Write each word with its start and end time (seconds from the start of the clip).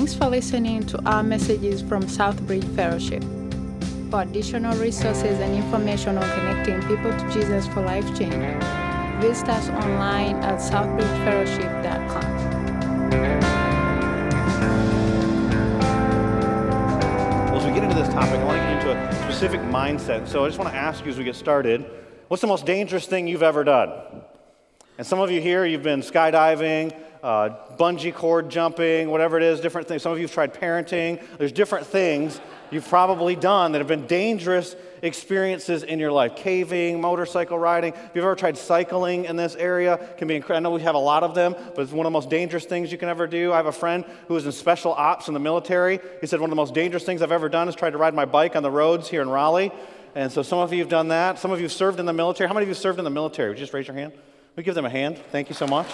Thanks 0.00 0.14
for 0.14 0.30
listening 0.30 0.86
to 0.86 0.98
our 1.04 1.22
messages 1.22 1.82
from 1.82 2.04
Southbridge 2.04 2.64
Fellowship. 2.74 3.22
For 4.10 4.22
additional 4.22 4.74
resources 4.78 5.38
and 5.38 5.54
information 5.54 6.16
on 6.16 6.26
connecting 6.30 6.80
people 6.88 7.10
to 7.10 7.30
Jesus 7.30 7.66
for 7.66 7.82
life 7.82 8.06
change, 8.18 8.32
visit 9.20 9.50
us 9.50 9.68
online 9.68 10.36
at 10.36 10.58
southbridgefellowship.com. 10.58 12.24
Well, 17.44 17.60
as 17.60 17.66
we 17.66 17.72
get 17.74 17.84
into 17.84 17.94
this 17.94 18.08
topic, 18.08 18.40
I 18.40 18.44
want 18.44 18.58
to 18.58 18.64
get 18.64 18.72
into 18.78 18.92
a 18.98 19.12
specific 19.24 19.60
mindset. 19.60 20.26
So 20.26 20.46
I 20.46 20.48
just 20.48 20.58
want 20.58 20.70
to 20.70 20.76
ask 20.78 21.04
you 21.04 21.10
as 21.10 21.18
we 21.18 21.24
get 21.24 21.36
started 21.36 21.84
what's 22.28 22.40
the 22.40 22.46
most 22.46 22.64
dangerous 22.64 23.04
thing 23.04 23.28
you've 23.28 23.42
ever 23.42 23.64
done? 23.64 23.90
And 24.96 25.06
some 25.06 25.20
of 25.20 25.30
you 25.30 25.42
here, 25.42 25.66
you've 25.66 25.82
been 25.82 26.00
skydiving, 26.00 26.98
uh, 27.22 27.50
bungee 27.78 28.14
cord 28.14 28.48
jumping, 28.48 29.10
whatever 29.10 29.36
it 29.36 29.42
is, 29.42 29.60
different 29.60 29.88
things. 29.88 30.02
Some 30.02 30.12
of 30.12 30.18
you 30.18 30.24
have 30.24 30.32
tried 30.32 30.54
parenting. 30.54 31.22
There's 31.38 31.52
different 31.52 31.86
things 31.86 32.40
you've 32.70 32.88
probably 32.88 33.36
done 33.36 33.72
that 33.72 33.78
have 33.78 33.88
been 33.88 34.06
dangerous 34.06 34.76
experiences 35.02 35.82
in 35.82 35.98
your 35.98 36.12
life. 36.12 36.36
Caving, 36.36 37.00
motorcycle 37.00 37.58
riding. 37.58 37.92
If 37.92 38.10
you've 38.14 38.24
ever 38.24 38.36
tried 38.36 38.56
cycling 38.56 39.24
in 39.24 39.36
this 39.36 39.54
area, 39.56 39.98
can 40.18 40.28
be 40.28 40.36
incredible. 40.36 40.56
I 40.56 40.70
know 40.70 40.76
we 40.76 40.82
have 40.82 40.94
a 40.94 40.98
lot 40.98 41.22
of 41.22 41.34
them, 41.34 41.54
but 41.74 41.82
it's 41.82 41.92
one 41.92 42.06
of 42.06 42.12
the 42.12 42.16
most 42.16 42.30
dangerous 42.30 42.64
things 42.64 42.92
you 42.92 42.98
can 42.98 43.08
ever 43.08 43.26
do. 43.26 43.52
I 43.52 43.56
have 43.56 43.66
a 43.66 43.72
friend 43.72 44.04
who 44.28 44.34
was 44.34 44.46
in 44.46 44.52
special 44.52 44.92
ops 44.92 45.28
in 45.28 45.34
the 45.34 45.40
military. 45.40 46.00
He 46.20 46.26
said 46.26 46.40
one 46.40 46.48
of 46.48 46.52
the 46.52 46.56
most 46.56 46.74
dangerous 46.74 47.04
things 47.04 47.22
I've 47.22 47.32
ever 47.32 47.48
done 47.48 47.68
is 47.68 47.74
try 47.74 47.90
to 47.90 47.98
ride 47.98 48.14
my 48.14 48.24
bike 48.24 48.56
on 48.56 48.62
the 48.62 48.70
roads 48.70 49.08
here 49.08 49.22
in 49.22 49.28
Raleigh. 49.28 49.72
And 50.14 50.30
so 50.30 50.42
some 50.42 50.58
of 50.58 50.72
you 50.72 50.80
have 50.80 50.88
done 50.88 51.08
that. 51.08 51.38
Some 51.38 51.50
of 51.50 51.60
you 51.60 51.64
have 51.64 51.72
served 51.72 52.00
in 52.00 52.06
the 52.06 52.12
military. 52.12 52.48
How 52.48 52.54
many 52.54 52.64
of 52.64 52.68
you 52.68 52.74
served 52.74 52.98
in 52.98 53.04
the 53.04 53.10
military? 53.10 53.50
Would 53.50 53.58
you 53.58 53.64
just 53.64 53.72
raise 53.72 53.86
your 53.86 53.96
hand? 53.96 54.12
We 54.56 54.62
give 54.62 54.74
them 54.74 54.84
a 54.84 54.90
hand. 54.90 55.18
Thank 55.30 55.48
you 55.48 55.54
so 55.54 55.66
much. 55.66 55.86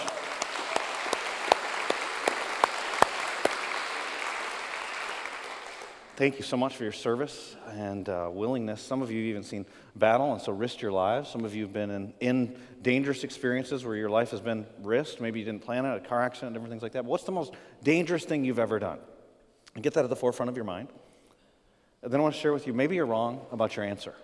Thank 6.17 6.37
you 6.37 6.43
so 6.43 6.57
much 6.57 6.75
for 6.75 6.81
your 6.81 6.93
service 6.93 7.55
and 7.67 8.09
uh, 8.09 8.27
willingness. 8.33 8.81
Some 8.81 9.03
of 9.03 9.11
you 9.11 9.19
have 9.19 9.27
even 9.27 9.43
seen 9.43 9.67
battle 9.95 10.33
and 10.33 10.41
so 10.41 10.51
risked 10.51 10.81
your 10.81 10.91
lives. 10.91 11.29
Some 11.29 11.45
of 11.45 11.53
you 11.53 11.61
have 11.61 11.73
been 11.73 11.91
in, 11.91 12.13
in 12.19 12.59
dangerous 12.81 13.23
experiences 13.23 13.85
where 13.85 13.95
your 13.95 14.09
life 14.09 14.31
has 14.31 14.41
been 14.41 14.65
risked. 14.81 15.21
Maybe 15.21 15.37
you 15.37 15.45
didn't 15.45 15.61
plan 15.61 15.85
it, 15.85 15.95
a 15.95 15.99
car 15.99 16.23
accident, 16.23 16.53
different 16.53 16.71
things 16.71 16.81
like 16.81 16.93
that. 16.93 17.03
But 17.03 17.09
what's 17.11 17.25
the 17.25 17.31
most 17.31 17.53
dangerous 17.83 18.25
thing 18.25 18.43
you've 18.43 18.57
ever 18.57 18.79
done? 18.79 18.97
And 19.75 19.83
get 19.83 19.93
that 19.93 20.05
at 20.05 20.09
the 20.09 20.15
forefront 20.15 20.49
of 20.49 20.55
your 20.55 20.65
mind. 20.65 20.87
And 22.01 22.11
then 22.11 22.19
I 22.19 22.23
want 22.23 22.33
to 22.33 22.41
share 22.41 22.51
with 22.51 22.65
you 22.65 22.73
maybe 22.73 22.95
you're 22.95 23.05
wrong 23.05 23.45
about 23.51 23.75
your 23.75 23.85
answer. 23.85 24.15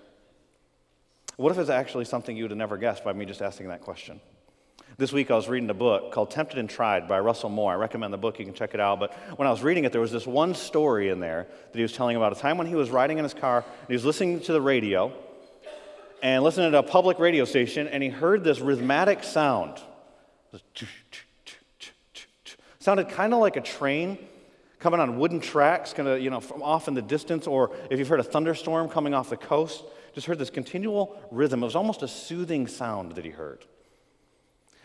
What 1.36 1.52
if 1.52 1.60
it's 1.60 1.70
actually 1.70 2.06
something 2.06 2.36
you 2.36 2.46
would 2.46 2.52
have 2.52 2.58
never 2.58 2.78
guessed 2.78 3.04
by 3.04 3.14
me 3.14 3.26
just 3.26 3.44
asking 3.44 3.68
that 3.68 3.82
question? 3.82 4.20
This 4.96 5.12
week 5.12 5.32
I 5.32 5.36
was 5.36 5.50
reading 5.50 5.70
a 5.72 5.74
book 5.74 6.12
called 6.12 6.30
Tempted 6.30 6.60
and 6.60 6.70
Tried 6.70 7.08
by 7.08 7.20
Russell 7.20 7.50
Moore. 7.50 7.72
I 7.72 7.76
recommend 7.76 8.14
the 8.14 8.18
book, 8.18 8.38
you 8.38 8.46
can 8.46 8.54
check 8.54 8.76
it 8.76 8.80
out. 8.80 9.00
But 9.00 9.12
when 9.40 9.48
I 9.48 9.52
was 9.52 9.64
reading 9.64 9.86
it, 9.86 9.92
there 9.92 10.00
was 10.00 10.12
this 10.12 10.28
one 10.28 10.54
story 10.54 11.10
in 11.10 11.20
there 11.20 11.48
that 11.72 11.78
he 11.78 11.82
was 11.82 11.94
telling 11.94 12.16
about 12.16 12.38
a 12.38 12.40
time 12.40 12.60
when 12.60 12.68
he 12.68 12.76
was 12.76 12.92
riding 12.92 13.18
in 13.18 13.24
his 13.24 13.34
car 13.34 13.66
and 13.66 13.88
he 13.88 13.94
was 13.96 14.06
listening 14.06 14.40
to 14.42 14.54
the 14.54 14.62
radio 14.62 15.12
and 16.22 16.44
listening 16.44 16.72
to 16.72 16.78
a 16.78 16.84
public 16.84 17.18
radio 17.18 17.44
station 17.44 17.88
and 17.88 18.04
he 18.04 18.10
heard 18.10 18.44
this 18.44 18.60
rhythmic 18.60 19.24
sound. 19.24 19.82
Sounded 22.78 23.10
kind 23.10 23.34
of 23.34 23.40
like 23.40 23.56
a 23.56 23.62
train 23.62 24.20
coming 24.80 25.00
on 25.00 25.18
wooden 25.18 25.40
tracks, 25.40 25.92
kind 25.92 26.08
of, 26.08 26.22
you 26.22 26.30
know, 26.30 26.40
from 26.40 26.62
off 26.62 26.88
in 26.88 26.94
the 26.94 27.02
distance, 27.02 27.48
or 27.48 27.72
if 27.90 27.98
you've 27.98 28.10
heard 28.10 28.20
a 28.20 28.24
thunderstorm 28.24 28.90
coming 28.90 29.16
off 29.16 29.30
the 29.30 29.38
coast, 29.38 29.84
just 30.14 30.28
heard 30.28 30.38
this 30.38 30.52
continual 30.52 31.20
rhythm. 31.32 31.64
It 31.64 31.66
was 31.66 31.76
almost 31.76 32.04
a 32.04 32.08
soothing 32.08 32.68
sound 32.68 33.14
that 33.14 33.26
he 33.26 33.32
heard. 33.32 33.66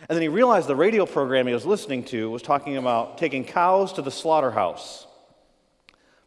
And 0.08 0.16
then 0.16 0.22
he 0.22 0.28
realized 0.28 0.68
the 0.68 0.76
radio 0.76 1.06
program 1.06 1.46
he 1.46 1.54
was 1.54 1.66
listening 1.66 2.04
to 2.04 2.30
was 2.30 2.42
talking 2.42 2.76
about 2.76 3.18
taking 3.18 3.44
cows 3.44 3.92
to 3.94 4.02
the 4.02 4.10
slaughterhouse. 4.10 5.06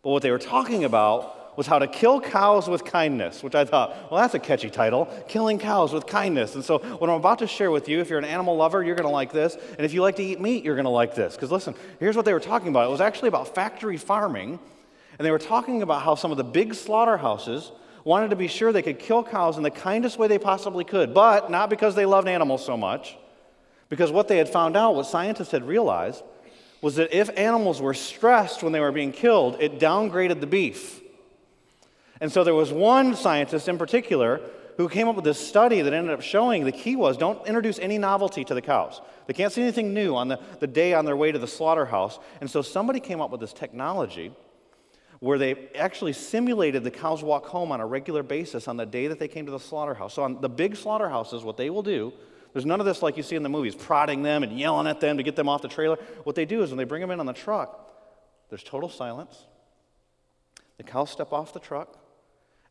But 0.03 0.09
what 0.09 0.23
they 0.23 0.31
were 0.31 0.39
talking 0.39 0.83
about 0.83 1.57
was 1.57 1.67
how 1.67 1.79
to 1.79 1.87
kill 1.87 2.21
cows 2.21 2.67
with 2.67 2.85
kindness, 2.85 3.43
which 3.43 3.55
I 3.55 3.65
thought, 3.65 4.11
well, 4.11 4.21
that's 4.21 4.33
a 4.33 4.39
catchy 4.39 4.69
title 4.69 5.05
Killing 5.27 5.59
Cows 5.59 5.93
with 5.93 6.07
Kindness. 6.07 6.55
And 6.55 6.63
so, 6.63 6.79
what 6.79 7.09
I'm 7.09 7.17
about 7.17 7.39
to 7.39 7.47
share 7.47 7.71
with 7.71 7.89
you, 7.89 7.99
if 7.99 8.09
you're 8.09 8.19
an 8.19 8.25
animal 8.25 8.55
lover, 8.55 8.83
you're 8.83 8.95
going 8.95 9.07
to 9.07 9.13
like 9.13 9.31
this. 9.31 9.55
And 9.77 9.81
if 9.85 9.93
you 9.93 10.01
like 10.01 10.15
to 10.15 10.23
eat 10.23 10.39
meat, 10.39 10.63
you're 10.63 10.75
going 10.75 10.85
to 10.85 10.89
like 10.89 11.13
this. 11.13 11.35
Because 11.35 11.51
listen, 11.51 11.75
here's 11.99 12.15
what 12.15 12.25
they 12.25 12.33
were 12.33 12.39
talking 12.39 12.69
about 12.69 12.87
it 12.87 12.91
was 12.91 13.01
actually 13.01 13.27
about 13.27 13.53
factory 13.53 13.97
farming. 13.97 14.59
And 15.19 15.25
they 15.25 15.31
were 15.31 15.39
talking 15.39 15.81
about 15.81 16.01
how 16.01 16.15
some 16.15 16.31
of 16.31 16.37
the 16.37 16.43
big 16.43 16.73
slaughterhouses 16.73 17.71
wanted 18.03 18.31
to 18.31 18.35
be 18.35 18.47
sure 18.47 18.71
they 18.71 18.81
could 18.81 18.97
kill 18.97 19.23
cows 19.23 19.57
in 19.57 19.63
the 19.63 19.69
kindest 19.69 20.17
way 20.17 20.27
they 20.27 20.39
possibly 20.39 20.83
could, 20.83 21.13
but 21.13 21.51
not 21.51 21.69
because 21.69 21.93
they 21.93 22.05
loved 22.05 22.27
animals 22.27 22.65
so 22.65 22.75
much 22.75 23.17
because 23.91 24.09
what 24.09 24.29
they 24.29 24.37
had 24.37 24.47
found 24.47 24.77
out, 24.77 24.95
what 24.95 25.05
scientists 25.05 25.51
had 25.51 25.67
realized, 25.67 26.23
was 26.81 26.95
that 26.95 27.13
if 27.13 27.29
animals 27.37 27.81
were 27.81 27.93
stressed 27.93 28.63
when 28.63 28.71
they 28.71 28.79
were 28.79 28.93
being 28.93 29.11
killed, 29.11 29.57
it 29.59 29.79
downgraded 29.79 30.39
the 30.39 30.47
beef. 30.47 31.01
And 32.21 32.31
so 32.31 32.45
there 32.45 32.55
was 32.55 32.71
one 32.71 33.17
scientist 33.17 33.67
in 33.67 33.77
particular 33.77 34.39
who 34.77 34.87
came 34.87 35.09
up 35.09 35.17
with 35.17 35.25
this 35.25 35.45
study 35.45 35.81
that 35.81 35.91
ended 35.91 36.13
up 36.13 36.21
showing 36.21 36.63
the 36.63 36.71
key 36.71 36.95
was 36.95 37.17
don't 37.17 37.45
introduce 37.45 37.79
any 37.79 37.97
novelty 37.97 38.45
to 38.45 38.53
the 38.53 38.61
cows. 38.61 39.01
They 39.27 39.33
can't 39.33 39.51
see 39.51 39.61
anything 39.61 39.93
new 39.93 40.15
on 40.15 40.29
the, 40.29 40.39
the 40.61 40.67
day 40.67 40.93
on 40.93 41.03
their 41.03 41.17
way 41.17 41.33
to 41.33 41.37
the 41.37 41.45
slaughterhouse. 41.45 42.17
And 42.39 42.49
so 42.49 42.61
somebody 42.61 43.01
came 43.01 43.19
up 43.19 43.29
with 43.29 43.41
this 43.41 43.51
technology 43.51 44.31
where 45.19 45.37
they 45.37 45.67
actually 45.75 46.13
simulated 46.13 46.85
the 46.85 46.91
cows 46.91 47.23
walk 47.23 47.45
home 47.47 47.73
on 47.73 47.81
a 47.81 47.85
regular 47.85 48.23
basis 48.23 48.69
on 48.69 48.77
the 48.77 48.85
day 48.85 49.07
that 49.07 49.19
they 49.19 49.27
came 49.27 49.47
to 49.47 49.51
the 49.51 49.59
slaughterhouse. 49.59 50.13
So 50.13 50.23
on 50.23 50.39
the 50.39 50.49
big 50.49 50.77
slaughterhouses, 50.77 51.43
what 51.43 51.57
they 51.57 51.69
will 51.69 51.83
do 51.83 52.13
there's 52.53 52.65
none 52.65 52.79
of 52.79 52.85
this 52.85 53.01
like 53.01 53.17
you 53.17 53.23
see 53.23 53.35
in 53.35 53.43
the 53.43 53.49
movies, 53.49 53.75
prodding 53.75 54.23
them 54.23 54.43
and 54.43 54.57
yelling 54.57 54.87
at 54.87 54.99
them 54.99 55.17
to 55.17 55.23
get 55.23 55.35
them 55.35 55.47
off 55.47 55.61
the 55.61 55.67
trailer. 55.67 55.97
What 56.23 56.35
they 56.35 56.45
do 56.45 56.63
is 56.63 56.69
when 56.69 56.77
they 56.77 56.83
bring 56.83 57.01
them 57.01 57.11
in 57.11 57.19
on 57.19 57.25
the 57.25 57.33
truck, 57.33 57.89
there's 58.49 58.63
total 58.63 58.89
silence. 58.89 59.45
The 60.77 60.83
cows 60.83 61.09
step 61.09 61.31
off 61.31 61.53
the 61.53 61.59
truck, 61.59 61.97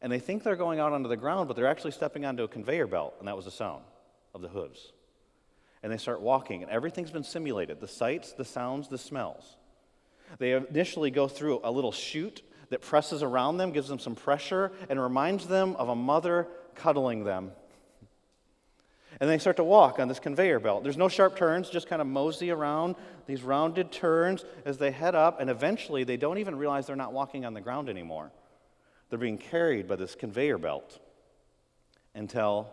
and 0.02 0.12
they 0.12 0.18
think 0.18 0.42
they're 0.42 0.56
going 0.56 0.80
out 0.80 0.92
onto 0.92 1.08
the 1.08 1.16
ground, 1.16 1.48
but 1.48 1.56
they're 1.56 1.66
actually 1.66 1.92
stepping 1.92 2.26
onto 2.26 2.42
a 2.42 2.48
conveyor 2.48 2.88
belt, 2.88 3.14
and 3.18 3.28
that 3.28 3.36
was 3.36 3.46
the 3.46 3.50
sound 3.50 3.84
of 4.34 4.42
the 4.42 4.48
hooves. 4.48 4.92
And 5.82 5.90
they 5.90 5.96
start 5.96 6.20
walking, 6.20 6.62
and 6.62 6.70
everything's 6.70 7.10
been 7.10 7.24
simulated 7.24 7.80
the 7.80 7.88
sights, 7.88 8.32
the 8.32 8.44
sounds, 8.44 8.88
the 8.88 8.98
smells. 8.98 9.56
They 10.38 10.52
initially 10.52 11.10
go 11.10 11.26
through 11.26 11.60
a 11.64 11.70
little 11.70 11.92
chute 11.92 12.42
that 12.68 12.82
presses 12.82 13.22
around 13.22 13.56
them, 13.56 13.72
gives 13.72 13.88
them 13.88 13.98
some 13.98 14.14
pressure, 14.14 14.72
and 14.90 15.00
reminds 15.00 15.46
them 15.46 15.74
of 15.76 15.88
a 15.88 15.96
mother 15.96 16.48
cuddling 16.74 17.24
them 17.24 17.52
and 19.18 19.28
they 19.28 19.38
start 19.38 19.56
to 19.56 19.64
walk 19.64 19.98
on 19.98 20.08
this 20.08 20.20
conveyor 20.20 20.60
belt. 20.60 20.82
There's 20.82 20.96
no 20.96 21.08
sharp 21.08 21.36
turns, 21.36 21.68
just 21.68 21.88
kind 21.88 22.00
of 22.00 22.06
mosey 22.06 22.50
around 22.50 22.94
these 23.26 23.42
rounded 23.42 23.90
turns 23.90 24.44
as 24.64 24.78
they 24.78 24.90
head 24.90 25.14
up, 25.14 25.40
and 25.40 25.50
eventually 25.50 26.04
they 26.04 26.16
don't 26.16 26.38
even 26.38 26.56
realize 26.56 26.86
they're 26.86 26.96
not 26.96 27.12
walking 27.12 27.44
on 27.44 27.54
the 27.54 27.60
ground 27.60 27.88
anymore. 27.88 28.30
They're 29.08 29.18
being 29.18 29.38
carried 29.38 29.88
by 29.88 29.96
this 29.96 30.14
conveyor 30.14 30.58
belt 30.58 31.00
until 32.14 32.68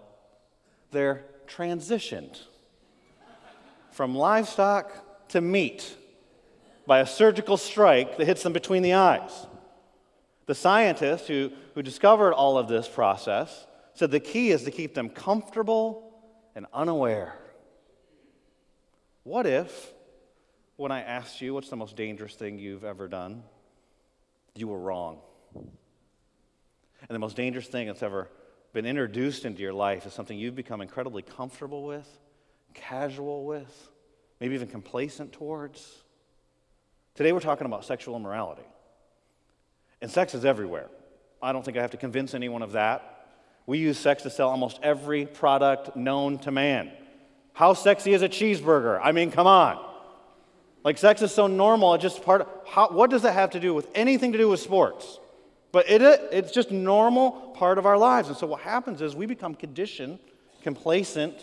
they're 0.92 1.25
transitioned 1.48 2.40
from 3.92 4.16
livestock 4.16 5.30
to 5.30 5.42
meat 5.42 5.96
by 6.86 7.00
a 7.00 7.06
surgical 7.06 7.58
strike 7.58 8.18
that 8.18 8.25
hits 8.25 8.44
them 8.44 8.54
between 8.54 8.84
the 8.84 8.94
eyes. 8.94 9.48
The 10.46 10.56
scientist 10.56 11.28
who, 11.28 11.52
who 11.75 11.81
discovered 11.81 12.34
all 12.34 12.58
of 12.58 12.68
this 12.68 12.88
process 12.88 13.66
said 13.94 14.12
the 14.12 14.19
key 14.19 14.52
is 14.52 14.64
to 14.64 14.72
keep 14.72 14.94
them 14.94 15.09
comfortable 15.09 16.06
and 16.57 16.66
unaware. 16.73 17.35
What 19.22 19.45
if, 19.45 19.94
when 20.75 20.91
I 20.91 21.01
asked 21.01 21.40
you 21.40 21.53
what's 21.53 21.69
the 21.69 21.75
most 21.75 21.95
dangerous 21.95 22.34
thing 22.34 22.57
you've 22.57 22.84
ever 22.84 23.07
done, 23.07 23.44
you 24.56 24.68
were 24.68 24.79
wrong? 24.79 25.19
And 25.53 27.09
the 27.09 27.19
most 27.19 27.35
dangerous 27.35 27.68
thing 27.68 27.85
that's 27.85 28.01
ever 28.01 28.28
been 28.73 28.88
introduced 28.88 29.45
into 29.45 29.62
your 29.62 29.72
life 29.72 30.07
is 30.07 30.13
something 30.13 30.35
you've 30.35 30.56
become 30.56 30.81
incredibly 30.81 31.22
comfortable 31.22 31.84
with, 31.84 32.09
casual 32.74 33.45
with, 33.45 33.89
maybe 34.42 34.56
even 34.56 34.68
complacent 34.68 35.33
towards. 35.33 36.01
Today 37.13 37.33
we're 37.33 37.39
talking 37.39 37.68
about 37.68 37.86
sexual 37.86 38.15
immorality. 38.15 38.65
And 40.01 40.09
sex 40.09 40.33
is 40.33 40.44
everywhere. 40.44 40.89
I 41.39 41.51
don't 41.51 41.63
think 41.63 41.77
I 41.77 41.81
have 41.81 41.92
to 41.92 41.98
convince 41.98 42.33
anyone 42.33 42.63
of 42.63 42.71
that. 42.71 43.17
We 43.68 43.80
use 43.80 44.00
sex 44.00 44.24
to 44.24 44.30
sell 44.30 44.50
almost 44.50 44.80
every 44.81 45.25
product 45.25 45.96
known 45.96 46.40
to 46.40 46.52
man. 46.52 46.90
How 47.54 47.74
sexy 47.74 48.14
is 48.14 48.22
a 48.22 48.30
cheeseburger? 48.30 49.00
I 49.04 49.12
mean, 49.12 49.30
come 49.30 49.46
on. 49.46 49.84
Like, 50.84 50.98
sex 50.98 51.22
is 51.22 51.34
so 51.34 51.48
normal, 51.48 51.94
it's 51.96 52.02
just 52.02 52.24
part 52.24 52.42
of, 52.42 52.48
how, 52.66 52.88
what 52.90 53.10
does 53.10 53.24
that 53.24 53.34
have 53.34 53.52
to 53.52 53.60
do 53.60 53.74
with 53.74 53.90
anything 53.94 54.31
to 54.31 54.38
do 54.38 54.48
with 54.48 54.62
sports? 54.62 55.19
But 55.74 55.90
it, 55.90 56.02
it's 56.31 56.52
just 56.52 56.72
normal 56.72 57.31
part 57.56 57.78
of 57.78 57.86
our 57.86 57.98
lives. 57.98 58.30
And 58.30 58.38
so 58.38 58.48
what 58.48 58.62
happens 58.62 59.02
is 59.02 59.16
we 59.16 59.25
become 59.25 59.54
conditioned, 59.54 60.19
complacent, 60.64 61.36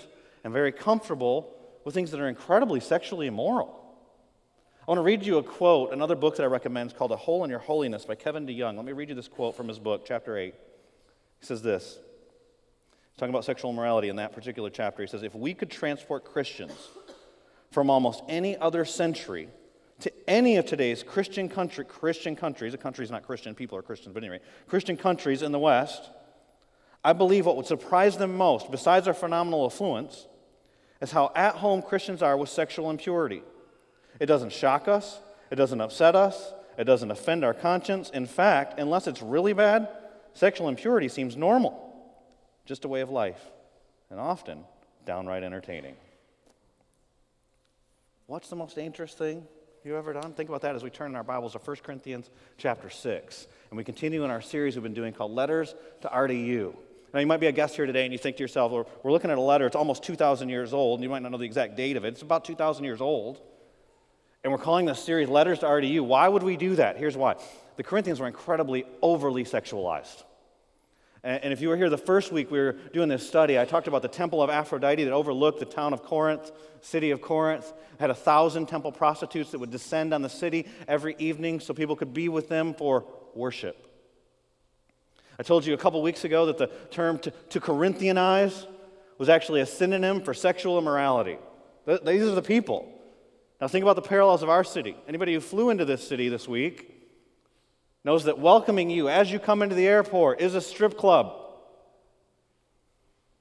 and 0.44 0.52
very 0.52 0.72
comfortable 0.72 1.54
with 1.84 1.94
things 1.94 2.10
that 2.12 2.20
are 2.20 2.28
incredibly 2.28 2.80
sexually 2.80 3.26
immoral. 3.26 3.80
I 4.86 4.90
want 4.90 4.98
to 4.98 5.02
read 5.02 5.24
you 5.24 5.36
a 5.36 5.42
quote, 5.42 5.92
another 5.92 6.14
book 6.14 6.36
that 6.36 6.42
I 6.42 6.46
recommend 6.46 6.92
is 6.92 6.96
called 6.96 7.12
A 7.12 7.16
Hole 7.16 7.44
in 7.44 7.50
Your 7.50 7.58
Holiness 7.58 8.06
by 8.06 8.14
Kevin 8.14 8.46
DeYoung. 8.46 8.76
Let 8.76 8.84
me 8.86 8.92
read 8.92 9.10
you 9.10 9.14
this 9.14 9.28
quote 9.28 9.56
from 9.56 9.68
his 9.68 9.78
book, 9.78 10.04
chapter 10.06 10.38
8. 10.38 10.54
He 11.40 11.46
says 11.46 11.60
this 11.60 11.98
talking 13.16 13.30
about 13.30 13.44
sexual 13.44 13.70
immorality 13.70 14.08
in 14.08 14.16
that 14.16 14.32
particular 14.32 14.70
chapter. 14.70 15.02
He 15.02 15.08
says, 15.08 15.22
If 15.22 15.34
we 15.34 15.54
could 15.54 15.70
transport 15.70 16.24
Christians 16.24 16.88
from 17.70 17.90
almost 17.90 18.22
any 18.28 18.56
other 18.56 18.84
century 18.84 19.48
to 20.00 20.12
any 20.28 20.56
of 20.56 20.66
today's 20.66 21.02
Christian 21.02 21.48
country, 21.48 21.84
Christian 21.84 22.34
countries, 22.34 22.74
a 22.74 22.78
country 22.78 23.04
is 23.04 23.10
not 23.10 23.22
Christian, 23.22 23.54
people 23.54 23.78
are 23.78 23.82
Christians, 23.82 24.14
but 24.14 24.22
anyway, 24.22 24.40
Christian 24.66 24.96
countries 24.96 25.42
in 25.42 25.52
the 25.52 25.58
West, 25.58 26.10
I 27.04 27.12
believe 27.12 27.46
what 27.46 27.56
would 27.56 27.66
surprise 27.66 28.16
them 28.16 28.36
most, 28.36 28.70
besides 28.70 29.06
our 29.06 29.14
phenomenal 29.14 29.66
affluence, 29.66 30.26
is 31.00 31.12
how 31.12 31.30
at 31.36 31.56
home 31.56 31.82
Christians 31.82 32.22
are 32.22 32.36
with 32.36 32.48
sexual 32.48 32.90
impurity. 32.90 33.42
It 34.18 34.26
doesn't 34.26 34.52
shock 34.52 34.88
us, 34.88 35.20
it 35.50 35.56
doesn't 35.56 35.80
upset 35.80 36.16
us, 36.16 36.52
it 36.78 36.84
doesn't 36.84 37.10
offend 37.10 37.44
our 37.44 37.54
conscience. 37.54 38.10
In 38.10 38.26
fact, 38.26 38.78
unless 38.78 39.06
it's 39.06 39.22
really 39.22 39.52
bad, 39.52 39.88
sexual 40.32 40.68
impurity 40.68 41.08
seems 41.08 41.36
normal, 41.36 41.83
just 42.66 42.84
a 42.84 42.88
way 42.88 43.00
of 43.00 43.10
life, 43.10 43.40
and 44.10 44.18
often 44.18 44.64
downright 45.04 45.42
entertaining. 45.42 45.96
What's 48.26 48.48
the 48.48 48.56
most 48.56 48.74
dangerous 48.74 49.12
thing 49.12 49.46
you 49.84 49.96
ever 49.96 50.14
done? 50.14 50.32
Think 50.32 50.48
about 50.48 50.62
that 50.62 50.74
as 50.74 50.82
we 50.82 50.88
turn 50.88 51.10
in 51.10 51.16
our 51.16 51.22
Bibles 51.22 51.52
to 51.52 51.58
1 51.58 51.76
Corinthians 51.82 52.30
chapter 52.56 52.88
6. 52.88 53.46
And 53.70 53.76
we 53.76 53.84
continue 53.84 54.24
in 54.24 54.30
our 54.30 54.40
series 54.40 54.76
we've 54.76 54.82
been 54.82 54.94
doing 54.94 55.12
called 55.12 55.32
Letters 55.32 55.74
to 56.00 56.08
RDU. 56.08 56.74
Now, 57.12 57.20
you 57.20 57.26
might 57.26 57.40
be 57.40 57.46
a 57.48 57.52
guest 57.52 57.76
here 57.76 57.84
today 57.84 58.04
and 58.04 58.12
you 58.12 58.18
think 58.18 58.38
to 58.38 58.42
yourself, 58.42 58.72
well, 58.72 58.88
we're 59.02 59.12
looking 59.12 59.30
at 59.30 59.36
a 59.36 59.42
letter, 59.42 59.66
it's 59.66 59.76
almost 59.76 60.02
2,000 60.02 60.48
years 60.48 60.72
old, 60.72 60.98
and 60.98 61.04
you 61.04 61.10
might 61.10 61.22
not 61.22 61.30
know 61.30 61.38
the 61.38 61.44
exact 61.44 61.76
date 61.76 61.96
of 61.96 62.04
it. 62.04 62.08
It's 62.08 62.22
about 62.22 62.44
2,000 62.44 62.82
years 62.82 63.00
old. 63.00 63.40
And 64.42 64.52
we're 64.52 64.58
calling 64.58 64.86
this 64.86 65.00
series 65.00 65.28
Letters 65.28 65.58
to 65.60 65.66
RDU. 65.66 66.00
Why 66.00 66.28
would 66.28 66.42
we 66.42 66.56
do 66.56 66.76
that? 66.76 66.96
Here's 66.96 67.16
why 67.16 67.36
the 67.76 67.82
Corinthians 67.82 68.20
were 68.20 68.26
incredibly 68.26 68.84
overly 69.02 69.44
sexualized. 69.44 70.24
And 71.24 71.54
if 71.54 71.62
you 71.62 71.70
were 71.70 71.76
here 71.78 71.88
the 71.88 71.96
first 71.96 72.32
week 72.32 72.50
we 72.50 72.58
were 72.58 72.72
doing 72.92 73.08
this 73.08 73.26
study, 73.26 73.58
I 73.58 73.64
talked 73.64 73.88
about 73.88 74.02
the 74.02 74.08
temple 74.08 74.42
of 74.42 74.50
Aphrodite 74.50 75.04
that 75.04 75.12
overlooked 75.12 75.58
the 75.58 75.64
town 75.64 75.94
of 75.94 76.02
Corinth, 76.02 76.52
city 76.82 77.12
of 77.12 77.22
Corinth. 77.22 77.72
Had 77.98 78.10
a 78.10 78.14
thousand 78.14 78.66
temple 78.66 78.92
prostitutes 78.92 79.50
that 79.52 79.58
would 79.58 79.70
descend 79.70 80.12
on 80.12 80.20
the 80.20 80.28
city 80.28 80.68
every 80.86 81.16
evening 81.18 81.60
so 81.60 81.72
people 81.72 81.96
could 81.96 82.12
be 82.12 82.28
with 82.28 82.50
them 82.50 82.74
for 82.74 83.06
worship. 83.34 83.90
I 85.38 85.42
told 85.42 85.64
you 85.64 85.72
a 85.72 85.78
couple 85.78 86.02
weeks 86.02 86.24
ago 86.24 86.44
that 86.44 86.58
the 86.58 86.66
term 86.90 87.18
to, 87.20 87.30
to 87.30 87.58
Corinthianize 87.58 88.66
was 89.16 89.30
actually 89.30 89.62
a 89.62 89.66
synonym 89.66 90.20
for 90.20 90.34
sexual 90.34 90.78
immorality. 90.78 91.38
These 91.86 92.22
are 92.22 92.34
the 92.34 92.42
people. 92.42 92.92
Now 93.62 93.68
think 93.68 93.82
about 93.82 93.96
the 93.96 94.02
parallels 94.02 94.42
of 94.42 94.50
our 94.50 94.62
city. 94.62 94.94
Anybody 95.08 95.32
who 95.32 95.40
flew 95.40 95.70
into 95.70 95.86
this 95.86 96.06
city 96.06 96.28
this 96.28 96.46
week 96.46 96.93
knows 98.04 98.24
that 98.24 98.38
welcoming 98.38 98.90
you 98.90 99.08
as 99.08 99.32
you 99.32 99.38
come 99.38 99.62
into 99.62 99.74
the 99.74 99.86
airport 99.86 100.40
is 100.40 100.54
a 100.54 100.60
strip 100.60 100.98
club. 100.98 101.34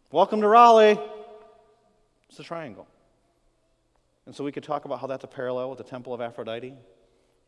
Welcome 0.09 0.39
to 0.41 0.47
Raleigh. 0.47 0.97
It's 2.29 2.37
the 2.37 2.43
triangle. 2.43 2.87
And 4.25 4.33
so 4.33 4.43
we 4.45 4.53
could 4.53 4.63
talk 4.63 4.85
about 4.85 5.01
how 5.01 5.07
that's 5.07 5.25
a 5.25 5.27
parallel 5.27 5.69
with 5.69 5.79
the 5.79 5.83
temple 5.83 6.13
of 6.13 6.21
Aphrodite. 6.21 6.73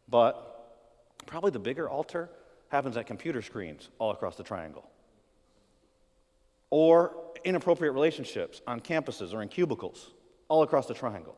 But 0.09 0.83
probably 1.25 1.51
the 1.51 1.59
bigger 1.59 1.89
altar 1.89 2.29
happens 2.67 2.97
at 2.97 3.07
computer 3.07 3.41
screens 3.41 3.89
all 3.97 4.11
across 4.11 4.35
the 4.35 4.43
triangle. 4.43 4.89
Or 6.69 7.15
inappropriate 7.45 7.93
relationships 7.93 8.61
on 8.67 8.81
campuses 8.81 9.33
or 9.33 9.41
in 9.41 9.47
cubicles 9.47 10.11
all 10.49 10.63
across 10.63 10.87
the 10.87 10.93
triangle. 10.93 11.37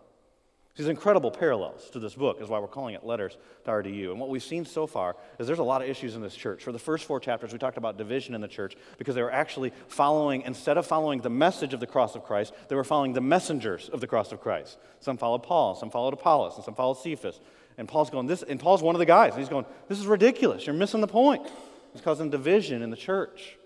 These 0.77 0.89
incredible 0.89 1.31
parallels 1.31 1.89
to 1.89 1.99
this 1.99 2.13
book 2.13 2.39
is 2.39 2.49
why 2.49 2.59
we're 2.59 2.67
calling 2.67 2.93
it 2.93 3.03
Letters 3.03 3.35
to 3.65 3.71
RDU. 3.71 4.11
And 4.11 4.19
what 4.19 4.29
we've 4.29 4.43
seen 4.43 4.63
so 4.63 4.85
far 4.85 5.15
is 5.39 5.47
there's 5.47 5.57
a 5.57 5.63
lot 5.63 5.81
of 5.81 5.89
issues 5.89 6.15
in 6.15 6.21
this 6.21 6.35
church. 6.35 6.63
For 6.63 6.71
the 6.71 6.77
first 6.77 7.05
four 7.05 7.19
chapters, 7.19 7.51
we 7.51 7.57
talked 7.57 7.77
about 7.77 7.97
division 7.97 8.35
in 8.35 8.41
the 8.41 8.47
church 8.47 8.75
because 8.99 9.15
they 9.15 9.23
were 9.23 9.33
actually 9.33 9.73
following, 9.87 10.43
instead 10.43 10.77
of 10.77 10.85
following 10.85 11.21
the 11.21 11.31
message 11.31 11.73
of 11.73 11.79
the 11.79 11.87
cross 11.87 12.15
of 12.15 12.23
Christ, 12.23 12.53
they 12.67 12.75
were 12.75 12.83
following 12.83 13.13
the 13.13 13.21
messengers 13.21 13.89
of 13.89 14.01
the 14.01 14.07
cross 14.07 14.31
of 14.31 14.39
Christ. 14.39 14.77
Some 14.99 15.17
followed 15.17 15.41
Paul, 15.41 15.73
some 15.73 15.89
followed 15.89 16.13
Apollos, 16.13 16.57
and 16.57 16.63
some 16.63 16.75
followed 16.75 16.99
Cephas. 16.99 17.39
And 17.79 17.87
Paul's 17.87 18.11
going, 18.11 18.27
this, 18.27 18.43
and 18.43 18.59
Paul's 18.59 18.83
one 18.83 18.93
of 18.93 18.99
the 18.99 19.05
guys. 19.05 19.31
And 19.33 19.39
he's 19.39 19.49
going, 19.49 19.65
this 19.87 19.99
is 19.99 20.05
ridiculous. 20.05 20.67
You're 20.67 20.75
missing 20.75 21.01
the 21.01 21.07
point. 21.07 21.47
It's 21.93 22.03
causing 22.03 22.29
division 22.29 22.83
in 22.83 22.91
the 22.91 22.97
church. 22.97 23.57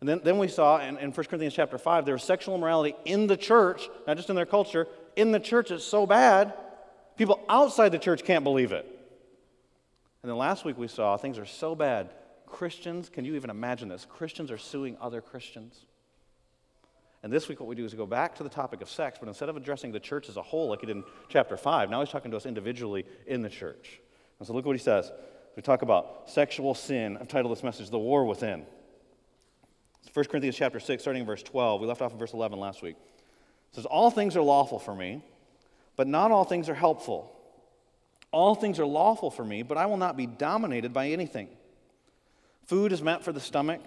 And 0.00 0.08
then, 0.08 0.20
then 0.24 0.38
we 0.38 0.48
saw 0.48 0.80
in, 0.80 0.96
in 0.98 1.10
1 1.10 1.26
Corinthians 1.26 1.52
chapter 1.52 1.76
5, 1.76 2.06
there 2.06 2.14
was 2.14 2.22
sexual 2.22 2.54
immorality 2.54 2.94
in 3.04 3.26
the 3.26 3.36
church, 3.36 3.88
not 4.06 4.16
just 4.16 4.30
in 4.30 4.36
their 4.36 4.46
culture, 4.46 4.86
in 5.16 5.32
the 5.32 5.40
church 5.40 5.70
it's 5.70 5.84
so 5.84 6.06
bad, 6.06 6.54
people 7.16 7.40
outside 7.48 7.90
the 7.90 7.98
church 7.98 8.24
can't 8.24 8.44
believe 8.44 8.72
it. 8.72 8.84
And 10.22 10.30
then 10.30 10.36
last 10.38 10.64
week 10.64 10.78
we 10.78 10.88
saw 10.88 11.16
things 11.16 11.38
are 11.38 11.46
so 11.46 11.74
bad. 11.74 12.10
Christians, 12.46 13.08
can 13.08 13.24
you 13.24 13.34
even 13.34 13.50
imagine 13.50 13.88
this? 13.88 14.06
Christians 14.08 14.50
are 14.50 14.58
suing 14.58 14.96
other 15.00 15.20
Christians. 15.20 15.86
And 17.22 17.32
this 17.32 17.48
week, 17.48 17.58
what 17.58 17.68
we 17.68 17.74
do 17.74 17.84
is 17.84 17.92
we 17.92 17.98
go 17.98 18.06
back 18.06 18.36
to 18.36 18.44
the 18.44 18.48
topic 18.48 18.82
of 18.82 18.88
sex, 18.88 19.18
but 19.18 19.26
instead 19.26 19.48
of 19.48 19.56
addressing 19.56 19.90
the 19.90 19.98
church 19.98 20.28
as 20.28 20.36
a 20.36 20.42
whole, 20.42 20.68
like 20.68 20.80
he 20.80 20.86
did 20.86 20.96
in 20.96 21.04
chapter 21.28 21.56
5, 21.56 21.90
now 21.90 22.00
he's 22.00 22.10
talking 22.10 22.30
to 22.30 22.36
us 22.36 22.46
individually 22.46 23.04
in 23.26 23.42
the 23.42 23.48
church. 23.48 24.00
And 24.38 24.46
so 24.46 24.52
look 24.52 24.64
what 24.64 24.76
he 24.76 24.82
says. 24.82 25.10
We 25.56 25.62
talk 25.62 25.82
about 25.82 26.30
sexual 26.30 26.74
sin. 26.74 27.16
I've 27.20 27.26
titled 27.26 27.56
this 27.56 27.64
message, 27.64 27.90
The 27.90 27.98
War 27.98 28.24
Within. 28.24 28.64
1 30.12 30.24
Corinthians 30.26 30.56
chapter 30.56 30.78
6, 30.78 31.02
starting 31.02 31.22
in 31.22 31.26
verse 31.26 31.42
12. 31.42 31.80
We 31.80 31.86
left 31.86 32.00
off 32.00 32.12
in 32.12 32.18
verse 32.18 32.32
11 32.32 32.60
last 32.60 32.82
week. 32.82 32.96
Says, 33.76 33.86
All 33.86 34.10
things 34.10 34.36
are 34.36 34.42
lawful 34.42 34.80
for 34.80 34.94
me 34.94 35.22
but 35.96 36.06
not 36.06 36.30
all 36.30 36.44
things 36.44 36.68
are 36.68 36.74
helpful. 36.74 37.32
All 38.30 38.54
things 38.54 38.78
are 38.78 38.86
lawful 38.86 39.30
for 39.30 39.44
me, 39.44 39.62
but 39.62 39.78
I 39.78 39.86
will 39.86 39.96
not 39.96 40.16
be 40.16 40.26
dominated 40.26 40.92
by 40.92 41.08
anything. 41.08 41.48
Food 42.66 42.92
is 42.92 43.02
meant 43.02 43.24
for 43.24 43.32
the 43.32 43.40
stomach, 43.40 43.80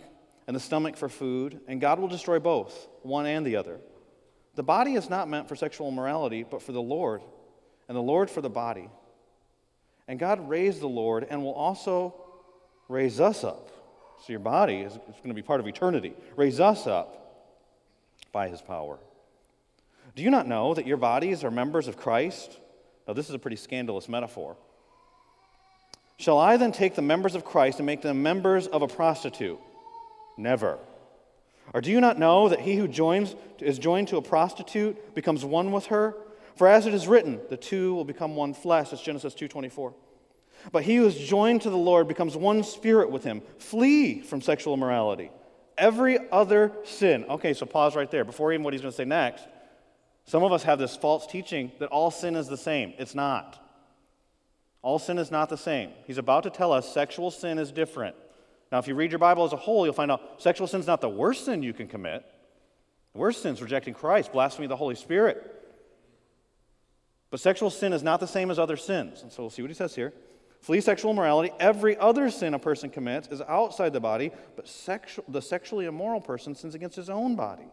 and 0.48 0.56
the 0.56 0.60
stomach 0.60 0.98
for 0.98 1.08
food, 1.08 1.60
and 1.68 1.80
God 1.80 2.00
will 2.00 2.08
destroy 2.08 2.40
both, 2.40 2.88
one 3.04 3.28
and 3.28 3.46
the 3.46 3.58
other. 3.58 3.80
The 4.56 4.64
body 4.64 4.96
is 4.96 5.10
not 5.10 5.30
meant 5.30 5.48
for 5.48 5.56
sexual 5.56 5.90
immorality, 5.90 6.44
but 6.44 6.64
for 6.64 6.72
the 6.72 6.82
Lord, 6.82 7.22
and 7.88 7.96
the 7.96 8.02
Lord 8.02 8.30
for 8.30 8.42
the 8.42 8.50
body. 8.50 8.90
And 10.08 10.18
God 10.18 10.50
raised 10.50 10.82
the 10.82 10.88
Lord 10.88 11.28
and 11.30 11.44
will 11.44 11.54
also 11.54 12.16
raise 12.88 13.20
us 13.20 13.44
up. 13.44 13.70
So 14.26 14.34
your 14.34 14.40
body 14.40 14.78
is 14.78 14.94
going 14.94 15.28
to 15.28 15.34
be 15.36 15.44
part 15.44 15.60
of 15.60 15.68
eternity. 15.68 16.14
Raise 16.36 16.60
us 16.60 16.88
up 16.88 17.54
by 18.32 18.48
his 18.48 18.62
power. 18.62 18.98
Do 20.20 20.26
you 20.26 20.32
not 20.32 20.50
know 20.50 20.74
that 20.74 20.86
your 20.86 20.98
bodies 20.98 21.46
are 21.46 21.50
members 21.50 21.88
of 21.88 21.96
Christ? 21.96 22.60
Now, 23.08 23.14
this 23.14 23.30
is 23.30 23.36
a 23.36 23.40
pretty 23.40 23.56
scandalous 23.56 24.10
metaphor. 24.10 24.58
Shall 26.18 26.38
I 26.38 26.58
then 26.58 26.74
take 26.74 26.96
the 26.96 27.02
members 27.02 27.36
of 27.36 27.46
Christ 27.46 27.80
and 27.80 27.86
make 27.86 28.02
them 28.02 28.22
members 28.22 28.68
of 28.68 28.82
a 28.82 28.88
prostitute? 28.90 29.58
Never. 30.36 30.78
Or 31.74 31.80
do 31.80 31.90
you 31.90 32.02
not 32.02 32.20
know 32.20 32.50
that 32.50 32.60
he 32.60 32.76
who 32.76 32.86
joins, 32.86 33.34
is 33.60 33.80
joined 33.80 34.10
to 34.10 34.18
a 34.18 34.22
prostitute 34.22 35.16
becomes 35.16 35.46
one 35.46 35.72
with 35.72 35.86
her? 35.86 36.18
For 36.58 36.68
as 36.68 36.86
it 36.86 36.94
is 36.94 37.08
written, 37.08 37.40
the 37.50 37.56
two 37.56 37.94
will 37.94 38.04
become 38.04 38.36
one 38.36 38.54
flesh. 38.54 38.90
That's 38.90 39.02
Genesis 39.02 39.34
2.24. 39.36 39.94
But 40.74 40.84
he 40.84 40.98
who 40.98 41.08
is 41.08 41.16
joined 41.16 41.62
to 41.62 41.70
the 41.70 41.78
Lord 41.78 42.10
becomes 42.10 42.36
one 42.36 42.64
spirit 42.64 43.10
with 43.10 43.24
him. 43.24 43.42
Flee 43.58 44.20
from 44.20 44.42
sexual 44.42 44.74
immorality. 44.74 45.32
Every 45.78 46.20
other 46.30 46.74
sin. 46.84 47.24
Okay, 47.24 47.54
so 47.54 47.66
pause 47.66 47.96
right 47.96 48.12
there. 48.12 48.26
Before 48.26 48.52
even 48.52 48.66
what 48.66 48.74
he's 48.74 48.82
going 48.82 48.92
to 48.92 48.98
say 48.98 49.06
next, 49.06 49.48
some 50.30 50.44
of 50.44 50.52
us 50.52 50.62
have 50.62 50.78
this 50.78 50.96
false 50.96 51.26
teaching 51.26 51.72
that 51.80 51.90
all 51.90 52.12
sin 52.12 52.36
is 52.36 52.48
the 52.48 52.56
same. 52.56 52.94
It's 53.00 53.16
not. 53.16 53.60
All 54.84 55.00
sin 55.00 55.18
is 55.18 55.32
not 55.32 55.50
the 55.50 55.58
same. 55.58 55.90
He's 56.06 56.20
about 56.20 56.44
to 56.44 56.52
tell 56.52 56.72
us 56.72 56.94
sexual 56.94 57.32
sin 57.32 57.58
is 57.58 57.72
different. 57.72 58.16
Now, 58.72 58.78
if 58.78 58.88
you 58.88 58.94
read 58.94 59.10
your 59.10 59.18
Bible 59.18 59.44
as 59.44 59.54
a 59.54 59.58
whole, 59.58 59.86
you'll 59.86 59.96
find 59.96 60.12
out 60.12 60.40
sexual 60.40 60.68
sin 60.68 60.82
is 60.82 60.86
not 60.86 61.02
the 61.02 61.10
worst 61.10 61.46
sin 61.46 61.64
you 61.64 61.74
can 61.74 61.88
commit. 61.88 62.24
The 63.14 63.18
worst 63.18 63.42
sin 63.42 63.56
is 63.56 63.62
rejecting 63.64 63.96
Christ, 63.96 64.32
blasphemy 64.32 64.66
of 64.66 64.70
the 64.70 64.76
Holy 64.76 64.94
Spirit. 64.94 65.44
But 67.32 67.40
sexual 67.40 67.72
sin 67.72 67.92
is 67.92 68.04
not 68.04 68.20
the 68.20 68.28
same 68.28 68.52
as 68.52 68.60
other 68.60 68.78
sins. 68.78 69.24
And 69.24 69.32
so 69.32 69.42
we'll 69.42 69.50
see 69.50 69.64
what 69.64 69.72
he 69.72 69.76
says 69.76 69.96
here. 69.96 70.14
Flee 70.62 70.80
sexual 70.80 71.10
immorality. 71.10 71.52
Every 71.60 71.98
other 71.98 72.30
sin 72.30 72.54
a 72.54 72.60
person 72.60 72.92
commits 72.92 73.30
is 73.30 73.42
outside 73.42 73.94
the 73.94 74.00
body, 74.00 74.30
but 74.56 74.68
the 75.28 75.42
sexually 75.42 75.86
immoral 75.88 76.22
person 76.22 76.54
sins 76.54 76.76
against 76.76 76.98
his 76.98 77.10
own 77.10 77.36
body. 77.36 77.66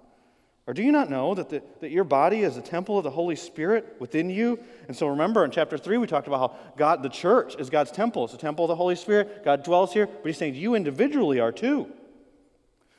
Or 0.66 0.74
do 0.74 0.82
you 0.82 0.90
not 0.90 1.08
know 1.08 1.34
that, 1.34 1.48
the, 1.48 1.62
that 1.80 1.92
your 1.92 2.02
body 2.02 2.42
is 2.42 2.56
a 2.56 2.62
temple 2.62 2.98
of 2.98 3.04
the 3.04 3.10
Holy 3.10 3.36
Spirit 3.36 3.96
within 4.00 4.28
you? 4.28 4.58
And 4.88 4.96
so 4.96 5.06
remember 5.06 5.44
in 5.44 5.52
chapter 5.52 5.78
3, 5.78 5.98
we 5.98 6.08
talked 6.08 6.26
about 6.26 6.38
how 6.40 6.56
God, 6.76 7.04
the 7.04 7.08
church, 7.08 7.54
is 7.56 7.70
God's 7.70 7.92
temple. 7.92 8.24
It's 8.24 8.34
a 8.34 8.38
temple 8.38 8.64
of 8.64 8.68
the 8.70 8.76
Holy 8.76 8.96
Spirit. 8.96 9.44
God 9.44 9.62
dwells 9.62 9.92
here, 9.92 10.06
but 10.06 10.26
he's 10.26 10.36
saying 10.36 10.56
you 10.56 10.74
individually 10.74 11.38
are 11.38 11.52
too, 11.52 11.86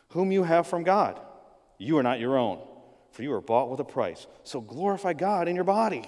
whom 0.09 0.31
you 0.31 0.43
have 0.43 0.65
from 0.65 0.83
God. 0.83 1.19
You 1.77 1.97
are 1.97 2.03
not 2.03 2.21
your 2.21 2.37
own, 2.37 2.59
for 3.11 3.23
you 3.23 3.33
are 3.33 3.41
bought 3.41 3.69
with 3.69 3.81
a 3.81 3.85
price. 3.85 4.27
So 4.45 4.61
glorify 4.61 5.11
God 5.11 5.49
in 5.49 5.55
your 5.55 5.65
body. 5.65 6.05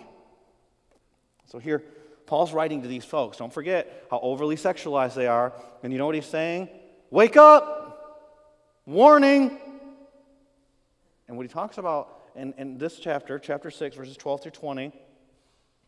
So 1.47 1.59
here, 1.59 1.83
Paul's 2.25 2.53
writing 2.53 2.83
to 2.83 2.87
these 2.87 3.03
folks. 3.03 3.37
Don't 3.37 3.51
forget 3.53 4.05
how 4.09 4.19
overly 4.21 4.55
sexualized 4.55 5.15
they 5.15 5.27
are. 5.27 5.51
And 5.83 5.91
you 5.91 5.99
know 5.99 6.05
what 6.05 6.15
he's 6.15 6.25
saying? 6.25 6.69
Wake 7.09 7.35
up! 7.35 7.87
Warning! 8.85 9.59
And 11.29 11.37
what 11.37 11.45
he 11.45 11.53
talks 11.53 11.77
about 11.77 12.31
in, 12.35 12.53
in 12.57 12.79
this 12.79 12.97
chapter, 12.99 13.37
chapter 13.37 13.69
6, 13.69 13.95
verses 13.95 14.17
12 14.17 14.41
through 14.41 14.51
20, 14.51 14.91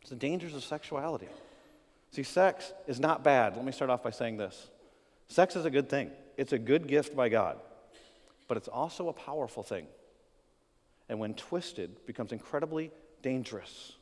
is 0.03 0.09
the 0.09 0.15
dangers 0.15 0.53
of 0.53 0.63
sexuality. 0.63 1.27
See, 2.11 2.23
sex 2.23 2.71
is 2.87 2.99
not 2.99 3.23
bad. 3.23 3.55
Let 3.55 3.65
me 3.65 3.71
start 3.71 3.89
off 3.89 4.03
by 4.03 4.11
saying 4.11 4.37
this 4.37 4.69
sex 5.27 5.55
is 5.55 5.65
a 5.65 5.71
good 5.71 5.89
thing, 5.89 6.11
it's 6.37 6.53
a 6.53 6.59
good 6.59 6.87
gift 6.87 7.15
by 7.15 7.27
God, 7.27 7.57
but 8.47 8.55
it's 8.55 8.67
also 8.67 9.09
a 9.09 9.13
powerful 9.13 9.63
thing. 9.63 9.87
And 11.09 11.19
when 11.19 11.33
twisted, 11.33 12.05
becomes 12.05 12.31
incredibly 12.31 12.91
dangerous. 13.23 13.93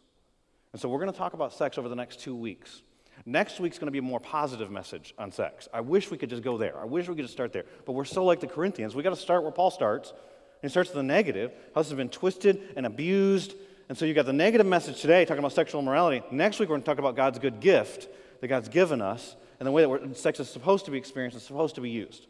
And 0.74 0.82
so 0.82 0.90
we're 0.90 1.00
going 1.00 1.12
to 1.12 1.18
talk 1.18 1.34
about 1.34 1.54
sex 1.54 1.78
over 1.78 1.88
the 1.88 1.96
next 1.96 2.20
two 2.20 2.36
weeks. 2.36 2.82
Next 3.26 3.60
week's 3.60 3.80
going 3.80 3.88
to 3.88 3.92
be 3.92 4.00
a 4.00 4.04
more 4.04 4.20
positive 4.20 4.70
message 4.70 5.14
on 5.18 5.32
sex. 5.32 5.68
I 5.74 5.82
wish 5.82 6.12
we 6.12 6.18
could 6.18 6.30
just 6.30 6.44
go 6.44 6.58
there. 6.58 6.78
I 6.80 6.86
wish 6.86 7.08
we 7.08 7.16
could 7.16 7.26
just 7.26 7.34
start 7.34 7.54
there. 7.54 7.66
But 7.86 7.94
we're 7.94 8.06
so 8.06 8.24
like 8.26 8.40
the 8.40 8.48
Corinthians. 8.48 8.94
We 8.94 9.04
got 9.04 9.10
to 9.10 9.16
start 9.16 9.44
where 9.44 9.52
Paul 9.52 9.72
starts. 9.72 10.14
He 10.62 10.70
starts 10.70 10.90
with 10.90 10.98
the 10.98 11.04
negative. 11.04 11.52
How 11.74 11.82
this 11.82 11.90
has 11.90 11.98
been 11.98 12.10
twisted 12.10 12.74
and 12.76 12.86
abused. 12.86 13.54
And 13.88 13.98
so 13.98 14.06
you 14.06 14.14
got 14.14 14.26
the 14.26 14.34
negative 14.34 14.68
message 14.68 15.02
today, 15.02 15.26
talking 15.26 15.40
about 15.40 15.54
sexual 15.54 15.82
immorality. 15.82 16.24
Next 16.32 16.60
week, 16.60 16.70
we're 16.70 16.74
going 16.74 16.82
to 16.82 16.86
talk 16.86 17.00
about 17.00 17.16
God's 17.16 17.40
good 17.40 17.60
gift 17.60 18.08
that 18.42 18.48
God's 18.48 18.70
given 18.70 19.02
us 19.02 19.36
and 19.60 19.68
the 19.68 19.72
way 19.72 19.86
that 19.86 20.18
sex 20.18 20.40
is 20.40 20.50
supposed 20.50 20.86
to 20.86 20.92
be 20.92 20.98
experienced 20.98 21.36
and 21.36 21.42
supposed 21.42 21.76
to 21.76 21.82
be 21.82 21.90
used. 21.90 22.28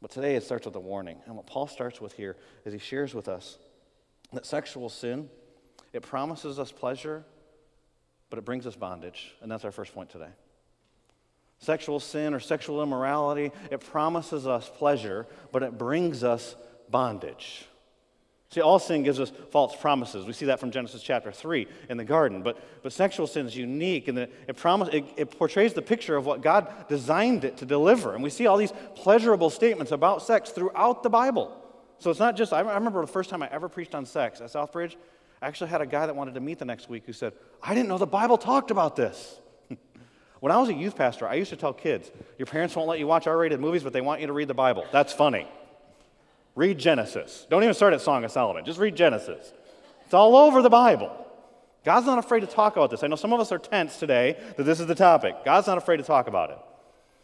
But 0.00 0.10
today 0.10 0.36
it 0.36 0.42
starts 0.42 0.66
with 0.66 0.74
a 0.76 0.80
warning. 0.80 1.18
And 1.26 1.36
what 1.36 1.46
Paul 1.46 1.66
starts 1.66 2.00
with 2.00 2.12
here 2.12 2.36
is 2.64 2.72
he 2.72 2.78
shares 2.78 3.14
with 3.14 3.28
us 3.28 3.58
that 4.32 4.46
sexual 4.46 4.88
sin, 4.88 5.28
it 5.92 6.02
promises 6.02 6.58
us 6.58 6.72
pleasure, 6.72 7.24
but 8.28 8.38
it 8.38 8.44
brings 8.44 8.66
us 8.66 8.76
bondage. 8.76 9.34
And 9.40 9.50
that's 9.50 9.64
our 9.64 9.72
first 9.72 9.94
point 9.94 10.10
today. 10.10 10.30
Sexual 11.58 12.00
sin 12.00 12.34
or 12.34 12.40
sexual 12.40 12.82
immorality, 12.82 13.50
it 13.70 13.80
promises 13.80 14.46
us 14.46 14.70
pleasure, 14.74 15.26
but 15.52 15.62
it 15.62 15.78
brings 15.78 16.22
us 16.22 16.54
bondage. 16.90 17.66
See, 18.50 18.60
all 18.60 18.78
sin 18.78 19.02
gives 19.02 19.18
us 19.18 19.32
false 19.50 19.74
promises. 19.76 20.24
We 20.24 20.32
see 20.32 20.46
that 20.46 20.60
from 20.60 20.70
Genesis 20.70 21.02
chapter 21.02 21.32
3 21.32 21.66
in 21.90 21.96
the 21.96 22.04
garden. 22.04 22.42
But, 22.42 22.58
but 22.82 22.92
sexual 22.92 23.26
sin 23.26 23.46
is 23.46 23.56
unique, 23.56 24.08
and 24.08 24.16
it, 24.18 24.56
promise, 24.56 24.88
it, 24.92 25.04
it 25.16 25.30
portrays 25.36 25.74
the 25.74 25.82
picture 25.82 26.16
of 26.16 26.26
what 26.26 26.42
God 26.42 26.72
designed 26.88 27.44
it 27.44 27.56
to 27.58 27.66
deliver. 27.66 28.14
And 28.14 28.22
we 28.22 28.30
see 28.30 28.46
all 28.46 28.56
these 28.56 28.72
pleasurable 28.94 29.50
statements 29.50 29.92
about 29.92 30.22
sex 30.22 30.50
throughout 30.50 31.02
the 31.02 31.10
Bible. 31.10 31.54
So 31.98 32.10
it's 32.10 32.20
not 32.20 32.36
just, 32.36 32.52
I 32.52 32.60
remember 32.60 33.00
the 33.00 33.06
first 33.06 33.30
time 33.30 33.42
I 33.42 33.48
ever 33.50 33.68
preached 33.68 33.94
on 33.94 34.06
sex 34.06 34.40
at 34.40 34.50
Southbridge, 34.50 34.94
I 35.42 35.48
actually 35.48 35.70
had 35.70 35.80
a 35.80 35.86
guy 35.86 36.06
that 36.06 36.14
wanted 36.14 36.34
to 36.34 36.40
meet 36.40 36.58
the 36.58 36.64
next 36.64 36.88
week 36.88 37.02
who 37.04 37.12
said, 37.12 37.32
I 37.62 37.74
didn't 37.74 37.88
know 37.88 37.98
the 37.98 38.06
Bible 38.06 38.38
talked 38.38 38.70
about 38.70 38.96
this. 38.96 39.38
when 40.40 40.52
I 40.52 40.58
was 40.58 40.68
a 40.68 40.74
youth 40.74 40.96
pastor, 40.96 41.26
I 41.26 41.34
used 41.34 41.50
to 41.50 41.56
tell 41.56 41.72
kids, 41.72 42.10
your 42.38 42.46
parents 42.46 42.76
won't 42.76 42.88
let 42.88 42.98
you 43.00 43.06
watch 43.06 43.26
R 43.26 43.36
rated 43.36 43.60
movies, 43.60 43.82
but 43.82 43.92
they 43.92 44.00
want 44.00 44.20
you 44.20 44.28
to 44.28 44.32
read 44.32 44.48
the 44.48 44.54
Bible. 44.54 44.86
That's 44.92 45.12
funny. 45.12 45.46
Read 46.56 46.78
Genesis. 46.78 47.46
Don't 47.48 47.62
even 47.62 47.74
start 47.74 47.92
at 47.92 48.00
Song 48.00 48.24
of 48.24 48.32
Solomon. 48.32 48.64
Just 48.64 48.80
read 48.80 48.96
Genesis. 48.96 49.52
It's 50.04 50.14
all 50.14 50.34
over 50.34 50.62
the 50.62 50.70
Bible. 50.70 51.24
God's 51.84 52.06
not 52.06 52.18
afraid 52.18 52.40
to 52.40 52.46
talk 52.46 52.76
about 52.76 52.90
this. 52.90 53.04
I 53.04 53.06
know 53.06 53.14
some 53.14 53.32
of 53.32 53.38
us 53.38 53.52
are 53.52 53.58
tense 53.58 53.98
today 53.98 54.36
that 54.56 54.64
this 54.64 54.80
is 54.80 54.86
the 54.86 54.94
topic. 54.94 55.44
God's 55.44 55.68
not 55.68 55.78
afraid 55.78 55.98
to 55.98 56.02
talk 56.02 56.26
about 56.26 56.50
it. 56.50 56.58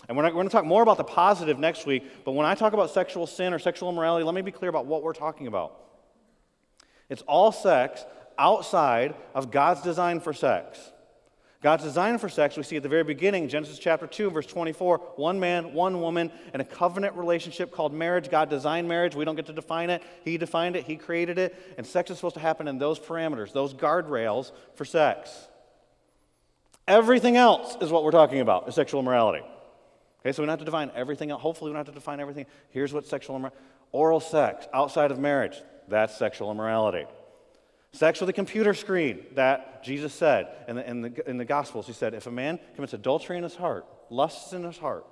And 0.08 0.16
we're, 0.16 0.24
we're 0.24 0.30
going 0.32 0.48
to 0.48 0.52
talk 0.52 0.64
more 0.64 0.82
about 0.82 0.98
the 0.98 1.04
positive 1.04 1.58
next 1.58 1.86
week, 1.86 2.04
but 2.24 2.32
when 2.32 2.46
I 2.46 2.54
talk 2.54 2.72
about 2.72 2.90
sexual 2.90 3.26
sin 3.26 3.54
or 3.54 3.58
sexual 3.58 3.88
immorality, 3.88 4.24
let 4.24 4.34
me 4.34 4.42
be 4.42 4.52
clear 4.52 4.68
about 4.68 4.86
what 4.86 5.02
we're 5.02 5.14
talking 5.14 5.46
about. 5.46 5.78
It's 7.08 7.22
all 7.22 7.52
sex 7.52 8.04
outside 8.38 9.14
of 9.34 9.50
God's 9.50 9.80
design 9.80 10.20
for 10.20 10.32
sex. 10.32 10.92
God's 11.62 11.84
design 11.84 12.18
for 12.18 12.28
sex, 12.28 12.56
we 12.56 12.64
see 12.64 12.76
at 12.76 12.82
the 12.82 12.88
very 12.88 13.04
beginning, 13.04 13.48
Genesis 13.48 13.78
chapter 13.78 14.08
2, 14.08 14.30
verse 14.30 14.46
24, 14.46 14.98
one 15.14 15.38
man, 15.38 15.72
one 15.72 16.00
woman, 16.00 16.32
and 16.52 16.60
a 16.60 16.64
covenant 16.64 17.14
relationship 17.14 17.70
called 17.70 17.94
marriage. 17.94 18.28
God 18.28 18.50
designed 18.50 18.88
marriage. 18.88 19.14
We 19.14 19.24
don't 19.24 19.36
get 19.36 19.46
to 19.46 19.52
define 19.52 19.88
it. 19.88 20.02
He 20.24 20.38
defined 20.38 20.74
it, 20.74 20.84
He 20.84 20.96
created 20.96 21.38
it. 21.38 21.54
And 21.78 21.86
sex 21.86 22.10
is 22.10 22.18
supposed 22.18 22.34
to 22.34 22.40
happen 22.40 22.66
in 22.66 22.78
those 22.78 22.98
parameters, 22.98 23.52
those 23.52 23.74
guardrails 23.74 24.50
for 24.74 24.84
sex. 24.84 25.30
Everything 26.88 27.36
else 27.36 27.76
is 27.80 27.90
what 27.90 28.02
we're 28.02 28.10
talking 28.10 28.40
about, 28.40 28.68
is 28.68 28.74
sexual 28.74 29.00
immorality. 29.00 29.44
Okay, 30.20 30.32
so 30.32 30.42
we 30.42 30.46
don't 30.46 30.52
have 30.52 30.58
to 30.58 30.64
define 30.64 30.90
everything. 30.96 31.30
Hopefully, 31.30 31.70
we 31.70 31.74
don't 31.74 31.86
have 31.86 31.94
to 31.94 31.98
define 31.98 32.18
everything. 32.18 32.46
Here's 32.70 32.92
what 32.92 33.06
sexual 33.06 33.36
immorality 33.36 33.62
oral 33.92 34.20
sex 34.20 34.66
outside 34.72 35.10
of 35.10 35.18
marriage, 35.18 35.60
that's 35.86 36.16
sexual 36.16 36.50
immorality. 36.50 37.04
Sex 37.94 38.20
with 38.20 38.28
a 38.30 38.32
computer 38.32 38.72
screen, 38.72 39.26
that 39.34 39.84
Jesus 39.84 40.14
said 40.14 40.48
in 40.66 40.76
the, 40.76 40.88
in, 40.90 41.02
the, 41.02 41.30
in 41.30 41.36
the 41.36 41.44
Gospels. 41.44 41.86
He 41.86 41.92
said, 41.92 42.14
if 42.14 42.26
a 42.26 42.30
man 42.30 42.58
commits 42.74 42.94
adultery 42.94 43.36
in 43.36 43.42
his 43.42 43.54
heart, 43.54 43.86
lusts 44.08 44.54
in 44.54 44.64
his 44.64 44.78
heart, 44.78 45.04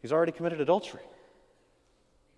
he's 0.00 0.12
already 0.12 0.32
committed 0.32 0.60
adultery. 0.60 1.02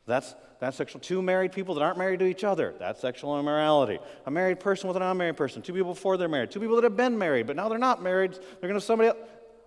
That's, 0.07 0.35
that's 0.59 0.77
sexual. 0.77 1.01
Two 1.01 1.23
married 1.23 1.53
people 1.53 1.77
that 1.77 1.83
aren't 1.83 1.99
married 1.99 2.19
to 2.19 2.27
each 2.27 2.43
other, 2.43 2.75
that's 2.81 3.01
sexual 3.01 3.39
immorality. 3.39 4.01
A 4.27 4.31
married 4.31 4.59
person 4.59 4.89
with 4.89 4.97
an 4.97 5.05
unmarried 5.05 5.37
person, 5.37 5.63
two 5.63 5.73
people 5.73 5.95
before 5.95 6.17
they're 6.17 6.29
married, 6.29 6.51
two 6.51 6.59
people 6.59 6.75
that 6.75 6.85
have 6.85 6.97
been 6.97 7.17
married, 7.17 7.47
but 7.47 7.55
now 7.55 7.69
they're 7.69 7.79
not 7.79 8.03
married, 8.03 8.33
they're 8.33 8.69
going 8.69 8.75
to 8.75 8.81
somebody 8.81 9.11
else. 9.11 9.19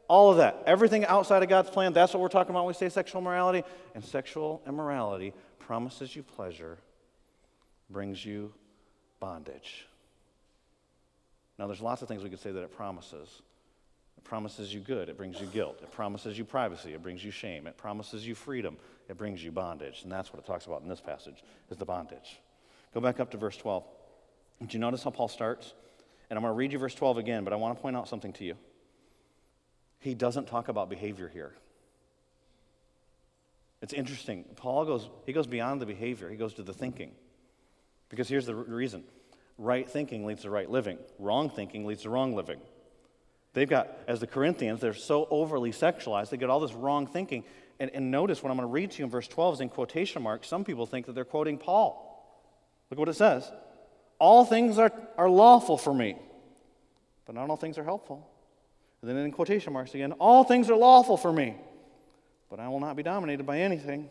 All 0.10 0.32
of 0.32 0.38
that. 0.38 0.64
Everything 0.66 1.06
outside 1.06 1.44
of 1.44 1.50
God's 1.50 1.70
plan, 1.70 1.94
that's 1.94 2.14
what 2.14 2.20
we're 2.20 2.28
talking 2.28 2.52
about 2.52 2.66
when 2.66 2.74
we 2.76 2.78
say 2.78 2.90
sexual 2.90 3.22
immorality. 3.22 3.64
And 3.96 4.04
sexual 4.04 4.62
immorality 4.68 5.34
promises 5.60 6.14
you 6.14 6.24
pleasure, 6.24 6.78
brings 7.90 8.26
you 8.26 8.54
bondage. 9.22 9.88
Now, 11.64 11.68
there's 11.68 11.80
lots 11.80 12.02
of 12.02 12.10
things 12.10 12.22
we 12.22 12.30
could 12.30 12.42
say 12.42 12.52
that 12.52 12.62
it 12.62 12.76
promises. 12.76 13.42
It 14.18 14.26
promises 14.26 14.74
you 14.74 14.82
good, 14.82 15.08
it 15.08 15.16
brings 15.16 15.40
you 15.40 15.48
guilt. 15.48 15.80
It 15.82 15.94
promises 15.94 16.38
you 16.38 16.44
privacy, 16.44 16.92
it 16.92 17.02
brings 17.02 17.24
you 17.24 17.32
shame. 17.32 17.68
It 17.68 17.78
promises 17.78 18.28
you 18.28 18.36
freedom, 18.36 18.76
it 19.08 19.18
brings 19.18 19.42
you 19.42 19.50
bondage. 19.50 20.02
And 20.04 20.12
that's 20.12 20.34
what 20.34 20.44
it 20.44 20.46
talks 20.46 20.66
about 20.66 20.82
in 20.82 20.90
this 20.90 21.00
passage, 21.00 21.42
is 21.70 21.78
the 21.78 21.86
bondage. 21.86 22.42
Go 22.94 23.00
back 23.00 23.22
up 23.22 23.32
to 23.32 23.38
verse 23.38 23.56
12. 23.56 23.86
Do 24.60 24.68
you 24.72 24.80
notice 24.80 25.04
how 25.04 25.12
Paul 25.12 25.30
starts? 25.30 25.74
And 26.30 26.36
I'm 26.36 26.44
going 26.44 26.52
to 26.52 26.58
read 26.58 26.74
you 26.74 26.80
verse 26.80 26.96
12 26.96 27.18
again, 27.18 27.46
but 27.46 27.54
I 27.54 27.56
want 27.56 27.78
to 27.78 27.82
point 27.82 27.96
out 27.96 28.10
something 28.10 28.34
to 28.34 28.44
you. 28.44 28.58
He 30.00 30.16
doesn't 30.16 30.48
talk 30.48 30.68
about 30.68 30.90
behavior 30.90 31.30
here. 31.30 31.54
It's 33.82 33.94
interesting. 33.94 34.44
Paul 34.58 34.84
goes, 34.84 35.08
he 35.26 35.32
goes 35.32 35.48
beyond 35.48 35.80
the 35.80 35.86
behavior, 35.86 36.30
he 36.30 36.36
goes 36.36 36.56
to 36.56 36.64
the 36.64 36.74
thinking. 36.74 37.12
Because 38.10 38.28
here's 38.28 38.48
the 38.48 38.54
reason 38.54 39.06
right 39.64 39.90
thinking 39.90 40.26
leads 40.26 40.44
to 40.44 40.50
right 40.50 40.70
living, 40.70 40.98
wrong 41.20 41.50
thinking 41.50 41.86
leads 41.86 42.04
to 42.04 42.10
wrong 42.10 42.36
living. 42.36 42.60
They've 43.54 43.70
got, 43.70 43.90
as 44.08 44.20
the 44.20 44.28
Corinthians, 44.28 44.82
they're 44.82 44.94
so 44.94 45.28
overly 45.30 45.72
sexualized, 45.72 46.30
they 46.30 46.38
get 46.38 46.50
all 46.50 46.60
this 46.60 46.74
wrong 46.74 47.08
thinking. 47.08 47.44
And, 47.80 47.90
and 47.94 48.12
notice 48.12 48.44
what 48.44 48.52
I'm 48.52 48.58
going 48.58 48.68
to 48.68 48.72
read 48.72 48.92
to 48.92 49.00
you 49.00 49.06
in 49.06 49.12
verse 49.12 49.28
12 49.28 49.56
is 49.56 49.62
in 49.62 49.70
quotation 49.70 50.22
marks. 50.22 50.48
Some 50.48 50.64
people 50.64 50.86
think 50.86 51.08
that 51.08 51.14
they're 51.14 51.26
quoting 51.26 51.58
Paul. 51.58 52.10
Look 52.90 53.00
what 53.00 53.10
it 53.10 53.16
says 53.16 53.52
All 54.20 54.46
things 54.46 54.78
are, 54.78 54.92
are 55.18 55.30
lawful 55.30 55.78
for 55.78 55.94
me, 55.94 56.18
but 57.26 57.36
not 57.36 57.50
all 57.50 57.58
things 57.58 57.78
are 57.78 57.84
helpful. 57.84 58.30
And 59.02 59.10
then 59.10 59.18
in 59.18 59.32
quotation 59.32 59.74
marks 59.74 59.94
again, 59.96 60.14
all 60.14 60.44
things 60.44 60.70
are 60.70 60.76
lawful 60.76 61.18
for 61.18 61.32
me, 61.32 61.56
but 62.50 62.60
I 62.60 62.70
will 62.70 62.80
not 62.80 62.96
be 62.96 63.04
dominated 63.04 63.46
by 63.46 63.60
anything. 63.60 64.10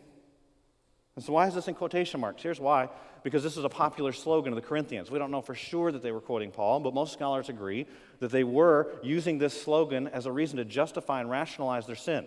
And 1.15 1.23
so, 1.23 1.33
why 1.33 1.47
is 1.47 1.55
this 1.55 1.67
in 1.67 1.75
quotation 1.75 2.19
marks? 2.19 2.43
Here's 2.43 2.59
why 2.59 2.89
because 3.23 3.41
this 3.41 3.57
is 3.57 3.63
a 3.63 3.69
popular 3.69 4.11
slogan 4.11 4.51
of 4.53 4.55
the 4.55 4.67
Corinthians. 4.67 5.09
We 5.09 5.17
don't 5.17 5.31
know 5.31 5.41
for 5.41 5.55
sure 5.55 5.91
that 5.91 6.03
they 6.03 6.11
were 6.11 6.21
quoting 6.21 6.51
Paul, 6.51 6.81
but 6.81 6.93
most 6.93 7.13
scholars 7.13 7.49
agree 7.49 7.87
that 8.19 8.31
they 8.31 8.43
were 8.43 8.91
using 9.01 9.37
this 9.37 9.59
slogan 9.59 10.07
as 10.07 10.25
a 10.25 10.31
reason 10.31 10.57
to 10.57 10.65
justify 10.65 11.21
and 11.21 11.29
rationalize 11.29 11.87
their 11.87 11.95
sin. 11.95 12.25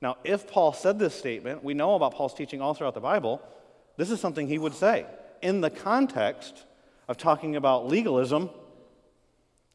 Now, 0.00 0.16
if 0.24 0.48
Paul 0.48 0.72
said 0.72 0.98
this 0.98 1.14
statement, 1.14 1.62
we 1.62 1.74
know 1.74 1.94
about 1.94 2.14
Paul's 2.14 2.34
teaching 2.34 2.60
all 2.60 2.74
throughout 2.74 2.94
the 2.94 3.00
Bible, 3.00 3.42
this 3.96 4.10
is 4.10 4.20
something 4.20 4.48
he 4.48 4.58
would 4.58 4.74
say 4.74 5.06
in 5.42 5.60
the 5.60 5.70
context 5.70 6.64
of 7.08 7.16
talking 7.16 7.56
about 7.56 7.88
legalism, 7.88 8.50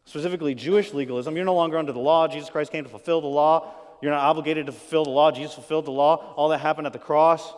specifically 0.05 0.55
Jewish 0.55 0.93
legalism. 0.93 1.35
You're 1.35 1.45
no 1.45 1.55
longer 1.55 1.77
under 1.77 1.91
the 1.91 1.99
law. 1.99 2.27
Jesus 2.27 2.49
Christ 2.49 2.71
came 2.71 2.83
to 2.83 2.89
fulfill 2.89 3.21
the 3.21 3.27
law. 3.27 3.73
You're 4.01 4.11
not 4.11 4.23
obligated 4.23 4.65
to 4.67 4.71
fulfill 4.71 5.03
the 5.03 5.11
law. 5.11 5.31
Jesus 5.31 5.53
fulfilled 5.53 5.85
the 5.85 5.91
law. 5.91 6.33
All 6.35 6.49
that 6.49 6.59
happened 6.59 6.87
at 6.87 6.93
the 6.93 6.99
cross. 6.99 7.53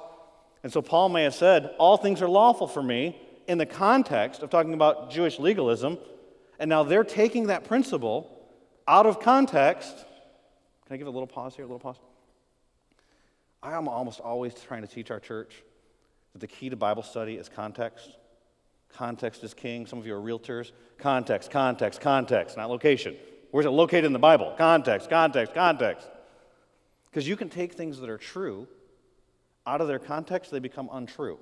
And 0.64 0.72
so 0.72 0.82
Paul 0.82 1.10
may 1.10 1.24
have 1.24 1.36
said, 1.36 1.74
All 1.78 1.98
things 1.98 2.22
are 2.22 2.28
lawful 2.28 2.68
for 2.68 2.84
me 2.84 3.20
in 3.48 3.58
the 3.58 3.66
context 3.66 4.44
of 4.44 4.50
talking 4.50 4.74
about 4.74 5.12
Jewish 5.12 5.40
legalism. 5.40 5.98
And 6.60 6.70
now 6.70 6.84
they're 6.84 7.04
taking 7.04 7.48
that 7.48 7.64
principle 7.64 8.30
out 8.88 9.06
of 9.06 9.20
context. 9.20 9.96
Can 10.86 10.96
I 10.96 10.98
give 10.98 11.08
a 11.08 11.12
little 11.12 11.28
pause 11.28 11.56
here? 11.56 11.64
A 11.64 11.68
little 11.68 11.80
pause? 11.80 11.98
I 13.62 13.74
am 13.74 13.88
almost 13.88 14.20
always 14.20 14.54
trying 14.54 14.82
to 14.82 14.88
teach 14.88 15.12
our 15.12 15.20
church 15.20 15.64
that 16.34 16.40
the 16.40 16.48
key 16.48 16.70
to 16.70 16.76
Bible 16.76 17.04
study 17.04 17.36
is 17.36 17.50
context. 17.50 18.18
Context 18.90 19.44
is 19.44 19.54
king. 19.54 19.86
Some 19.86 20.00
of 20.00 20.08
you 20.08 20.16
are 20.16 20.22
realtors. 20.22 20.72
Context, 20.98 21.52
context, 21.52 22.02
context, 22.02 22.58
not 22.58 22.70
location. 22.70 23.16
Where's 23.52 23.66
it 23.66 23.72
located 23.72 24.06
in 24.06 24.14
the 24.14 24.20
Bible? 24.20 24.54
Context, 24.58 25.10
context, 25.10 25.54
context. 25.54 26.08
Because 27.10 27.28
you 27.28 27.36
can 27.36 27.50
take 27.50 27.74
things 27.74 28.00
that 28.00 28.10
are 28.10 28.18
true 28.18 28.68
out 29.66 29.82
of 29.82 29.88
their 29.88 30.00
context, 30.00 30.52
they 30.52 30.60
become 30.60 30.90
untrue. 30.92 31.38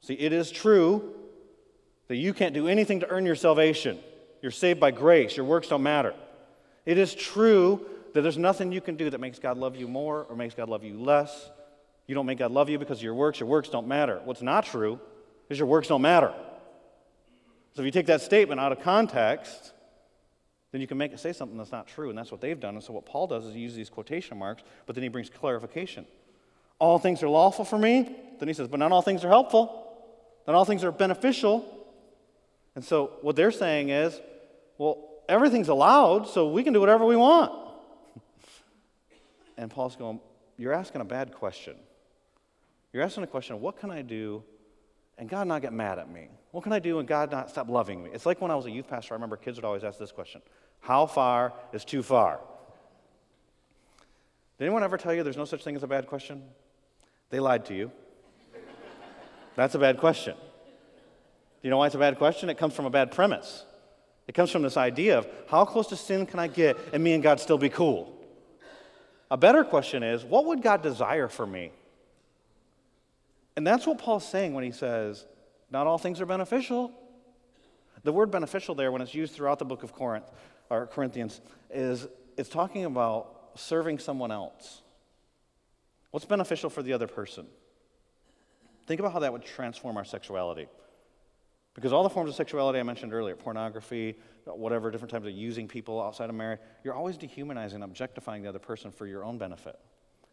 See, 0.00 0.14
it 0.14 0.32
is 0.32 0.50
true 0.50 1.14
that 2.08 2.16
you 2.16 2.34
can't 2.34 2.54
do 2.54 2.68
anything 2.68 3.00
to 3.00 3.08
earn 3.08 3.24
your 3.24 3.36
salvation. 3.36 3.98
You're 4.42 4.50
saved 4.50 4.80
by 4.80 4.90
grace, 4.90 5.36
your 5.36 5.46
works 5.46 5.68
don't 5.68 5.82
matter. 5.82 6.14
It 6.84 6.98
is 6.98 7.14
true 7.14 7.86
that 8.12 8.22
there's 8.22 8.38
nothing 8.38 8.72
you 8.72 8.80
can 8.80 8.96
do 8.96 9.10
that 9.10 9.20
makes 9.20 9.38
God 9.38 9.56
love 9.56 9.76
you 9.76 9.88
more 9.88 10.26
or 10.28 10.36
makes 10.36 10.54
God 10.54 10.68
love 10.68 10.84
you 10.84 11.00
less. 11.00 11.50
You 12.06 12.14
don't 12.14 12.26
make 12.26 12.38
God 12.38 12.50
love 12.50 12.68
you 12.68 12.78
because 12.78 12.98
of 12.98 13.04
your 13.04 13.14
works, 13.14 13.40
your 13.40 13.48
works 13.48 13.68
don't 13.68 13.86
matter. 13.86 14.20
What's 14.24 14.42
not 14.42 14.66
true 14.66 15.00
is 15.48 15.58
your 15.58 15.68
works 15.68 15.88
don't 15.88 16.02
matter. 16.02 16.34
So 17.74 17.82
if 17.82 17.86
you 17.86 17.92
take 17.92 18.06
that 18.06 18.20
statement 18.20 18.60
out 18.60 18.72
of 18.72 18.80
context, 18.80 19.72
then 20.72 20.80
you 20.80 20.86
can 20.86 20.96
make 20.96 21.12
it 21.12 21.20
say 21.20 21.32
something 21.32 21.58
that's 21.58 21.70
not 21.70 21.86
true, 21.86 22.08
and 22.08 22.18
that's 22.18 22.32
what 22.32 22.40
they've 22.40 22.58
done. 22.58 22.74
And 22.74 22.82
so 22.82 22.94
what 22.94 23.04
Paul 23.04 23.26
does 23.26 23.44
is 23.44 23.54
he 23.54 23.60
uses 23.60 23.76
these 23.76 23.90
quotation 23.90 24.38
marks, 24.38 24.62
but 24.86 24.96
then 24.96 25.02
he 25.02 25.08
brings 25.08 25.28
clarification. 25.28 26.06
All 26.78 26.98
things 26.98 27.22
are 27.22 27.28
lawful 27.28 27.64
for 27.64 27.78
me. 27.78 28.16
Then 28.38 28.48
he 28.48 28.54
says, 28.54 28.68
but 28.68 28.80
not 28.80 28.90
all 28.90 29.02
things 29.02 29.24
are 29.24 29.28
helpful. 29.28 29.78
Not 30.46 30.56
all 30.56 30.64
things 30.64 30.82
are 30.82 30.90
beneficial. 30.90 31.64
And 32.74 32.82
so 32.82 33.12
what 33.20 33.36
they're 33.36 33.52
saying 33.52 33.90
is, 33.90 34.18
well, 34.78 34.98
everything's 35.28 35.68
allowed, 35.68 36.26
so 36.26 36.48
we 36.48 36.64
can 36.64 36.72
do 36.72 36.80
whatever 36.80 37.04
we 37.04 37.16
want. 37.16 37.52
And 39.58 39.70
Paul's 39.70 39.94
going, 39.94 40.18
You're 40.56 40.72
asking 40.72 41.02
a 41.02 41.04
bad 41.04 41.34
question. 41.34 41.76
You're 42.92 43.02
asking 43.02 43.22
a 43.22 43.26
question, 43.26 43.60
What 43.60 43.78
can 43.78 43.90
I 43.90 44.00
do 44.00 44.42
and 45.18 45.28
God 45.28 45.46
not 45.46 45.60
get 45.60 45.72
mad 45.74 45.98
at 45.98 46.10
me? 46.10 46.28
What 46.50 46.64
can 46.64 46.72
I 46.72 46.78
do 46.78 46.98
and 46.98 47.06
God 47.06 47.30
not 47.30 47.50
stop 47.50 47.68
loving 47.68 48.02
me? 48.02 48.10
It's 48.12 48.26
like 48.26 48.40
when 48.40 48.50
I 48.50 48.56
was 48.56 48.66
a 48.66 48.70
youth 48.70 48.88
pastor, 48.88 49.14
I 49.14 49.16
remember 49.16 49.36
kids 49.36 49.58
would 49.58 49.64
always 49.64 49.84
ask 49.84 49.98
this 49.98 50.10
question 50.10 50.40
How 50.82 51.06
far 51.06 51.52
is 51.72 51.84
too 51.84 52.02
far? 52.02 52.40
Did 54.58 54.64
anyone 54.66 54.82
ever 54.82 54.98
tell 54.98 55.14
you 55.14 55.22
there's 55.22 55.36
no 55.36 55.44
such 55.44 55.64
thing 55.64 55.76
as 55.76 55.82
a 55.82 55.86
bad 55.86 56.06
question? 56.06 56.42
They 57.30 57.40
lied 57.40 57.64
to 57.66 57.74
you. 57.74 57.90
That's 59.56 59.74
a 59.74 59.78
bad 59.78 59.98
question. 59.98 60.34
Do 60.34 60.40
you 61.62 61.70
know 61.70 61.78
why 61.78 61.86
it's 61.86 61.94
a 61.94 61.98
bad 61.98 62.18
question? 62.18 62.50
It 62.50 62.58
comes 62.58 62.74
from 62.74 62.84
a 62.84 62.90
bad 62.90 63.12
premise. 63.12 63.64
It 64.26 64.34
comes 64.34 64.50
from 64.50 64.62
this 64.62 64.76
idea 64.76 65.18
of 65.18 65.28
how 65.48 65.64
close 65.64 65.86
to 65.88 65.96
sin 65.96 66.26
can 66.26 66.40
I 66.40 66.48
get 66.48 66.76
and 66.92 67.02
me 67.02 67.12
and 67.12 67.22
God 67.22 67.38
still 67.38 67.58
be 67.58 67.68
cool? 67.68 68.18
A 69.30 69.36
better 69.36 69.62
question 69.62 70.02
is, 70.02 70.24
what 70.24 70.46
would 70.46 70.62
God 70.62 70.82
desire 70.82 71.28
for 71.28 71.46
me? 71.46 71.70
And 73.56 73.66
that's 73.66 73.86
what 73.86 73.98
Paul's 73.98 74.28
saying 74.28 74.54
when 74.54 74.64
he 74.64 74.72
says, 74.72 75.24
not 75.70 75.86
all 75.86 75.98
things 75.98 76.20
are 76.20 76.26
beneficial. 76.26 76.92
The 78.02 78.12
word 78.12 78.32
beneficial 78.32 78.74
there, 78.74 78.90
when 78.90 79.00
it's 79.00 79.14
used 79.14 79.34
throughout 79.34 79.58
the 79.58 79.64
book 79.64 79.84
of 79.84 79.92
Corinth 79.92 80.26
or 80.72 80.86
Corinthians, 80.86 81.40
is 81.70 82.06
it's 82.36 82.48
talking 82.48 82.84
about 82.84 83.50
serving 83.54 83.98
someone 83.98 84.32
else. 84.32 84.80
What's 86.10 86.26
beneficial 86.26 86.70
for 86.70 86.82
the 86.82 86.92
other 86.92 87.06
person? 87.06 87.46
Think 88.86 89.00
about 89.00 89.12
how 89.12 89.20
that 89.20 89.32
would 89.32 89.44
transform 89.44 89.96
our 89.96 90.04
sexuality. 90.04 90.68
Because 91.74 91.92
all 91.92 92.02
the 92.02 92.10
forms 92.10 92.30
of 92.30 92.36
sexuality 92.36 92.78
I 92.78 92.82
mentioned 92.82 93.14
earlier, 93.14 93.36
pornography, 93.36 94.16
whatever, 94.44 94.90
different 94.90 95.10
types 95.10 95.26
of 95.26 95.32
using 95.32 95.68
people 95.68 96.02
outside 96.02 96.28
of 96.28 96.34
marriage, 96.34 96.60
you're 96.84 96.94
always 96.94 97.16
dehumanizing, 97.16 97.82
objectifying 97.82 98.42
the 98.42 98.48
other 98.48 98.58
person 98.58 98.90
for 98.90 99.06
your 99.06 99.24
own 99.24 99.38
benefit, 99.38 99.78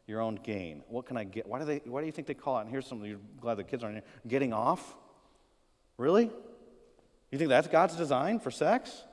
your 0.08 0.22
own 0.22 0.36
gain. 0.36 0.84
What 0.88 1.06
can 1.06 1.16
I 1.16 1.24
get? 1.24 1.48
Why 1.48 1.60
do, 1.60 1.66
they, 1.66 1.82
why 1.86 2.02
do 2.02 2.08
you 2.08 2.12
think 2.12 2.28
they 2.28 2.34
call 2.34 2.58
it? 2.58 2.62
And 2.62 2.70
here's 2.70 2.88
something 2.88 3.10
you're 3.10 3.20
glad 3.40 3.56
the 3.56 3.64
kids 3.64 3.84
aren't 3.84 3.96
here. 3.96 4.04
Getting 4.28 4.52
off? 4.52 4.96
Really? 5.98 6.30
You 7.32 7.38
think 7.38 7.50
that's 7.50 7.68
God's 7.68 7.96
design 7.96 8.40
for 8.40 8.52
sex? 8.52 9.04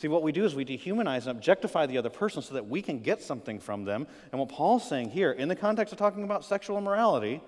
See, 0.00 0.08
what 0.08 0.22
we 0.22 0.32
do 0.32 0.46
is 0.46 0.54
we 0.54 0.64
dehumanize 0.64 1.26
and 1.26 1.28
objectify 1.28 1.84
the 1.84 1.98
other 1.98 2.08
person 2.08 2.40
so 2.40 2.54
that 2.54 2.66
we 2.66 2.80
can 2.80 3.00
get 3.00 3.20
something 3.20 3.60
from 3.60 3.84
them. 3.84 4.06
And 4.32 4.38
what 4.38 4.48
Paul's 4.48 4.88
saying 4.88 5.10
here, 5.10 5.30
in 5.30 5.48
the 5.48 5.56
context 5.56 5.92
of 5.92 5.98
talking 5.98 6.24
about 6.24 6.42
sexual 6.42 6.78
immorality, 6.78 7.42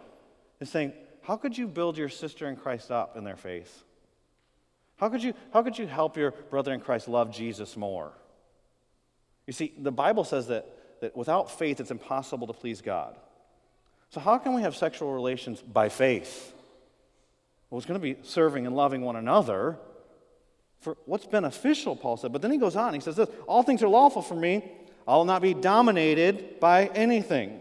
is 0.61 0.69
saying, 0.69 0.93
how 1.23 1.37
could 1.37 1.57
you 1.57 1.67
build 1.67 1.97
your 1.97 2.11
sister 2.11 2.47
in 2.47 2.57
Christ 2.57 2.91
up 2.91 3.17
in 3.17 3.25
their 3.25 3.37
faith? 3.37 3.85
How 4.99 5.09
could 5.09 5.23
you, 5.23 5.33
how 5.51 5.63
could 5.63 5.79
you 5.79 5.87
help 5.87 6.19
your 6.19 6.33
brother 6.33 6.75
in 6.75 6.81
Christ 6.81 7.09
love 7.09 7.33
Jesus 7.33 7.75
more? 7.75 8.13
You 9.47 9.55
see, 9.55 9.73
the 9.79 9.91
Bible 9.91 10.25
says 10.25 10.49
that, 10.49 11.01
that 11.01 11.17
without 11.17 11.51
faith, 11.51 11.81
it's 11.81 11.91
impossible 11.91 12.47
to 12.49 12.53
please 12.53 12.83
God. 12.83 13.17
So, 14.11 14.21
how 14.21 14.37
can 14.37 14.53
we 14.53 14.61
have 14.61 14.77
sexual 14.77 15.11
relations 15.11 15.63
by 15.63 15.89
faith? 15.89 16.53
Well, 17.71 17.79
it's 17.79 17.87
going 17.87 17.99
to 17.99 18.05
be 18.05 18.17
serving 18.23 18.67
and 18.67 18.77
loving 18.77 19.01
one 19.01 19.17
another 19.17 19.79
for 20.83 20.97
what's 21.07 21.27
beneficial, 21.27 21.97
Paul 21.97 22.17
said. 22.17 22.33
But 22.33 22.43
then 22.43 22.51
he 22.51 22.59
goes 22.59 22.77
on, 22.77 22.93
he 22.93 23.01
says 23.01 23.17
this 23.17 23.29
All 23.47 23.63
things 23.63 23.83
are 23.83 23.89
lawful 23.89 24.21
for 24.21 24.35
me, 24.35 24.71
I 25.07 25.17
will 25.17 25.25
not 25.25 25.41
be 25.41 25.55
dominated 25.55 26.61
by 26.61 26.87
anything. 26.87 27.61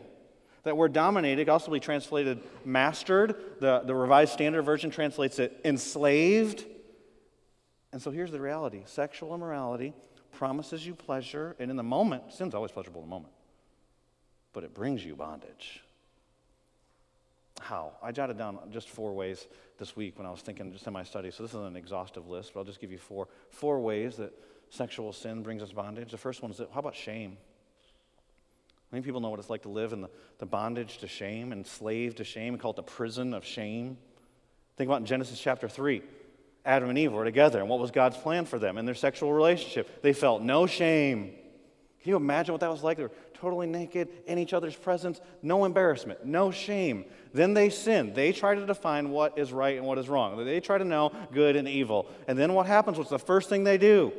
That 0.64 0.78
word 0.78 0.94
dominated 0.94 1.50
also 1.50 1.72
be 1.72 1.80
translated 1.80 2.40
mastered. 2.66 3.36
The, 3.60 3.82
the 3.84 3.96
Revised 3.96 4.34
Standard 4.34 4.62
Version 4.62 4.92
translates 4.92 5.40
it 5.40 5.60
enslaved. 5.66 6.66
And 7.92 8.02
so 8.02 8.12
here's 8.12 8.32
the 8.32 8.40
reality 8.40 8.84
sexual 8.86 9.34
immorality 9.34 9.94
promises 10.32 10.86
you 10.86 10.96
pleasure, 10.96 11.56
and 11.60 11.70
in 11.70 11.78
the 11.78 11.84
moment, 11.84 12.24
sin's 12.32 12.56
always 12.56 12.72
pleasurable 12.72 13.02
in 13.02 13.08
the 13.08 13.16
moment, 13.16 13.34
but 14.54 14.64
it 14.64 14.74
brings 14.74 15.04
you 15.04 15.16
bondage. 15.16 15.84
How? 17.62 17.94
I 18.02 18.12
jotted 18.12 18.38
down 18.38 18.60
just 18.72 18.90
four 18.90 19.14
ways 19.14 19.48
this 19.78 19.96
week 19.96 20.18
when 20.18 20.26
I 20.26 20.32
was 20.32 20.42
thinking 20.42 20.72
just 20.74 20.88
in 20.88 20.94
my 20.94 21.04
study. 21.04 21.32
So 21.32 21.44
this 21.44 21.54
is 21.54 21.60
an 21.60 21.76
exhaustive 21.76 22.28
list, 22.28 22.54
but 22.54 22.62
I'll 22.62 22.66
just 22.66 22.82
give 22.82 22.92
you 22.92 22.98
four 22.98 23.28
four 23.50 23.80
ways 23.80 24.18
that 24.18 24.34
sexual 24.70 25.14
sin 25.14 25.44
brings 25.44 25.62
us 25.62 25.72
bondage. 25.72 26.12
The 26.12 26.18
first 26.18 26.42
one 26.42 26.52
is 26.52 26.58
that, 26.58 26.70
how 26.74 26.80
about 26.80 26.96
shame? 26.96 27.38
Many 28.92 29.04
people 29.04 29.22
know 29.22 29.30
what 29.30 29.40
it's 29.40 29.50
like 29.50 29.62
to 29.64 29.70
live 29.70 29.94
in 29.94 30.02
the, 30.02 30.10
the 30.40 30.46
bondage 30.46 30.98
to 31.00 31.08
shame, 31.08 31.54
enslaved 31.54 32.18
to 32.18 32.24
shame. 32.24 32.54
We 32.54 32.60
call 32.60 32.72
it 32.72 32.78
the 32.78 32.84
prison 32.84 33.34
of 33.34 33.46
shame. 33.46 33.98
Think 34.76 34.90
about 34.90 35.02
in 35.02 35.06
Genesis 35.06 35.40
chapter 35.40 35.70
3. 35.70 36.02
Adam 36.66 36.90
and 36.90 36.98
Eve 36.98 37.12
were 37.12 37.24
together, 37.24 37.60
and 37.60 37.70
what 37.70 37.80
was 37.80 37.92
God's 37.92 38.18
plan 38.18 38.46
for 38.46 38.60
them 38.60 38.78
in 38.78 38.86
their 38.86 38.96
sexual 38.96 39.34
relationship? 39.34 40.02
They 40.02 40.14
felt 40.14 40.42
no 40.42 40.68
shame. 40.68 41.34
Can 42.02 42.10
you 42.10 42.16
imagine 42.16 42.54
what 42.54 42.62
that 42.62 42.72
was 42.72 42.84
like? 42.84 42.98
They 42.98 43.04
were 43.04 43.12
totally 43.36 43.68
naked 43.68 44.10
in 44.26 44.40
each 44.40 44.54
other's 44.54 44.76
presence, 44.76 45.22
no 45.44 45.66
embarrassment, 45.66 46.26
no 46.26 46.50
shame. 46.50 47.06
Then 47.34 47.54
they 47.54 47.70
sin. 47.70 48.14
They 48.14 48.32
try 48.32 48.56
to 48.56 48.66
define 48.66 49.12
what 49.12 49.38
is 49.38 49.54
right 49.54 49.78
and 49.78 49.86
what 49.86 50.00
is 50.00 50.10
wrong. 50.10 50.44
They 50.44 50.60
try 50.60 50.80
to 50.80 50.86
know 50.86 51.12
good 51.32 51.56
and 51.56 51.68
evil. 51.68 52.08
And 52.28 52.38
then 52.38 52.54
what 52.54 52.66
happens? 52.66 52.98
What's 52.98 53.12
the 53.12 53.20
first 53.20 53.50
thing 53.50 53.64
they 53.64 53.78
do? 53.78 54.12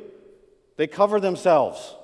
They 0.77 0.87
cover 0.87 1.19
themselves. 1.19 1.95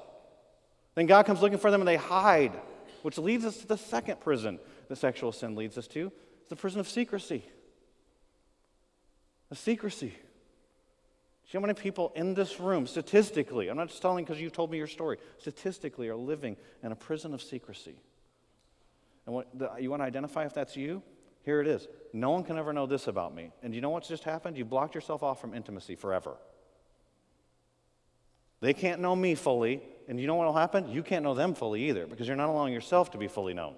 Then 0.96 1.06
God 1.06 1.26
comes 1.26 1.42
looking 1.42 1.58
for 1.60 1.72
them 1.72 1.82
and 1.82 1.88
they 1.88 1.96
hide, 1.96 2.60
which 3.02 3.18
leads 3.18 3.46
us 3.46 3.58
to 3.58 3.68
the 3.68 3.78
second 3.78 4.20
prison 4.20 4.60
that 4.90 4.98
sexual 4.98 5.32
sin 5.32 5.56
leads 5.56 5.78
us 5.78 5.88
to. 5.88 6.12
The 6.50 6.58
prison 6.58 6.82
of 6.82 6.90
secrecy. 6.90 7.46
The 9.50 9.56
secrecy. 9.56 10.14
See 11.50 11.58
how 11.58 11.62
many 11.62 11.74
people 11.74 12.12
in 12.16 12.36
this 12.36 12.60
room, 12.60 12.86
statistically, 12.86 13.70
I'm 13.70 13.78
not 13.78 13.88
just 13.88 14.04
telling 14.04 14.24
because 14.24 14.40
you 14.40 14.52
told 14.52 14.70
me 14.70 14.78
your 14.78 14.86
story, 14.86 15.18
statistically 15.40 16.08
are 16.08 16.16
living 16.16 16.56
in 16.84 16.92
a 16.92 16.96
prison 16.96 17.34
of 17.34 17.42
secrecy. 17.42 17.96
And 19.26 19.34
what 19.34 19.48
the, 19.58 19.72
you 19.80 19.90
want 19.90 20.04
to 20.04 20.06
identify 20.06 20.46
if 20.46 20.54
that's 20.54 20.78
you? 20.78 21.02
Here 21.44 21.60
it 21.60 21.66
is. 21.66 21.88
No 22.14 22.30
one 22.30 22.44
can 22.44 22.60
ever 22.60 22.72
know 22.72 22.86
this 22.86 23.08
about 23.08 23.34
me. 23.34 23.52
And 23.64 23.74
you 23.74 23.82
know 23.82 23.90
what's 23.90 24.08
just 24.08 24.24
happened? 24.26 24.58
You 24.58 24.66
blocked 24.66 24.94
yourself 24.94 25.24
off 25.24 25.42
from 25.42 25.56
intimacy 25.56 25.96
forever. 25.96 26.36
They 28.62 28.76
can't 28.76 29.02
know 29.02 29.16
me 29.16 29.34
fully, 29.34 29.82
and 30.08 30.20
you 30.20 30.28
know 30.28 30.36
what 30.36 30.46
will 30.46 30.54
happen? 30.54 30.88
You 30.90 31.02
can't 31.02 31.24
know 31.24 31.34
them 31.34 31.56
fully 31.56 31.90
either 31.90 32.06
because 32.06 32.28
you're 32.28 32.38
not 32.38 32.50
allowing 32.50 32.74
yourself 32.74 33.10
to 33.12 33.18
be 33.18 33.28
fully 33.28 33.56
known. 33.56 33.74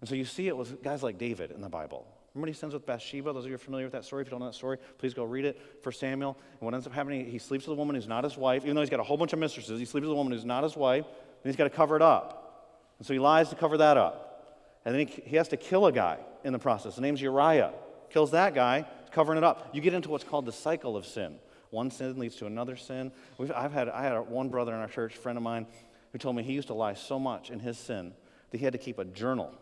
And 0.00 0.08
so 0.08 0.16
you 0.16 0.24
see 0.24 0.48
it 0.48 0.56
with 0.56 0.82
guys 0.82 1.04
like 1.04 1.16
David 1.16 1.52
in 1.52 1.60
the 1.60 1.68
Bible. 1.68 2.08
Remember 2.34 2.46
he 2.46 2.52
sins 2.52 2.74
with 2.74 2.86
Bathsheba? 2.86 3.32
Those 3.32 3.44
of 3.44 3.50
you 3.50 3.56
are 3.56 3.58
familiar 3.58 3.86
with 3.86 3.92
that 3.92 4.04
story. 4.04 4.22
If 4.22 4.28
you 4.28 4.30
don't 4.30 4.40
know 4.40 4.46
that 4.46 4.54
story, 4.54 4.78
please 4.98 5.14
go 5.14 5.24
read 5.24 5.44
it 5.44 5.60
for 5.82 5.90
Samuel. 5.90 6.36
And 6.52 6.60
what 6.60 6.74
ends 6.74 6.86
up 6.86 6.92
happening, 6.92 7.26
he 7.26 7.38
sleeps 7.38 7.66
with 7.66 7.76
a 7.76 7.78
woman 7.78 7.96
who's 7.96 8.06
not 8.06 8.22
his 8.22 8.36
wife. 8.36 8.62
Even 8.62 8.76
though 8.76 8.82
he's 8.82 8.90
got 8.90 9.00
a 9.00 9.04
whole 9.04 9.16
bunch 9.16 9.32
of 9.32 9.40
mistresses, 9.40 9.80
he 9.80 9.84
sleeps 9.84 10.04
with 10.04 10.12
a 10.12 10.16
woman 10.16 10.32
who's 10.32 10.44
not 10.44 10.62
his 10.62 10.76
wife, 10.76 11.06
and 11.06 11.50
he's 11.50 11.56
got 11.56 11.64
to 11.64 11.70
cover 11.70 11.96
it 11.96 12.02
up. 12.02 12.94
And 12.98 13.06
so 13.06 13.12
he 13.12 13.18
lies 13.18 13.48
to 13.48 13.56
cover 13.56 13.78
that 13.78 13.96
up. 13.96 14.76
And 14.84 14.94
then 14.94 15.06
he, 15.08 15.22
he 15.22 15.36
has 15.36 15.48
to 15.48 15.56
kill 15.56 15.86
a 15.86 15.92
guy 15.92 16.18
in 16.44 16.52
the 16.52 16.58
process. 16.58 16.94
The 16.94 17.00
name's 17.00 17.20
Uriah. 17.20 17.72
Kills 18.10 18.30
that 18.30 18.54
guy, 18.54 18.86
covering 19.10 19.38
it 19.38 19.44
up. 19.44 19.70
You 19.72 19.80
get 19.80 19.94
into 19.94 20.08
what's 20.08 20.24
called 20.24 20.46
the 20.46 20.52
cycle 20.52 20.96
of 20.96 21.06
sin. 21.06 21.36
One 21.70 21.90
sin 21.90 22.18
leads 22.18 22.36
to 22.36 22.46
another 22.46 22.76
sin. 22.76 23.10
We've, 23.38 23.52
I've 23.52 23.72
had, 23.72 23.88
I 23.88 24.02
had 24.02 24.18
one 24.28 24.50
brother 24.50 24.72
in 24.72 24.80
our 24.80 24.88
church, 24.88 25.16
friend 25.16 25.36
of 25.36 25.42
mine, 25.42 25.66
who 26.12 26.18
told 26.18 26.36
me 26.36 26.42
he 26.42 26.52
used 26.52 26.68
to 26.68 26.74
lie 26.74 26.94
so 26.94 27.18
much 27.18 27.50
in 27.50 27.60
his 27.60 27.78
sin 27.78 28.12
that 28.50 28.58
he 28.58 28.64
had 28.64 28.72
to 28.72 28.78
keep 28.78 28.98
a 28.98 29.04
journal 29.04 29.52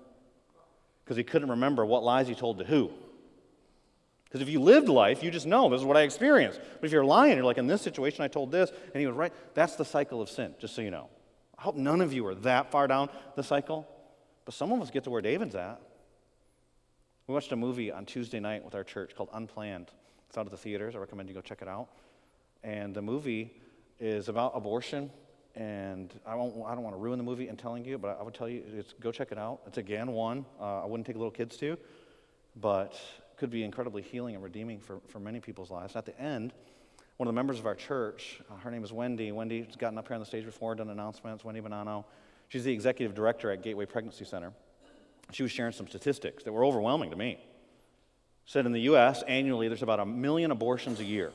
because 1.09 1.17
he 1.17 1.25
couldn't 1.25 1.49
remember 1.49 1.87
what 1.87 2.05
lies 2.05 2.29
he 2.29 2.35
told 2.35 2.59
to 2.59 2.65
who. 2.65 2.91
Because 4.25 4.43
if 4.43 4.51
you 4.51 4.61
lived 4.61 4.91
life, 4.91 5.23
you 5.23 5.31
just 5.31 5.47
know 5.47 5.71
this 5.71 5.81
is 5.81 5.87
what 5.87 5.97
I 5.97 6.03
experienced. 6.03 6.61
But 6.79 6.85
if 6.85 6.93
you're 6.93 7.03
lying, 7.03 7.37
you're 7.37 7.47
like, 7.47 7.57
in 7.57 7.67
this 7.67 7.81
situation, 7.81 8.23
I 8.23 8.29
told 8.29 8.53
this, 8.53 8.71
and 8.93 9.01
he 9.01 9.07
was 9.07 9.17
right. 9.17 9.33
That's 9.55 9.75
the 9.77 9.87
cycle 9.87 10.21
of 10.21 10.29
sin, 10.29 10.55
just 10.61 10.75
so 10.75 10.83
you 10.83 10.91
know. 10.91 11.09
I 11.57 11.63
hope 11.63 11.77
none 11.77 12.03
of 12.03 12.13
you 12.13 12.27
are 12.27 12.35
that 12.35 12.71
far 12.71 12.87
down 12.87 13.09
the 13.37 13.43
cycle, 13.43 13.89
but 14.45 14.53
some 14.53 14.71
of 14.71 14.83
us 14.83 14.91
get 14.91 15.05
to 15.05 15.11
where 15.11 15.23
David's 15.23 15.55
at. 15.55 15.81
We 17.27 17.33
watched 17.33 17.53
a 17.53 17.57
movie 17.57 17.91
on 17.91 18.05
Tuesday 18.05 18.39
night 18.39 18.63
with 18.63 18.75
our 18.75 18.85
church 18.85 19.15
called 19.17 19.31
Unplanned. 19.33 19.91
It's 20.29 20.37
out 20.37 20.45
of 20.45 20.51
the 20.51 20.59
theaters. 20.59 20.95
I 20.95 20.99
recommend 20.99 21.31
you 21.31 21.35
go 21.35 21.41
check 21.41 21.63
it 21.63 21.69
out. 21.69 21.89
And 22.63 22.95
the 22.95 23.01
movie 23.01 23.55
is 23.99 24.29
about 24.29 24.53
abortion. 24.55 25.11
And 25.59 26.15
I, 26.25 26.37
won't, 26.37 26.55
I 26.67 26.75
don't 26.75 26.85
want 26.85 26.95
to 26.95 27.01
ruin 27.01 27.19
the 27.19 27.25
movie 27.25 27.49
in 27.49 27.57
telling 27.57 27.85
you, 27.85 27.99
but 27.99 28.17
I 28.19 28.23
would 28.23 28.33
tell 28.33 28.49
you, 28.49 28.63
it's, 28.73 28.95
go 29.01 29.11
check 29.11 29.33
it 29.33 29.39
out. 29.39 29.61
It's 29.67 29.77
again 29.77 30.13
one 30.13 30.47
uh, 30.61 30.83
I 30.83 30.87
wouldn't 30.87 31.07
take 31.07 31.17
little 31.17 31.33
kids 31.33 31.57
to, 31.59 31.77
but 32.57 32.99
could 33.37 33.51
be 33.51 33.65
incredibly 33.65 34.03
healing 34.03 34.37
and 34.37 34.43
redeeming 34.43 34.79
for, 34.79 35.01
for 35.09 35.19
many 35.19 35.41
people's 35.41 35.71
lives. 35.71 35.97
At 35.97 36.07
the 36.07 36.19
end, 36.21 36.53
one 37.17 37.29
of 37.29 37.35
the 37.35 37.37
members 37.37 37.59
of 37.59 37.67
our 37.67 37.75
church, 37.75 38.41
uh, 38.51 38.57
her 38.59 38.71
name 38.71 38.85
is 38.85 38.93
Wendy. 38.93 39.33
Wendy's 39.33 39.75
gotten 39.77 39.99
up 39.99 40.07
here 40.07 40.15
on 40.15 40.21
the 40.21 40.27
stage 40.27 40.45
before, 40.45 40.77
done 40.77 40.91
announcements. 40.91 41.45
Wendy 41.45 41.61
Bonanno. 41.61 42.05
She's 42.49 42.65
the 42.65 42.73
executive 42.73 43.15
director 43.15 43.51
at 43.51 43.63
Gateway 43.63 43.85
Pregnancy 43.85 44.25
Center. 44.25 44.53
She 45.33 45.43
was 45.43 45.53
sharing 45.53 45.73
some 45.73 45.89
statistics 45.89 46.45
that 46.45 46.53
were 46.53 46.65
overwhelming 46.65 47.11
to 47.11 47.17
me 47.17 47.39
said 48.49 48.65
in 48.65 48.73
the 48.73 48.81
US, 48.81 49.23
annually, 49.25 49.69
there's 49.69 49.83
about 49.83 50.01
a 50.01 50.07
million 50.07 50.51
abortions 50.51 51.01
a 51.01 51.05
year. 51.05 51.33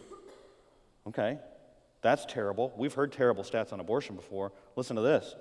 Okay, 1.07 1.37
that's 2.03 2.25
terrible. 2.25 2.73
We've 2.77 2.93
heard 2.93 3.13
terrible 3.13 3.43
stats 3.43 3.73
on 3.73 3.79
abortion 3.79 4.15
before. 4.15 4.51
Listen 4.75 4.97
to 4.97 5.01
this. 5.01 5.35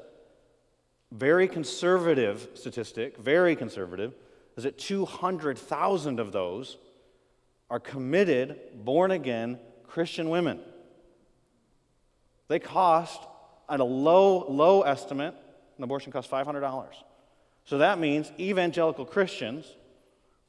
Very 1.11 1.49
conservative 1.49 2.49
statistic, 2.55 3.19
very 3.19 3.55
conservative, 3.57 4.15
is 4.57 4.65
that 4.65 4.79
200,000 4.79 6.21
of 6.21 6.33
those 6.33 6.79
are 7.69 7.81
committed, 7.81 8.59
born 8.85 9.11
again 9.11 9.59
Christian 9.89 10.31
women. 10.31 10.61
They 12.49 12.59
cost, 12.59 13.21
at 13.69 13.81
a 13.81 13.85
low, 13.85 14.47
low 14.49 14.83
estimate, 14.83 15.35
an 15.77 15.85
abortion 15.85 16.13
costs 16.13 16.31
$500. 16.31 16.87
So 17.65 17.79
that 17.79 17.99
means 17.99 18.31
evangelical 18.39 19.05
Christians 19.05 19.67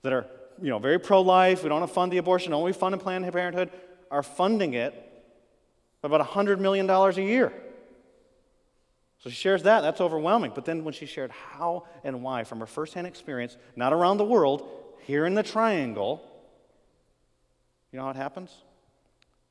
that 0.03 0.13
are 0.13 0.27
you 0.61 0.69
know, 0.69 0.79
very 0.79 0.99
pro 0.99 1.21
life, 1.21 1.63
we 1.63 1.69
don't 1.69 1.79
want 1.79 1.89
to 1.89 1.93
fund 1.93 2.11
the 2.11 2.17
abortion, 2.17 2.53
only 2.53 2.73
fund 2.73 2.99
Planned 2.99 3.31
Parenthood, 3.31 3.71
are 4.11 4.21
funding 4.21 4.75
it 4.75 5.12
about 6.03 6.25
$100 6.25 6.59
million 6.59 6.89
a 6.89 7.11
year. 7.13 7.53
So 9.19 9.29
she 9.29 9.35
shares 9.35 9.63
that, 9.63 9.81
that's 9.81 10.01
overwhelming. 10.01 10.51
But 10.53 10.65
then 10.65 10.83
when 10.83 10.93
she 10.93 11.05
shared 11.05 11.31
how 11.31 11.85
and 12.03 12.21
why 12.21 12.43
from 12.43 12.59
her 12.59 12.65
firsthand 12.65 13.07
experience, 13.07 13.55
not 13.75 13.93
around 13.93 14.17
the 14.17 14.25
world, 14.25 14.67
here 15.05 15.25
in 15.25 15.33
the 15.33 15.43
triangle, 15.43 16.21
you 17.91 17.97
know 17.97 18.03
how 18.03 18.11
it 18.11 18.17
happens? 18.17 18.51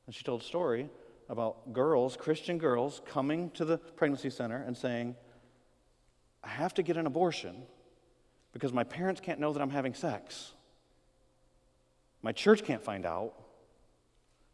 And 0.05 0.13
she 0.13 0.23
told 0.23 0.41
a 0.41 0.43
story 0.43 0.89
about 1.27 1.73
girls, 1.73 2.15
Christian 2.15 2.59
girls, 2.59 3.01
coming 3.07 3.49
to 3.51 3.65
the 3.65 3.77
pregnancy 3.77 4.29
center 4.29 4.57
and 4.57 4.77
saying, 4.77 5.15
I 6.43 6.49
have 6.49 6.73
to 6.75 6.83
get 6.83 6.97
an 6.97 7.07
abortion 7.07 7.63
because 8.51 8.73
my 8.73 8.83
parents 8.83 9.21
can't 9.21 9.39
know 9.39 9.53
that 9.53 9.61
I'm 9.61 9.71
having 9.71 9.95
sex. 9.95 10.51
My 12.21 12.31
church 12.31 12.63
can't 12.63 12.83
find 12.83 13.05
out. 13.05 13.33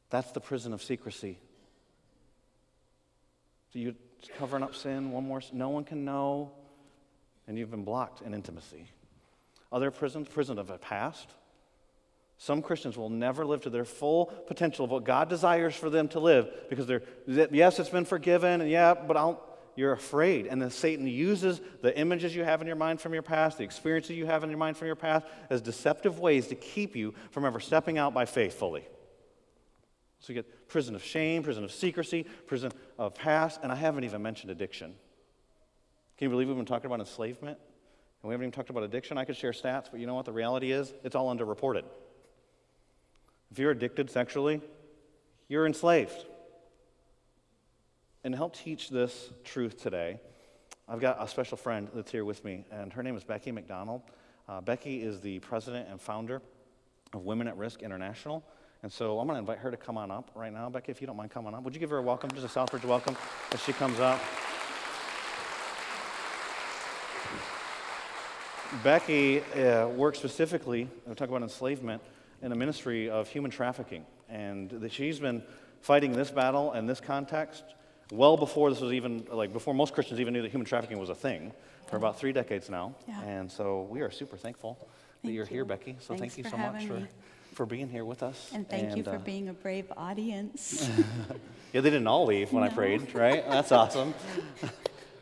That's 0.09 0.31
the 0.31 0.39
prison 0.39 0.71
of 0.71 0.81
secrecy. 0.81 1.39
So 3.71 3.79
you're 3.79 3.93
covering 4.38 4.63
up 4.63 4.75
sin, 4.75 5.12
one 5.12 5.25
more, 5.25 5.41
no 5.53 5.69
one 5.69 5.84
can 5.84 6.03
know, 6.03 6.51
and 7.47 7.58
you've 7.58 7.71
been 7.71 7.84
blocked 7.84 8.21
in 8.21 8.34
intimacy. 8.34 8.86
Other 9.71 9.91
prisons, 9.91 10.27
prison 10.27 10.58
of 10.58 10.67
the 10.67 10.77
past. 10.77 11.29
Some 12.38 12.62
Christians 12.62 12.97
will 12.97 13.10
never 13.10 13.45
live 13.45 13.62
to 13.62 13.69
their 13.69 13.86
full 13.86 14.27
potential 14.47 14.86
of 14.86 14.91
what 14.91 15.03
God 15.03 15.29
desires 15.29 15.75
for 15.75 15.89
them 15.89 16.08
to 16.10 16.19
live 16.19 16.49
because 16.69 16.88
they're, 16.88 17.03
yes, 17.27 17.79
it's 17.79 17.89
been 17.89 18.05
forgiven, 18.05 18.62
and 18.62 18.69
yeah, 18.69 18.93
but 18.93 19.17
I'll, 19.17 19.43
you're 19.75 19.91
afraid. 19.91 20.47
And 20.47 20.62
then 20.62 20.71
Satan 20.71 21.05
uses 21.05 21.62
the 21.82 21.97
images 21.97 22.36
you 22.36 22.43
have 22.43 22.62
in 22.62 22.67
your 22.67 22.75
mind 22.75 23.01
from 23.01 23.13
your 23.13 23.23
past, 23.23 23.58
the 23.58 23.63
experiences 23.63 24.15
you 24.15 24.25
have 24.25 24.43
in 24.43 24.49
your 24.49 24.58
mind 24.58 24.77
from 24.77 24.88
your 24.88 24.95
past, 24.95 25.25
as 25.49 25.62
deceptive 25.62 26.19
ways 26.19 26.47
to 26.47 26.55
keep 26.55 26.95
you 26.95 27.13
from 27.32 27.45
ever 27.45 27.60
stepping 27.60 27.97
out 27.97 28.13
by 28.13 28.25
faith 28.25 28.53
fully. 28.58 28.86
So 30.19 30.34
you 30.34 30.36
get 30.36 30.67
prison 30.67 30.95
of 30.95 31.03
shame, 31.03 31.43
prison 31.43 31.63
of 31.63 31.71
secrecy, 31.71 32.25
prison 32.45 32.71
of 32.97 33.15
past, 33.15 33.60
and 33.63 33.71
I 33.71 33.75
haven't 33.75 34.03
even 34.03 34.21
mentioned 34.21 34.51
addiction. 34.51 34.93
Can 36.17 36.25
you 36.25 36.29
believe 36.29 36.47
we've 36.47 36.58
been 36.58 36.65
talking 36.65 36.88
about 36.88 36.99
enslavement? 36.99 37.58
And 38.21 38.27
we 38.27 38.34
haven't 38.34 38.45
even 38.45 38.51
talked 38.51 38.69
about 38.69 38.84
addiction. 38.84 39.17
I 39.17 39.23
could 39.23 39.38
share 39.38 39.51
stats, 39.51 39.89
but 39.89 39.99
you 39.99 40.08
know 40.08 40.13
what 40.13 40.25
the 40.25 40.34
reality 40.34 40.71
is? 40.71 40.93
It's 41.03 41.15
all 41.15 41.34
underreported. 41.34 41.84
If 43.51 43.58
you're 43.58 43.71
addicted 43.71 44.12
sexually, 44.12 44.62
you're 45.47 45.65
enslaved. 45.65 46.25
And 48.23 48.34
to 48.34 48.38
help 48.38 48.55
teach 48.55 48.89
this 48.89 49.32
truth 49.45 49.82
today, 49.82 50.19
I've 50.88 50.99
got 50.99 51.23
a 51.23 51.27
special 51.27 51.55
friend 51.55 51.88
that's 51.93 52.12
here 52.12 52.25
with 52.25 52.43
me, 52.43 52.65
and 52.71 52.91
her 52.91 53.01
name 53.01 53.15
is 53.15 53.23
Becky 53.23 53.51
McDonald. 53.51 54.01
Uh, 54.49 54.60
Becky 54.60 55.01
is 55.01 55.21
the 55.21 55.39
president 55.39 55.88
and 55.89 56.01
founder 56.01 56.41
of 57.13 57.23
Women 57.23 57.47
at 57.47 57.55
Risk 57.58 57.82
International. 57.82 58.43
And 58.81 58.91
so 58.91 59.19
I'm 59.19 59.27
going 59.27 59.35
to 59.35 59.39
invite 59.39 59.59
her 59.59 59.71
to 59.71 59.77
come 59.77 59.97
on 59.97 60.09
up 60.09 60.31
right 60.35 60.53
now. 60.53 60.69
Becky, 60.69 60.91
if 60.91 61.01
you 61.01 61.07
don't 61.07 61.17
mind 61.17 61.31
coming 61.31 61.53
up, 61.53 61.63
would 61.63 61.73
you 61.73 61.79
give 61.79 61.89
her 61.89 61.97
a 61.97 62.01
welcome, 62.01 62.31
just 62.31 62.45
a 62.45 62.59
Southbridge 62.59 62.85
welcome 62.85 63.17
as 63.51 63.61
she 63.63 63.73
comes 63.73 63.99
up? 63.99 64.19
Becky 68.83 69.41
uh, 69.41 69.87
works 69.87 70.19
specifically, 70.19 70.87
we 71.05 71.15
talk 71.15 71.27
about 71.27 71.41
enslavement, 71.41 72.01
in 72.41 72.49
the 72.49 72.55
ministry 72.55 73.09
of 73.09 73.27
human 73.27 73.51
trafficking. 73.51 74.05
And 74.29 74.89
she's 74.91 75.19
been 75.19 75.43
fighting 75.81 76.13
this 76.13 76.31
battle 76.31 76.73
in 76.73 76.85
this 76.85 77.01
context 77.01 77.63
well 78.11 78.37
before 78.37 78.69
this 78.69 78.79
was 78.79 78.93
even, 78.93 79.25
like, 79.31 79.51
before 79.51 79.73
most 79.73 79.93
Christians 79.93 80.19
even 80.19 80.33
knew 80.33 80.41
that 80.41 80.51
human 80.51 80.65
trafficking 80.65 80.99
was 80.99 81.09
a 81.09 81.15
thing 81.15 81.51
for 81.87 81.97
about 81.97 82.19
three 82.19 82.31
decades 82.31 82.69
now. 82.69 82.95
Yeah. 83.07 83.21
And 83.23 83.51
so 83.51 83.87
we 83.89 84.01
are 84.01 84.11
super 84.11 84.37
thankful 84.37 84.77
that 85.23 85.31
you're 85.31 85.45
you. 85.45 85.49
here, 85.49 85.65
Becky. 85.65 85.97
So 85.99 86.15
Thanks 86.15 86.35
thank 86.35 86.45
you 86.45 86.51
so 86.51 86.57
much 86.57 86.85
for, 86.85 87.07
for 87.60 87.65
being 87.65 87.89
here 87.89 88.06
with 88.06 88.24
us. 88.24 88.52
And 88.54 88.69
thank 88.69 88.88
and, 88.88 88.98
you 88.98 89.04
for 89.04 89.15
uh, 89.15 89.17
being 89.17 89.50
a 89.50 89.54
brave 89.54 89.91
audience. 89.98 90.89
yeah, 91.74 91.82
they 91.82 91.89
didn't 91.89 92.08
all 92.08 92.26
leave 92.26 92.54
when 92.54 92.63
no. 92.63 92.69
I 92.69 92.74
prayed, 92.74 93.13
right? 93.13 93.45
That's 93.50 93.74
awesome. 93.74 94.13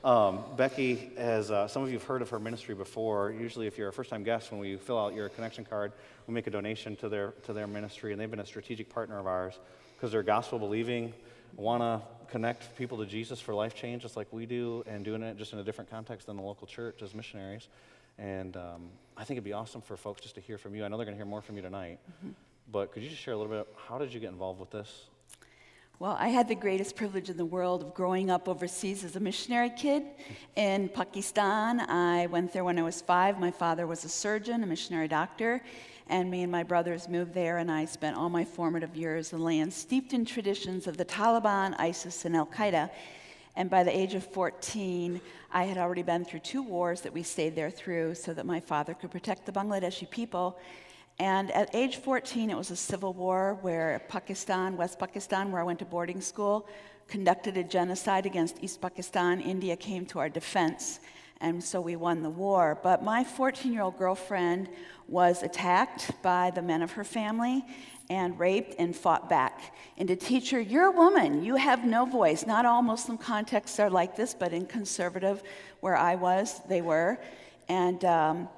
Um, 0.04 0.44
Becky, 0.56 1.12
as 1.18 1.52
uh, 1.52 1.68
some 1.68 1.82
of 1.84 1.90
you 1.90 1.96
have 1.96 2.08
heard 2.08 2.22
of 2.22 2.30
her 2.30 2.40
ministry 2.40 2.76
before, 2.76 3.32
usually 3.32 3.68
if 3.68 3.78
you're 3.78 3.90
a 3.90 3.92
first 3.92 4.10
time 4.10 4.24
guest, 4.24 4.52
when 4.52 4.62
we 4.62 4.78
fill 4.78 4.98
out 4.98 5.14
your 5.14 5.28
connection 5.28 5.66
card, 5.66 5.92
we 6.28 6.34
make 6.34 6.48
a 6.48 6.52
donation 6.52 6.96
to 6.98 7.10
their, 7.10 7.32
to 7.44 7.52
their 7.52 7.68
ministry, 7.68 8.14
and 8.14 8.22
they've 8.22 8.32
been 8.32 8.40
a 8.40 8.46
strategic 8.46 8.90
partner 8.90 9.20
of 9.20 9.28
ours 9.28 9.60
because 9.96 10.12
they're 10.12 10.24
gospel 10.24 10.60
believing, 10.60 11.14
want 11.58 11.82
to 11.82 12.02
connect 12.32 12.78
people 12.78 13.00
to 13.00 13.06
Jesus 13.06 13.42
for 13.42 13.54
life 13.54 13.76
change, 13.76 14.04
just 14.04 14.16
like 14.16 14.32
we 14.32 14.46
do, 14.46 14.82
and 14.88 15.04
doing 15.04 15.24
it 15.24 15.36
just 15.38 15.52
in 15.52 15.60
a 15.60 15.64
different 15.64 15.90
context 15.90 16.28
than 16.28 16.38
the 16.38 16.44
local 16.44 16.68
church 16.68 17.02
as 17.02 17.14
missionaries. 17.14 17.68
And 18.18 18.58
um, 18.58 18.90
I 19.16 19.24
think 19.24 19.38
it'd 19.38 19.44
be 19.44 19.54
awesome 19.54 19.82
for 19.82 19.98
folks 19.98 20.22
just 20.22 20.36
to 20.36 20.42
hear 20.42 20.58
from 20.58 20.76
you. 20.76 20.84
I 20.84 20.88
know 20.88 20.98
they're 20.98 21.06
going 21.06 21.18
to 21.18 21.24
hear 21.24 21.30
more 21.30 21.42
from 21.42 21.56
you 21.56 21.62
tonight, 21.62 22.00
mm-hmm. 22.10 22.32
but 22.72 22.92
could 22.92 23.04
you 23.04 23.10
just 23.10 23.22
share 23.22 23.34
a 23.34 23.38
little 23.38 23.52
bit? 23.52 23.68
How 23.88 23.98
did 23.98 24.14
you 24.14 24.20
get 24.20 24.32
involved 24.32 24.60
with 24.60 24.72
this? 24.72 25.06
Well, 26.00 26.16
I 26.20 26.28
had 26.28 26.48
the 26.48 26.54
greatest 26.54 26.96
privilege 26.96 27.32
in 27.32 27.38
the 27.38 27.46
world 27.46 27.82
of 27.82 27.96
growing 27.96 28.30
up 28.30 28.48
overseas 28.48 29.04
as 29.04 29.16
a 29.16 29.20
missionary 29.20 29.72
kid 29.72 30.04
in 30.56 30.90
Pakistan. 30.90 31.80
I 31.80 32.28
went 32.28 32.54
there 32.54 32.64
when 32.64 32.78
I 32.78 32.84
was 32.84 33.02
five. 33.02 33.40
My 33.40 33.50
father 33.50 33.88
was 33.88 34.06
a 34.06 34.10
surgeon, 34.10 34.64
a 34.64 34.68
missionary 34.68 35.08
doctor, 35.08 35.64
and 36.08 36.30
me 36.30 36.44
and 36.44 36.52
my 36.52 36.62
brothers 36.62 37.10
moved 37.10 37.34
there, 37.34 37.58
and 37.58 37.72
I 37.72 37.86
spent 37.86 38.16
all 38.16 38.30
my 38.30 38.46
formative 38.46 38.96
years 38.96 39.34
in 39.34 39.44
land 39.44 39.74
steeped 39.74 40.14
in 40.14 40.24
traditions 40.24 40.86
of 40.86 40.98
the 40.98 41.06
Taliban, 41.06 41.74
ISIS, 41.80 42.26
and 42.26 42.36
Al 42.36 42.46
Qaeda. 42.46 42.92
And 43.58 43.70
by 43.70 43.84
the 43.84 43.96
age 43.96 44.14
of 44.14 44.24
14, 44.24 45.20
I 45.52 45.66
had 45.66 45.78
already 45.78 46.04
been 46.04 46.24
through 46.24 46.40
two 46.40 46.64
wars 46.64 47.02
that 47.02 47.12
we 47.12 47.24
stayed 47.24 47.56
there 47.56 47.70
through 47.70 48.16
so 48.16 48.34
that 48.34 48.46
my 48.46 48.62
father 48.62 48.94
could 48.94 49.12
protect 49.12 49.46
the 49.46 49.52
Bangladeshi 49.52 50.10
people 50.10 50.58
and 51.20 51.50
at 51.52 51.74
age 51.74 51.98
14, 51.98 52.52
it 52.52 52.58
was 52.58 52.70
a 52.70 52.76
civil 52.76 53.12
war 53.12 53.58
where 53.62 54.04
Pakistan, 54.08 54.78
West 54.78 55.00
Pakistan, 55.00 55.52
where 55.52 55.62
I 55.62 55.64
went 55.64 55.80
to 55.80 55.86
boarding 55.86 56.22
school, 56.22 56.68
conducted 57.08 57.58
a 57.58 57.64
genocide 57.64 58.28
against 58.28 58.64
East 58.64 58.82
Pakistan. 58.82 59.42
India 59.42 59.76
came 59.76 60.06
to 60.08 60.20
our 60.20 60.30
defense, 60.30 61.00
and 61.42 61.64
so 61.64 61.82
we 61.82 61.96
won 61.96 62.22
the 62.22 62.30
war. 62.30 62.80
But 62.84 63.04
my 63.04 63.24
14 63.24 63.74
year 63.74 63.82
old 63.82 63.98
girlfriend 63.98 64.70
was 65.08 65.42
attacked 65.42 66.12
by 66.22 66.52
the 66.52 66.62
men 66.62 66.84
of 66.84 66.92
her 66.92 67.04
family 67.04 67.66
and 68.10 68.40
raped 68.40 68.76
and 68.80 68.96
fought 68.96 69.30
back. 69.30 69.76
And 69.98 70.08
to 70.08 70.16
teach 70.16 70.52
her, 70.52 70.60
you're 70.60 70.86
a 70.86 70.92
woman, 70.92 71.44
you 71.44 71.56
have 71.56 71.86
no 71.86 72.06
voice. 72.06 72.46
Not 72.46 72.66
all 72.66 72.82
Muslim 72.82 73.18
contexts 73.18 73.80
are 73.80 73.90
like 73.90 74.16
this, 74.16 74.34
but 74.34 74.54
in 74.54 74.66
conservative, 74.66 75.44
where 75.82 75.98
I 75.98 76.16
was, 76.16 76.62
they 76.70 76.82
were. 76.82 77.20
And 77.68 78.04
um, 78.06 78.50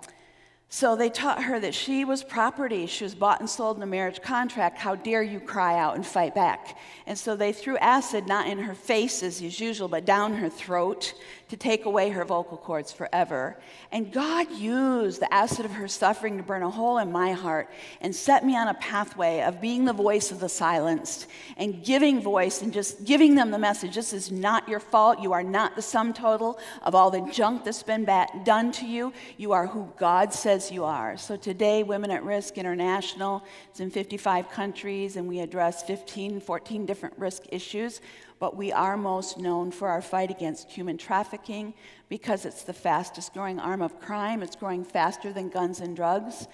so 0.72 0.96
they 0.96 1.10
taught 1.10 1.44
her 1.44 1.60
that 1.60 1.74
she 1.74 2.06
was 2.06 2.24
property. 2.24 2.86
She 2.86 3.04
was 3.04 3.16
bought 3.16 3.40
and 3.40 3.50
sold 3.50 3.78
in 3.78 3.84
a 3.84 3.88
marriage 3.88 4.22
contract. 4.22 4.78
How 4.78 4.94
dare 4.94 5.24
you 5.24 5.40
cry 5.40 5.80
out 5.80 5.96
and 5.96 6.06
fight 6.06 6.36
back? 6.36 6.78
And 7.08 7.18
so 7.18 7.36
they 7.36 7.52
threw 7.52 7.76
acid 7.78 8.28
not 8.28 8.46
in 8.48 8.60
her 8.60 8.76
face 8.76 9.24
as 9.24 9.42
usual, 9.42 9.88
but 9.88 10.06
down 10.06 10.36
her 10.36 10.50
throat 10.50 11.16
to 11.50 11.58
take 11.58 11.86
away 11.86 12.10
her 12.10 12.24
vocal 12.24 12.58
cords 12.58 12.92
forever. 12.92 13.58
And 13.92 14.14
God 14.14 14.52
used 14.52 15.20
the 15.20 15.34
acid 15.34 15.66
of 15.66 15.72
her 15.72 15.88
suffering 15.88 16.38
to 16.38 16.44
burn 16.44 16.62
a 16.62 16.70
hole 16.70 17.00
in 17.00 17.12
my 17.12 17.32
heart 17.32 17.70
and 18.02 18.16
set 18.16 18.46
me 18.46 18.56
on 18.56 18.68
a 18.68 18.76
pathway 18.76 19.42
of 19.42 19.60
being 19.60 19.86
the 19.86 19.94
voice 19.94 20.32
of 20.32 20.40
the 20.40 20.48
silenced 20.48 21.28
and 21.58 21.84
giving 21.84 22.22
voice 22.22 22.62
and 22.62 22.72
just 22.72 23.04
giving 23.04 23.34
them 23.34 23.50
the 23.50 23.58
message 23.58 23.96
this 23.96 24.14
is 24.14 24.32
not 24.32 24.70
your 24.70 24.80
fault. 24.80 25.20
You 25.20 25.34
are 25.34 25.44
not 25.44 25.76
the 25.76 25.82
sum 25.82 26.14
total 26.14 26.60
of 26.84 26.94
all 26.94 27.10
the 27.10 27.28
junk 27.32 27.66
that's 27.66 27.84
been 27.84 28.06
done 28.46 28.72
to 28.74 28.86
you. 28.86 29.12
You 29.38 29.52
are 29.52 29.66
who 29.66 29.92
God 29.98 30.34
says 30.34 30.72
you 30.72 30.86
are. 30.86 31.18
So 31.18 31.36
today, 31.36 31.82
Women 31.82 32.12
at 32.12 32.24
Risk 32.24 32.60
International 32.60 33.44
is 33.74 33.80
in 33.80 33.90
55 33.90 34.50
countries 34.50 35.16
and 35.16 35.28
we 35.28 35.40
address 35.40 35.84
15, 35.84 36.42
14 36.42 36.86
different 36.86 37.18
risk 37.18 37.44
issues 37.50 38.02
but 38.40 38.56
we 38.56 38.72
are 38.72 38.96
most 38.96 39.38
known 39.38 39.70
for 39.70 39.90
our 39.90 40.02
fight 40.02 40.32
against 40.32 40.72
human 40.72 40.98
trafficking 40.98 41.74
because 42.08 42.46
it's 42.46 42.64
the 42.64 42.74
fastest 42.74 43.34
growing 43.34 43.60
arm 43.60 43.82
of 43.82 44.00
crime. 44.00 44.42
It's 44.42 44.56
growing 44.56 44.86
faster 44.86 45.34
than 45.34 45.50
guns 45.50 45.82
and 45.82 45.96
drugs. 45.96 46.48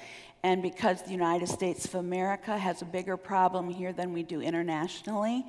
And 0.43 0.61
because 0.61 1.03
the 1.03 1.11
United 1.11 1.47
States 1.47 1.85
of 1.85 1.95
America 1.95 2.57
has 2.57 2.81
a 2.81 2.85
bigger 2.85 3.17
problem 3.17 3.69
here 3.69 3.93
than 3.93 4.13
we 4.13 4.23
do 4.23 4.41
internationally. 4.41 5.45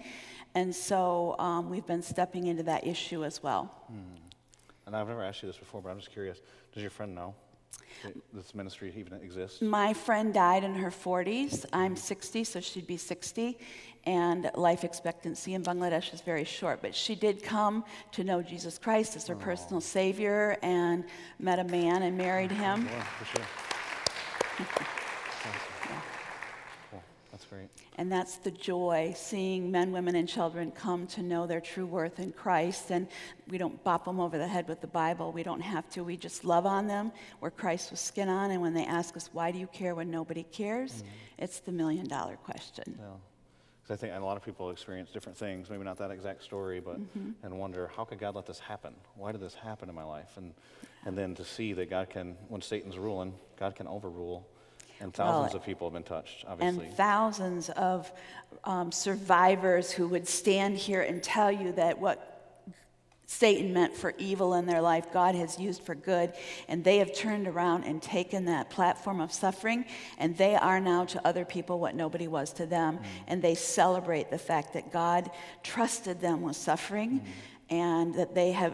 And 0.55 0.75
so 0.75 1.37
um, 1.39 1.71
we've 1.71 1.87
been 1.87 2.03
stepping 2.03 2.47
into 2.47 2.63
that 2.65 2.87
issue 2.87 3.25
as 3.25 3.43
well. 3.43 3.65
Hmm. 3.89 4.17
And 4.87 4.95
I've 4.95 5.09
never 5.09 5.23
asked 5.23 5.43
you 5.43 5.49
this 5.49 5.59
before, 5.59 5.81
but 5.83 5.89
I'm 5.89 5.99
just 5.99 6.13
curious. 6.13 6.41
Does 6.73 6.83
your 6.83 6.91
friend 6.91 7.15
know? 7.15 7.35
this 8.33 8.55
ministry 8.55 8.93
even 8.97 9.15
exists? 9.15 9.61
My 9.63 9.93
friend 9.93 10.33
died 10.33 10.65
in 10.65 10.75
her 10.75 10.91
40s. 10.91 11.65
I'm 11.73 11.97
60, 11.97 12.45
so 12.45 12.61
she'd 12.61 12.87
be 12.87 12.97
60 12.97 13.59
and 14.07 14.51
life 14.55 14.85
expectancy 14.85 15.55
in 15.55 15.63
Bangladesh 15.63 16.15
is 16.15 16.21
very 16.21 16.45
short. 16.45 16.81
But 16.81 16.95
she 16.95 17.15
did 17.15 17.43
come 17.43 17.85
to 18.13 18.25
know 18.25 18.41
Jesus 18.41 18.79
Christ 18.79 19.17
as 19.17 19.27
her 19.27 19.35
oh. 19.35 19.39
personal 19.39 19.81
Savior 19.81 20.57
and 20.63 21.05
met 21.39 21.59
a 21.59 21.65
man 21.65 22.03
and 22.03 22.17
married 22.17 22.53
him. 22.53 22.87
Yeah, 22.87 23.03
for 23.03 23.25
sure. 23.25 23.47
Cool. 26.91 27.03
That's 27.31 27.45
great. 27.45 27.69
And 27.97 28.11
that's 28.11 28.37
the 28.37 28.51
joy, 28.51 29.13
seeing 29.17 29.71
men, 29.71 29.93
women, 29.93 30.17
and 30.17 30.29
children 30.29 30.71
come 30.71 31.07
to 31.09 31.23
know 31.23 31.47
their 31.47 31.61
true 31.61 31.87
worth 31.87 32.19
in 32.19 32.33
Christ. 32.33 32.91
And 32.91 33.09
we 33.49 33.59
don't 33.59 33.83
bop 33.85 34.05
them 34.05 34.21
over 34.21 34.39
the 34.39 34.49
head 34.49 34.69
with 34.69 34.81
the 34.81 34.87
Bible. 34.87 35.33
We 35.33 35.43
don't 35.43 35.61
have 35.61 35.89
to. 35.91 36.05
We 36.05 36.17
just 36.17 36.45
love 36.45 36.67
on 36.67 36.87
them 36.87 37.13
where 37.41 37.51
Christ 37.51 37.91
was 37.91 38.01
skin 38.01 38.29
on. 38.29 38.51
And 38.51 38.61
when 38.61 38.75
they 38.75 38.85
ask 38.85 39.17
us, 39.17 39.31
why 39.33 39.51
do 39.51 39.59
you 39.59 39.67
care 39.69 39.95
when 39.95 40.11
nobody 40.11 40.43
cares? 40.45 40.93
Mm-hmm. 40.93 41.09
It's 41.39 41.61
the 41.61 41.73
million 41.73 42.07
dollar 42.07 42.37
question. 42.37 42.99
Yeah. 42.99 43.07
Because 43.87 44.03
I 44.03 44.09
think 44.09 44.21
a 44.21 44.25
lot 44.25 44.37
of 44.37 44.45
people 44.45 44.71
experience 44.71 45.11
different 45.11 45.39
things, 45.39 45.71
maybe 45.71 45.85
not 45.85 45.99
that 45.99 46.11
exact 46.11 46.43
story, 46.43 46.81
but 46.81 46.99
mm-hmm. 46.99 47.31
and 47.45 47.59
wonder, 47.59 47.89
how 47.97 48.05
could 48.05 48.19
God 48.19 48.35
let 48.35 48.45
this 48.45 48.59
happen? 48.59 48.95
Why 49.15 49.31
did 49.31 49.41
this 49.41 49.55
happen 49.55 49.89
in 49.89 49.95
my 49.95 50.03
life? 50.03 50.31
And, 50.37 50.55
and 51.05 51.17
then 51.17 51.37
to 51.37 51.45
see 51.45 51.73
that 51.75 51.89
God 51.89 52.11
can, 52.11 52.37
when 52.49 52.63
Satan's 52.63 52.99
ruling, 52.99 53.35
God 53.57 53.77
can 53.77 53.87
overrule 53.87 54.45
and 55.01 55.13
thousands 55.13 55.53
well, 55.53 55.61
of 55.61 55.67
people 55.67 55.89
have 55.89 55.95
been 55.95 56.03
touched, 56.03 56.45
obviously. 56.49 56.87
And 56.87 56.97
thousands 56.97 57.69
of 57.71 58.11
um, 58.65 58.91
survivors 58.91 59.93
who 59.93 60.09
would 60.09 60.27
stand 60.27 60.79
here 60.79 61.03
and 61.03 61.23
tell 61.23 61.53
you 61.53 61.73
that 61.73 61.99
what 61.99 62.36
Satan 63.39 63.73
meant 63.73 63.95
for 63.95 64.15
evil 64.17 64.55
in 64.55 64.65
their 64.65 64.81
life, 64.81 65.13
God 65.13 65.35
has 65.35 65.59
used 65.59 65.83
for 65.83 65.95
good. 65.95 66.33
And 66.69 66.83
they 66.83 66.99
have 66.99 67.13
turned 67.13 67.47
around 67.47 67.85
and 67.85 68.01
taken 68.01 68.47
that 68.47 68.71
platform 68.71 69.21
of 69.21 69.33
suffering, 69.33 69.85
and 70.19 70.37
they 70.37 70.55
are 70.57 70.81
now 70.81 71.05
to 71.07 71.27
other 71.27 71.45
people 71.45 71.79
what 71.79 71.95
nobody 71.95 72.29
was 72.29 72.53
to 72.55 72.67
them. 72.67 72.99
Mm. 72.99 73.05
And 73.29 73.43
they 73.43 73.55
celebrate 73.55 74.31
the 74.31 74.39
fact 74.39 74.73
that 74.73 74.91
God 74.91 75.31
trusted 75.63 76.21
them 76.21 76.41
with 76.41 76.57
suffering 76.57 77.21
mm. 77.21 77.27
and 77.69 78.15
that 78.15 78.35
they 78.35 78.53
have, 78.53 78.73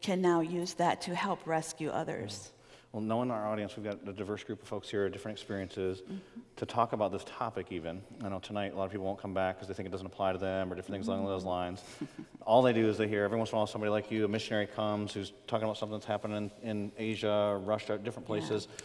can 0.00 0.20
now 0.20 0.40
use 0.40 0.74
that 0.74 1.00
to 1.02 1.14
help 1.14 1.44
rescue 1.46 1.90
others. 1.90 2.52
Well, 2.96 3.04
knowing 3.04 3.30
our 3.30 3.46
audience, 3.46 3.76
we've 3.76 3.84
got 3.84 3.98
a 4.08 4.12
diverse 4.14 4.42
group 4.42 4.62
of 4.62 4.68
folks 4.68 4.88
here, 4.88 5.06
different 5.10 5.36
experiences, 5.36 6.00
mm-hmm. 6.00 6.16
to 6.56 6.64
talk 6.64 6.94
about 6.94 7.12
this 7.12 7.24
topic 7.26 7.66
even. 7.68 8.00
I 8.24 8.30
know 8.30 8.38
tonight 8.38 8.72
a 8.72 8.76
lot 8.78 8.86
of 8.86 8.90
people 8.90 9.04
won't 9.04 9.20
come 9.20 9.34
back 9.34 9.56
because 9.56 9.68
they 9.68 9.74
think 9.74 9.86
it 9.86 9.92
doesn't 9.92 10.06
apply 10.06 10.32
to 10.32 10.38
them 10.38 10.72
or 10.72 10.76
different 10.76 10.94
things 10.94 11.08
along 11.08 11.26
those 11.26 11.42
mm-hmm. 11.42 11.50
lines. 11.50 11.84
All 12.46 12.62
they 12.62 12.72
do 12.72 12.88
is 12.88 12.96
they 12.96 13.06
hear 13.06 13.24
every 13.24 13.36
once 13.36 13.50
in 13.50 13.56
a 13.56 13.58
while 13.58 13.66
somebody 13.66 13.90
like 13.90 14.10
you, 14.10 14.24
a 14.24 14.28
missionary 14.28 14.66
comes 14.66 15.12
who's 15.12 15.34
talking 15.46 15.64
about 15.64 15.76
something 15.76 15.92
that's 15.92 16.06
happening 16.06 16.50
in, 16.62 16.70
in 16.70 16.92
Asia, 16.96 17.60
Russia, 17.62 17.98
different 17.98 18.26
places, 18.26 18.66
yeah. 18.66 18.84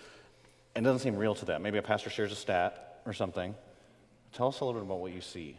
and 0.76 0.86
it 0.86 0.90
doesn't 0.90 1.04
seem 1.04 1.16
real 1.16 1.34
to 1.34 1.46
them. 1.46 1.62
Maybe 1.62 1.78
a 1.78 1.82
pastor 1.82 2.10
shares 2.10 2.34
a 2.34 2.36
stat 2.36 3.00
or 3.06 3.14
something. 3.14 3.56
Tell 4.34 4.50
us 4.50 4.60
a 4.60 4.66
little 4.66 4.82
bit 4.82 4.86
about 4.86 5.00
what 5.00 5.14
you 5.14 5.22
see. 5.22 5.56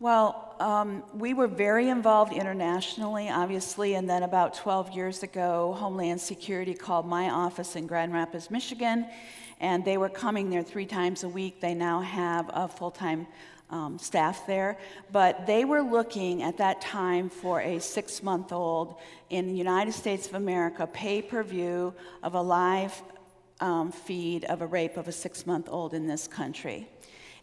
Well, 0.00 0.54
um, 0.60 1.02
we 1.12 1.34
were 1.34 1.48
very 1.48 1.88
involved 1.88 2.32
internationally, 2.32 3.30
obviously, 3.30 3.94
and 3.94 4.08
then 4.08 4.22
about 4.22 4.54
12 4.54 4.92
years 4.92 5.24
ago, 5.24 5.74
Homeland 5.76 6.20
Security 6.20 6.72
called 6.72 7.04
my 7.04 7.30
office 7.30 7.74
in 7.74 7.88
Grand 7.88 8.12
Rapids, 8.12 8.48
Michigan, 8.48 9.06
and 9.58 9.84
they 9.84 9.98
were 9.98 10.08
coming 10.08 10.50
there 10.50 10.62
three 10.62 10.86
times 10.86 11.24
a 11.24 11.28
week. 11.28 11.60
They 11.60 11.74
now 11.74 12.00
have 12.00 12.48
a 12.54 12.68
full 12.68 12.92
time 12.92 13.26
um, 13.70 13.98
staff 13.98 14.46
there, 14.46 14.78
but 15.10 15.48
they 15.48 15.64
were 15.64 15.82
looking 15.82 16.44
at 16.44 16.58
that 16.58 16.80
time 16.80 17.28
for 17.28 17.60
a 17.60 17.80
six 17.80 18.22
month 18.22 18.52
old 18.52 19.00
in 19.30 19.48
the 19.48 19.54
United 19.54 19.94
States 19.94 20.28
of 20.28 20.34
America 20.34 20.86
pay 20.86 21.20
per 21.20 21.42
view 21.42 21.92
of 22.22 22.34
a 22.34 22.40
live 22.40 23.02
um, 23.58 23.90
feed 23.90 24.44
of 24.44 24.62
a 24.62 24.66
rape 24.66 24.96
of 24.96 25.08
a 25.08 25.12
six 25.12 25.44
month 25.44 25.68
old 25.68 25.92
in 25.92 26.06
this 26.06 26.28
country. 26.28 26.86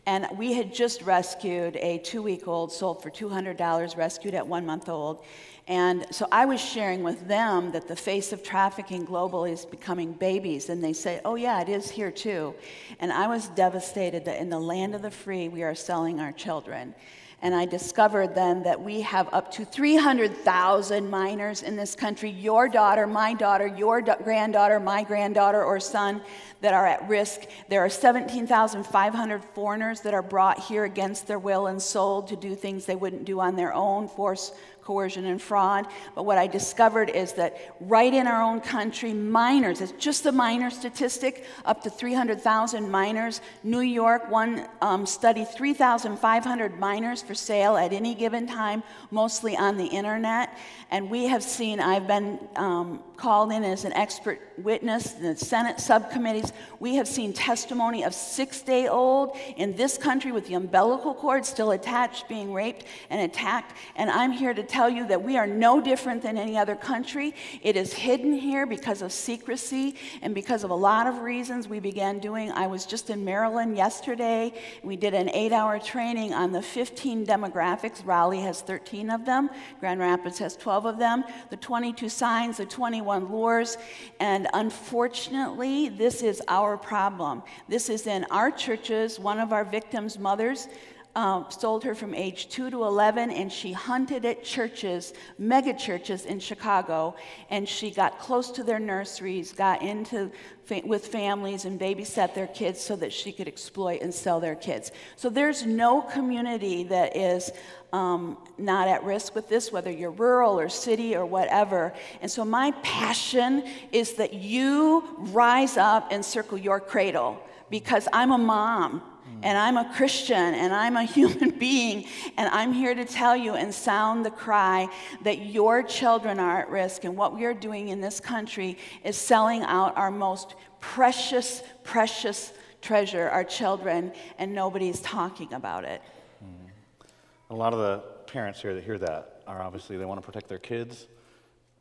And 0.05 0.27
we 0.37 0.53
had 0.53 0.73
just 0.73 1.01
rescued 1.01 1.77
a 1.77 1.97
two 1.99 2.21
week 2.21 2.47
old, 2.47 2.71
sold 2.71 3.01
for 3.01 3.09
$200, 3.09 3.97
rescued 3.97 4.35
at 4.35 4.45
one 4.45 4.65
month 4.65 4.87
old. 4.87 5.23
And 5.67 6.05
so 6.11 6.27
I 6.31 6.45
was 6.45 6.61
sharing 6.61 7.01
with 7.01 7.27
them 7.27 7.71
that 7.71 7.87
the 7.87 7.95
face 7.95 8.31
of 8.31 8.43
trafficking 8.43 9.07
globally 9.07 9.51
is 9.51 9.65
becoming 9.65 10.13
babies. 10.13 10.69
And 10.69 10.83
they 10.83 10.93
say, 10.93 11.21
oh, 11.25 11.33
yeah, 11.33 11.59
it 11.61 11.69
is 11.69 11.89
here 11.89 12.11
too. 12.11 12.53
And 12.99 13.11
I 13.11 13.27
was 13.27 13.47
devastated 13.49 14.25
that 14.25 14.39
in 14.39 14.49
the 14.49 14.59
land 14.59 14.93
of 14.93 15.01
the 15.01 15.09
free, 15.09 15.49
we 15.49 15.63
are 15.63 15.73
selling 15.73 16.19
our 16.19 16.31
children. 16.31 16.93
And 17.41 17.53
I 17.53 17.65
discovered 17.65 18.33
then 18.33 18.63
that 18.63 18.81
we 18.81 19.01
have 19.01 19.29
up 19.33 19.51
to 19.53 19.65
300,000 19.65 21.09
minors 21.09 21.61
in 21.61 21.75
this 21.75 21.93
country 21.93 22.29
your 22.29 22.67
daughter, 22.69 23.05
my 23.05 23.33
daughter, 23.33 23.67
your 23.67 24.01
da- 24.01 24.15
granddaughter, 24.15 24.79
my 24.79 25.03
granddaughter 25.03 25.63
or 25.63 25.79
son 25.79 26.21
that 26.61 26.73
are 26.73 26.87
at 26.87 27.07
risk. 27.07 27.41
There 27.69 27.81
are 27.81 27.89
17,500 27.89 29.43
foreigners 29.53 30.01
that 30.01 30.13
are 30.13 30.23
brought 30.23 30.59
here 30.59 30.85
against 30.85 31.27
their 31.27 31.37
will 31.37 31.67
and 31.67 31.81
sold 31.81 32.29
to 32.29 32.35
do 32.35 32.55
things 32.55 32.85
they 32.85 32.95
wouldn't 32.95 33.25
do 33.25 33.39
on 33.39 33.55
their 33.55 33.73
own, 33.73 34.07
force 34.07 34.51
coercion, 34.85 35.25
and 35.25 35.41
fraud. 35.41 35.87
But 36.13 36.23
what 36.23 36.37
I 36.37 36.45
discovered 36.45 37.09
is 37.09 37.33
that 37.33 37.75
right 37.81 38.13
in 38.13 38.27
our 38.27 38.41
own 38.41 38.61
country, 38.61 39.13
minors, 39.13 39.81
it's 39.81 39.91
just 39.93 40.27
a 40.27 40.31
minor 40.31 40.69
statistic, 40.69 41.45
up 41.65 41.81
to 41.83 41.89
300,000 41.89 42.89
minors. 42.89 43.41
New 43.63 43.79
York, 43.79 44.29
one 44.29 44.67
um, 44.81 45.07
study, 45.07 45.43
3,500 45.43 46.79
minors 46.79 47.23
for 47.23 47.33
sale 47.33 47.75
at 47.77 47.93
any 47.93 48.13
given 48.13 48.45
time, 48.45 48.83
mostly 49.09 49.57
on 49.57 49.75
the 49.75 49.87
internet. 49.87 50.55
And 50.91 51.09
we 51.09 51.25
have 51.25 51.41
seen, 51.41 51.79
I've 51.79 52.05
been 52.05 52.39
um, 52.55 53.01
called 53.17 53.51
in 53.51 53.63
as 53.63 53.85
an 53.85 53.93
expert 53.93 54.39
witness 54.57 55.15
in 55.15 55.23
the 55.23 55.35
Senate 55.35 55.79
subcommittees. 55.79 56.53
We 56.79 56.95
have 56.95 57.07
seen 57.07 57.33
testimony 57.33 58.03
of 58.03 58.13
six 58.13 58.61
day 58.61 58.87
old 58.87 59.35
in 59.57 59.75
this 59.75 59.97
country 59.97 60.31
with 60.31 60.47
the 60.47 60.53
umbilical 60.53 61.13
cord 61.13 61.45
still 61.45 61.71
attached, 61.71 62.27
being 62.29 62.53
raped 62.53 62.85
and 63.09 63.21
attacked. 63.21 63.75
And 63.95 64.09
I'm 64.09 64.31
here 64.31 64.53
to 64.53 64.63
tell 64.75 64.89
you 64.89 65.07
that 65.07 65.23
we 65.23 65.37
are 65.37 65.47
no 65.47 65.79
different 65.79 66.21
than 66.21 66.37
any 66.37 66.57
other 66.57 66.75
country. 66.75 67.33
It 67.61 67.77
is 67.77 67.93
hidden 67.93 68.33
here 68.33 68.65
because 68.65 69.01
of 69.01 69.13
secrecy 69.13 69.95
and 70.21 70.35
because 70.35 70.65
of 70.65 70.69
a 70.69 70.75
lot 70.75 71.07
of 71.07 71.21
reasons 71.21 71.69
we 71.69 71.79
began 71.79 72.19
doing. 72.19 72.51
I 72.51 72.67
was 72.67 72.85
just 72.85 73.09
in 73.09 73.23
Maryland 73.23 73.77
yesterday. 73.77 74.51
We 74.83 74.97
did 74.97 75.13
an 75.13 75.29
eight 75.29 75.53
hour 75.53 75.79
training 75.79 76.33
on 76.33 76.51
the 76.51 76.61
15 76.61 77.25
demographics. 77.25 78.05
Raleigh 78.05 78.41
has 78.41 78.59
13 78.59 79.09
of 79.11 79.23
them, 79.23 79.49
Grand 79.79 80.01
Rapids 80.01 80.39
has 80.39 80.57
12 80.57 80.85
of 80.85 80.99
them, 80.99 81.23
the 81.49 81.57
22 81.57 82.09
signs, 82.09 82.57
the 82.57 82.65
21 82.65 83.31
lures. 83.31 83.77
And 84.19 84.49
unfortunately, 84.53 85.87
this 85.87 86.21
is 86.21 86.41
our 86.49 86.75
problem. 86.75 87.43
This 87.69 87.87
is 87.87 88.07
in 88.07 88.25
our 88.25 88.51
churches. 88.51 89.21
One 89.21 89.39
of 89.39 89.53
our 89.53 89.63
victims' 89.63 90.19
mothers 90.19 90.67
um, 91.15 91.45
sold 91.49 91.83
her 91.85 91.95
from 91.95 92.13
age 92.13 92.49
2 92.49 92.69
to 92.71 92.83
11, 92.83 93.31
and 93.31 93.51
she 93.51 93.71
hunted 93.71 94.25
at 94.25 94.43
churches, 94.43 95.13
mega 95.37 95.73
churches 95.73 96.25
in 96.25 96.39
Chicago, 96.39 97.15
and 97.49 97.67
she 97.67 97.89
got 97.89 98.19
close 98.19 98.51
to 98.51 98.63
their 98.63 98.79
nurseries, 98.79 99.53
got 99.53 99.81
into 99.81 100.29
fa- 100.65 100.81
with 100.83 101.07
families, 101.07 101.63
and 101.63 101.79
babysat 101.79 102.33
their 102.33 102.47
kids 102.47 102.81
so 102.81 102.97
that 102.97 103.13
she 103.13 103.31
could 103.31 103.47
exploit 103.47 104.01
and 104.01 104.13
sell 104.13 104.41
their 104.41 104.55
kids. 104.55 104.91
So 105.15 105.29
there's 105.29 105.65
no 105.65 106.01
community 106.01 106.83
that 106.85 107.15
is 107.15 107.49
um, 107.93 108.37
not 108.57 108.89
at 108.89 109.01
risk 109.05 109.35
with 109.35 109.47
this, 109.47 109.71
whether 109.71 109.89
you're 109.89 110.11
rural 110.11 110.59
or 110.59 110.67
city 110.67 111.15
or 111.15 111.25
whatever. 111.25 111.93
And 112.21 112.29
so 112.29 112.43
my 112.43 112.71
passion 112.83 113.63
is 113.93 114.15
that 114.15 114.33
you 114.33 115.15
rise 115.17 115.77
up 115.77 116.11
and 116.11 116.25
circle 116.25 116.57
your 116.57 116.81
cradle 116.81 117.41
because 117.69 118.09
I'm 118.11 118.31
a 118.31 118.37
mom 118.37 119.01
and 119.45 119.59
I'm 119.59 119.77
a 119.77 119.93
Christian 119.93 120.35
and 120.35 120.73
I'm 120.73 120.97
a 120.97 121.03
human 121.17 121.51
being, 121.51 122.05
and 122.35 122.49
I'm 122.49 122.73
here 122.73 122.95
to 122.95 123.05
tell 123.05 123.37
you 123.37 123.53
and 123.53 123.73
sound 123.73 124.25
the 124.25 124.31
cry 124.31 124.87
that 125.21 125.45
your 125.45 125.83
children 125.83 126.39
are 126.39 126.61
at 126.61 126.69
risk. 126.69 127.05
And 127.05 127.15
what 127.15 127.35
we 127.35 127.45
are 127.45 127.53
doing 127.53 127.89
in 127.89 128.01
this 128.01 128.19
country 128.19 128.77
is 129.03 129.15
selling 129.15 129.61
out 129.61 129.95
our 129.95 130.11
most 130.11 130.55
precious, 130.81 131.61
precious 131.83 132.53
treasure, 132.81 133.29
our 133.29 133.43
children, 133.43 134.11
and 134.39 134.53
nobody's 134.53 134.99
talking 135.01 135.53
about 135.53 135.85
it. 135.85 136.01
Mm-hmm. 136.43 137.53
A 137.53 137.55
lot 137.55 137.71
of 137.71 137.79
the 137.79 137.97
parents 138.25 138.59
here 138.59 138.73
that 138.73 138.83
hear 138.83 138.97
that 138.97 139.43
are 139.45 139.61
obviously 139.61 139.95
they 139.95 140.05
want 140.05 140.19
to 140.19 140.25
protect 140.25 140.49
their 140.49 140.59
kids. 140.59 141.05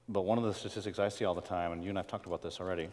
But 0.06 0.26
one 0.26 0.36
of 0.36 0.44
the 0.44 0.52
statistics 0.52 0.98
I 0.98 1.08
see 1.08 1.24
all 1.24 1.34
the 1.34 1.40
time, 1.40 1.72
and 1.72 1.82
you 1.82 1.88
and 1.88 1.98
I've 1.98 2.06
talked 2.06 2.26
about 2.26 2.42
this 2.42 2.60
already, 2.60 2.90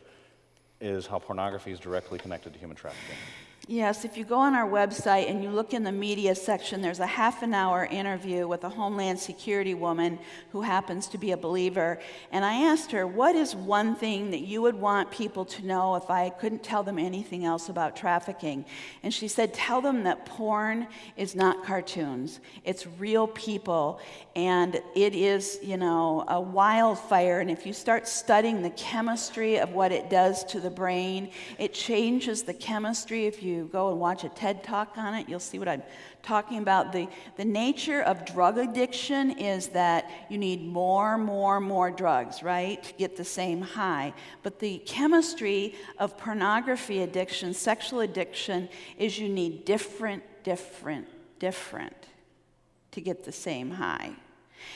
is 0.80 1.06
how 1.06 1.20
pornography 1.20 1.72
is 1.72 1.80
directly 1.80 2.18
connected 2.18 2.54
to 2.54 2.60
human 2.60 2.78
trafficking. 2.78 3.18
Yes, 3.68 4.06
if 4.06 4.18
you 4.18 4.26
go 4.26 4.40
on 4.40 4.56
our 4.56 4.68
website 4.68 5.30
and 5.30 5.44
you 5.44 5.52
look 5.52 5.76
in 5.76 5.84
the 5.84 5.92
media 5.92 6.34
section, 6.34 6.82
there's 6.82 7.00
a 7.00 7.06
half 7.06 7.44
an 7.44 7.54
hour 7.54 7.86
interview 7.86 8.48
with 8.48 8.64
a 8.64 8.70
Homeland 8.70 9.20
Security 9.20 9.76
woman 9.76 10.18
who 10.52 10.62
happens 10.62 11.08
to 11.10 11.20
be 11.20 11.32
a 11.32 11.38
believer. 11.38 12.00
And 12.32 12.44
I 12.44 12.64
asked 12.64 12.92
her, 12.92 13.06
What 13.06 13.36
is 13.36 13.56
one 13.56 13.96
thing 13.96 14.32
that 14.32 14.42
you 14.42 14.64
would 14.64 14.74
want 14.74 15.12
people 15.12 15.46
to 15.46 15.66
know 15.66 15.96
if 15.96 16.10
I 16.10 16.32
couldn't 16.32 16.64
tell 16.64 16.82
them 16.82 16.98
anything 16.98 17.46
else 17.46 17.70
about 17.70 17.96
trafficking? 17.96 18.66
And 19.04 19.14
she 19.14 19.28
said, 19.28 19.54
Tell 19.54 19.80
them 19.80 20.04
that 20.06 20.26
porn 20.26 20.88
is 21.16 21.36
not 21.36 21.64
cartoons, 21.64 22.40
it's 22.66 22.88
real 22.98 23.28
people. 23.28 24.00
And 24.36 24.82
it 24.96 25.14
is, 25.14 25.60
you 25.62 25.78
know, 25.78 26.24
a 26.30 26.42
wildfire. 26.42 27.42
And 27.42 27.52
if 27.52 27.66
you 27.66 27.74
start 27.74 28.08
studying 28.08 28.62
the 28.62 28.70
chemistry 28.72 29.60
of 29.60 29.74
what 29.74 29.92
it 29.92 30.10
does 30.10 30.46
to 30.46 30.60
the 30.62 30.70
brain, 30.70 31.30
it 31.60 31.74
changes 31.74 32.42
the 32.44 32.54
chemistry. 32.54 33.26
If 33.28 33.44
you 33.44 33.51
you 33.52 33.70
go 33.72 33.92
and 33.92 34.00
watch 34.00 34.24
a 34.24 34.30
TED 34.30 34.64
talk 34.64 34.98
on 34.98 35.14
it, 35.14 35.30
you'll 35.30 35.40
see 35.40 35.60
what 35.60 35.68
I'm 35.68 35.84
talking 36.24 36.58
about. 36.58 36.92
The, 36.92 37.08
the 37.38 37.46
nature 37.46 38.02
of 38.02 38.26
drug 38.26 38.58
addiction 38.58 39.32
is 39.32 39.68
that 39.70 40.10
you 40.30 40.38
need 40.38 40.66
more, 40.66 41.18
more, 41.18 41.60
more 41.60 41.92
drugs, 41.92 42.42
right, 42.42 42.82
to 42.84 42.94
get 42.94 43.18
the 43.18 43.26
same 43.26 43.62
high. 43.62 44.14
But 44.44 44.60
the 44.60 44.80
chemistry 44.80 45.76
of 46.00 46.18
pornography 46.18 47.02
addiction, 47.02 47.54
sexual 47.54 48.00
addiction, 48.00 48.70
is 48.98 49.20
you 49.20 49.30
need 49.30 49.66
different, 49.66 50.24
different, 50.44 51.08
different 51.40 52.08
to 52.92 53.02
get 53.02 53.24
the 53.24 53.32
same 53.32 53.72
high. 53.72 54.12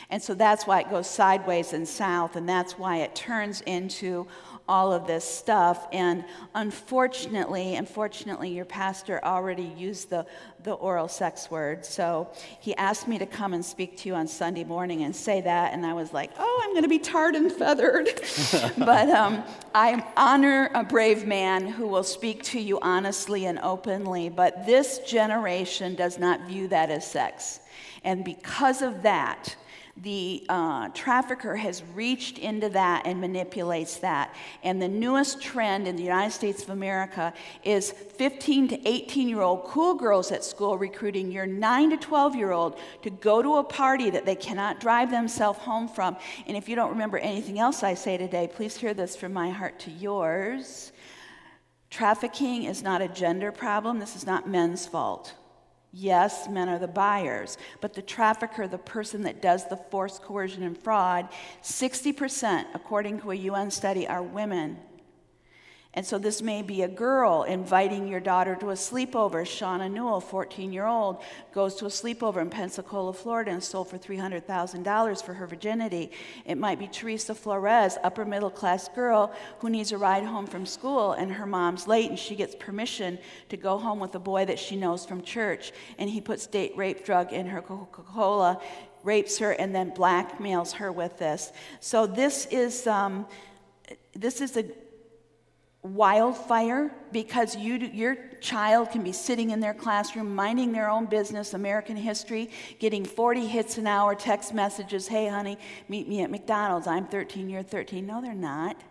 And 0.09 0.21
so 0.21 0.33
that's 0.33 0.65
why 0.65 0.81
it 0.81 0.89
goes 0.89 1.09
sideways 1.09 1.73
and 1.73 1.87
south, 1.87 2.35
and 2.35 2.47
that's 2.47 2.77
why 2.77 2.97
it 2.97 3.15
turns 3.15 3.61
into 3.61 4.27
all 4.67 4.91
of 4.91 5.05
this 5.05 5.23
stuff. 5.23 5.87
And 5.91 6.25
unfortunately, 6.55 7.75
unfortunately, 7.75 8.49
your 8.49 8.65
pastor 8.65 9.23
already 9.23 9.71
used 9.77 10.09
the, 10.09 10.25
the 10.63 10.73
oral 10.73 11.07
sex 11.07 11.51
word. 11.51 11.85
So 11.85 12.29
he 12.59 12.75
asked 12.75 13.07
me 13.07 13.19
to 13.19 13.25
come 13.25 13.53
and 13.53 13.63
speak 13.63 13.97
to 13.99 14.09
you 14.09 14.15
on 14.15 14.27
Sunday 14.27 14.63
morning 14.63 15.03
and 15.03 15.15
say 15.15 15.41
that. 15.41 15.73
And 15.73 15.85
I 15.85 15.93
was 15.93 16.13
like, 16.13 16.31
oh, 16.39 16.61
I'm 16.63 16.71
going 16.71 16.83
to 16.83 16.89
be 16.89 16.99
tarred 16.99 17.35
and 17.35 17.51
feathered. 17.51 18.05
but 18.77 19.09
um, 19.09 19.43
I 19.73 20.03
honor 20.17 20.71
a 20.73 20.83
brave 20.83 21.27
man 21.27 21.67
who 21.67 21.87
will 21.87 22.03
speak 22.03 22.43
to 22.43 22.59
you 22.59 22.79
honestly 22.81 23.45
and 23.45 23.59
openly. 23.59 24.29
But 24.29 24.65
this 24.65 24.99
generation 24.99 25.95
does 25.95 26.17
not 26.17 26.47
view 26.47 26.67
that 26.69 26.89
as 26.89 27.09
sex. 27.09 27.59
And 28.03 28.23
because 28.23 28.81
of 28.81 29.03
that, 29.03 29.55
the 29.97 30.45
uh, 30.49 30.89
trafficker 30.89 31.55
has 31.55 31.81
reached 31.93 32.37
into 32.37 32.67
that 32.69 33.03
and 33.05 33.21
manipulates 33.21 33.97
that. 33.97 34.35
And 34.61 34.81
the 34.81 34.89
newest 34.89 35.41
trend 35.41 35.87
in 35.87 35.95
the 35.95 36.03
United 36.03 36.31
States 36.31 36.63
of 36.63 36.69
America 36.69 37.33
is 37.63 37.91
15 37.91 38.67
to 38.69 38.87
18 38.87 39.29
year 39.29 39.41
old 39.41 39.63
cool 39.63 39.93
girls 39.93 40.33
at 40.33 40.43
school 40.43 40.77
recruiting 40.77 41.31
your 41.31 41.45
9 41.45 41.91
to 41.91 41.97
12 41.97 42.35
year 42.35 42.51
old 42.51 42.77
to 43.03 43.09
go 43.09 43.41
to 43.41 43.55
a 43.55 43.63
party 43.63 44.09
that 44.09 44.25
they 44.25 44.35
cannot 44.35 44.81
drive 44.81 45.11
themselves 45.11 45.59
home 45.59 45.87
from. 45.87 46.17
And 46.45 46.57
if 46.57 46.67
you 46.67 46.75
don't 46.75 46.89
remember 46.89 47.17
anything 47.17 47.59
else 47.59 47.81
I 47.81 47.93
say 47.93 48.17
today, 48.17 48.49
please 48.53 48.75
hear 48.75 48.93
this 48.93 49.15
from 49.15 49.31
my 49.31 49.49
heart 49.49 49.79
to 49.79 49.91
yours. 49.91 50.91
Trafficking 51.89 52.63
is 52.63 52.83
not 52.83 53.01
a 53.01 53.07
gender 53.07 53.53
problem, 53.53 53.99
this 53.99 54.17
is 54.17 54.25
not 54.25 54.49
men's 54.49 54.85
fault. 54.85 55.33
Yes, 55.97 56.49
men 56.49 56.67
are 56.67 56.77
the 56.77 56.89
buyers, 56.89 57.57
but 57.79 57.93
the 57.93 58.01
trafficker, 58.01 58.67
the 58.67 58.77
person 58.77 59.23
that 59.23 59.41
does 59.41 59.65
the 59.69 59.77
forced 59.77 60.21
coercion 60.21 60.63
and 60.63 60.77
fraud, 60.77 61.29
60%, 61.63 62.65
according 62.73 63.21
to 63.21 63.31
a 63.31 63.35
UN 63.35 63.71
study, 63.71 64.05
are 64.05 64.21
women. 64.21 64.77
And 65.95 66.05
so 66.05 66.17
this 66.17 66.41
may 66.41 66.61
be 66.61 66.81
a 66.81 66.89
girl 66.89 67.43
inviting 67.43 68.05
your 68.05 68.19
daughter 68.19 68.55
to 68.57 68.71
a 68.71 68.73
sleepover. 68.73 69.43
Shauna 69.45 69.89
Newell, 69.89 70.19
14 70.19 70.73
year 70.73 70.85
old, 70.85 71.23
goes 71.53 71.75
to 71.75 71.85
a 71.85 71.89
sleepover 71.89 72.41
in 72.41 72.49
Pensacola, 72.49 73.13
Florida, 73.13 73.51
and 73.51 73.63
sold 73.63 73.89
for 73.89 73.97
$300,000 73.97 75.23
for 75.23 75.33
her 75.33 75.47
virginity. 75.47 76.11
It 76.45 76.57
might 76.57 76.79
be 76.79 76.87
Theresa 76.87 77.33
Flores, 77.33 77.97
upper 78.03 78.25
middle 78.25 78.49
class 78.49 78.89
girl 78.89 79.33
who 79.59 79.69
needs 79.69 79.93
a 79.93 79.97
ride 79.97 80.25
home 80.25 80.47
from 80.47 80.65
school, 80.65 81.13
and 81.13 81.31
her 81.31 81.45
mom's 81.45 81.87
late, 81.87 82.09
and 82.09 82.19
she 82.19 82.35
gets 82.35 82.55
permission 82.55 83.17
to 83.47 83.55
go 83.55 83.77
home 83.77 83.99
with 84.01 84.13
a 84.15 84.19
boy 84.19 84.43
that 84.45 84.59
she 84.59 84.75
knows 84.75 85.05
from 85.05 85.21
church. 85.21 85.71
And 85.97 86.09
he 86.09 86.19
puts 86.19 86.45
date 86.45 86.73
rape 86.75 87.05
drug 87.05 87.31
in 87.31 87.47
her 87.47 87.61
Coca 87.61 88.01
Cola, 88.01 88.59
rapes 89.05 89.37
her, 89.37 89.51
and 89.51 89.73
then 89.73 89.91
blackmails 89.91 90.73
her 90.73 90.91
with 90.91 91.17
this. 91.17 91.53
So 91.79 92.05
this 92.05 92.47
is. 92.47 92.85
Um, 92.85 93.27
this 94.17 94.39
is 94.39 94.55
a 94.55 94.63
wildfire 95.85 96.91
because 97.11 97.55
you, 97.55 97.75
your 97.77 98.17
child 98.41 98.91
can 98.91 99.03
be 99.03 99.11
sitting 99.11 99.51
in 99.51 99.59
their 99.59 99.73
classroom 99.73 100.33
minding 100.33 100.71
their 100.71 100.89
own 100.89 101.05
business, 101.05 101.53
American 101.53 101.95
history, 101.95 102.49
getting 102.79 103.05
40 103.05 103.45
hits 103.45 103.77
an 103.77 103.87
hour, 103.87 104.15
text 104.15 104.53
messages, 104.53 105.07
hey, 105.07 105.27
honey, 105.27 105.57
meet 105.87 106.07
me 106.07 106.21
at 106.21 106.31
McDonald's. 106.31 106.87
I'm 106.87 107.05
13, 107.05 107.49
you're 107.49 107.63
13. 107.63 108.05
No, 108.05 108.21
they're 108.21 108.33
not. 108.33 108.81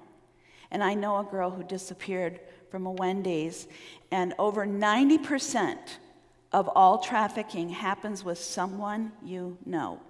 And 0.70 0.82
I 0.82 0.94
know 0.94 1.18
a 1.18 1.24
girl 1.24 1.50
who 1.50 1.64
disappeared 1.64 2.40
from 2.70 2.86
a 2.86 2.92
Wendy's, 2.92 3.68
and 4.10 4.34
over 4.38 4.66
90% 4.66 5.78
of 6.52 6.68
all 6.68 6.98
trafficking 6.98 7.68
happens 7.68 8.24
with 8.24 8.38
someone 8.38 9.12
you 9.22 9.58
know. 9.66 10.00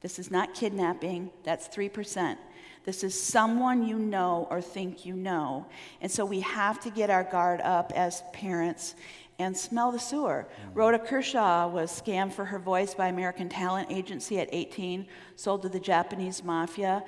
This 0.00 0.18
is 0.18 0.30
not 0.30 0.54
kidnapping, 0.54 1.30
that's 1.44 1.68
3%. 1.68 2.36
This 2.84 3.02
is 3.02 3.20
someone 3.20 3.86
you 3.86 3.98
know 3.98 4.46
or 4.50 4.60
think 4.60 5.06
you 5.06 5.14
know. 5.14 5.66
And 6.00 6.10
so 6.10 6.24
we 6.24 6.40
have 6.40 6.80
to 6.80 6.90
get 6.90 7.10
our 7.10 7.24
guard 7.24 7.60
up 7.62 7.92
as 7.94 8.22
parents 8.32 8.94
and 9.38 9.56
smell 9.56 9.90
the 9.90 9.98
sewer. 9.98 10.46
Mm-hmm. 10.46 10.78
Rhoda 10.78 10.98
Kershaw 10.98 11.68
was 11.68 11.90
scammed 11.90 12.32
for 12.32 12.44
her 12.44 12.58
voice 12.58 12.94
by 12.94 13.08
American 13.08 13.48
Talent 13.48 13.90
Agency 13.90 14.38
at 14.38 14.48
18, 14.52 15.06
sold 15.36 15.62
to 15.62 15.68
the 15.68 15.80
Japanese 15.80 16.44
mafia, 16.44 17.02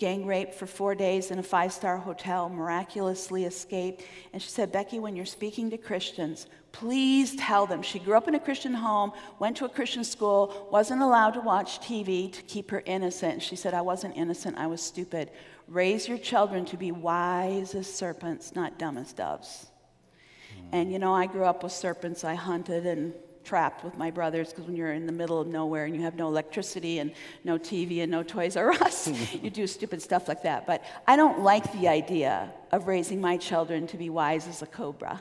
gang 0.00 0.24
raped 0.24 0.54
for 0.54 0.66
four 0.66 0.94
days 0.94 1.30
in 1.30 1.38
a 1.38 1.42
five 1.42 1.72
star 1.72 1.98
hotel, 1.98 2.48
miraculously 2.48 3.44
escaped. 3.44 4.02
And 4.32 4.40
she 4.40 4.48
said, 4.48 4.72
Becky, 4.72 4.98
when 4.98 5.14
you're 5.14 5.26
speaking 5.26 5.68
to 5.70 5.76
Christians, 5.76 6.46
please 6.72 7.36
tell 7.36 7.66
them. 7.66 7.82
She 7.82 7.98
grew 7.98 8.16
up 8.16 8.26
in 8.26 8.34
a 8.34 8.40
Christian 8.40 8.72
home, 8.72 9.12
went 9.38 9.58
to 9.58 9.66
a 9.66 9.68
Christian 9.68 10.02
school, 10.02 10.68
wasn't 10.72 11.02
allowed 11.02 11.32
to 11.32 11.40
watch 11.40 11.80
TV 11.80 12.32
to 12.32 12.42
keep 12.42 12.70
her 12.70 12.82
innocent. 12.86 13.42
She 13.42 13.56
said, 13.56 13.74
I 13.74 13.82
wasn't 13.82 14.16
innocent, 14.16 14.56
I 14.56 14.66
was 14.68 14.80
stupid. 14.80 15.30
Raise 15.68 16.08
your 16.08 16.18
children 16.18 16.64
to 16.64 16.78
be 16.78 16.92
wise 16.92 17.74
as 17.74 17.92
serpents, 17.92 18.54
not 18.54 18.78
dumb 18.78 18.96
as 18.96 19.12
doves. 19.12 19.66
Mm. 20.56 20.68
And 20.72 20.92
you 20.92 20.98
know, 20.98 21.14
I 21.14 21.26
grew 21.26 21.44
up 21.44 21.62
with 21.62 21.72
serpents. 21.72 22.24
I 22.24 22.34
hunted 22.34 22.86
and 22.86 23.12
trapped 23.44 23.84
with 23.84 23.96
my 23.96 24.10
brothers 24.10 24.50
because 24.50 24.66
when 24.66 24.76
you're 24.76 24.92
in 24.92 25.06
the 25.06 25.12
middle 25.12 25.40
of 25.40 25.46
nowhere 25.46 25.84
and 25.84 25.94
you 25.94 26.02
have 26.02 26.14
no 26.14 26.28
electricity 26.28 26.98
and 26.98 27.12
no 27.44 27.58
TV 27.58 28.02
and 28.02 28.10
no 28.10 28.22
Toys 28.22 28.56
R 28.56 28.72
Us, 28.82 29.08
you 29.34 29.50
do 29.50 29.66
stupid 29.66 30.02
stuff 30.02 30.28
like 30.28 30.42
that. 30.42 30.66
But 30.66 30.82
I 31.06 31.16
don't 31.16 31.40
like 31.40 31.70
the 31.72 31.88
idea 31.88 32.52
of 32.72 32.86
raising 32.86 33.20
my 33.20 33.36
children 33.36 33.86
to 33.88 33.96
be 33.96 34.10
wise 34.10 34.46
as 34.46 34.62
a 34.62 34.66
cobra 34.66 35.20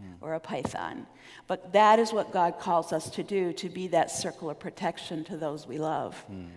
mm. 0.00 0.14
or 0.20 0.34
a 0.34 0.40
python. 0.40 1.06
But 1.46 1.72
that 1.72 1.98
is 1.98 2.12
what 2.12 2.32
God 2.32 2.58
calls 2.58 2.92
us 2.92 3.10
to 3.10 3.22
do, 3.22 3.52
to 3.54 3.68
be 3.68 3.88
that 3.88 4.10
circle 4.10 4.50
of 4.50 4.58
protection 4.58 5.24
to 5.24 5.36
those 5.36 5.66
we 5.66 5.78
love. 5.78 6.24
Mm. 6.30 6.48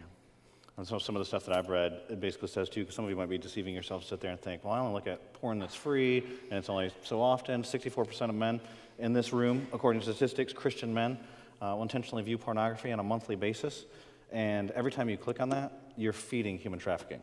And 0.78 0.88
so 0.88 0.98
some 0.98 1.16
of 1.16 1.20
the 1.20 1.26
stuff 1.26 1.46
that 1.46 1.56
I've 1.56 1.70
read, 1.70 2.02
it 2.10 2.20
basically 2.20 2.48
says 2.48 2.68
too, 2.68 2.82
because 2.82 2.96
some 2.96 3.06
of 3.06 3.12
you 3.12 3.16
might 3.16 3.30
be 3.30 3.38
deceiving 3.38 3.76
yourself, 3.76 4.06
sit 4.06 4.20
there 4.20 4.32
and 4.32 4.42
think, 4.42 4.64
well, 4.64 4.74
I 4.74 4.80
only 4.80 4.94
look 4.94 5.06
at 5.06 5.34
porn 5.34 5.60
that's 5.60 5.76
free, 5.76 6.24
and 6.50 6.58
it's 6.58 6.70
only 6.70 6.92
so 7.04 7.22
often. 7.22 7.62
64% 7.62 8.30
of 8.30 8.36
men 8.36 8.60
in 9.00 9.14
this 9.14 9.34
room, 9.34 9.68
according 9.74 10.02
to 10.02 10.06
statistics, 10.06 10.54
Christian 10.54 10.94
men, 10.94 11.18
uh, 11.62 11.74
will 11.76 11.84
intentionally 11.84 12.24
view 12.24 12.38
pornography 12.38 12.92
on 12.92 13.00
a 13.00 13.04
monthly 13.04 13.36
basis. 13.36 13.86
And 14.32 14.72
every 14.72 14.92
time 14.92 15.10
you 15.10 15.18
click 15.18 15.40
on 15.40 15.50
that, 15.50 15.72
you're 15.96 16.14
feeding 16.14 16.58
human 16.58 16.80
trafficking. 16.80 17.22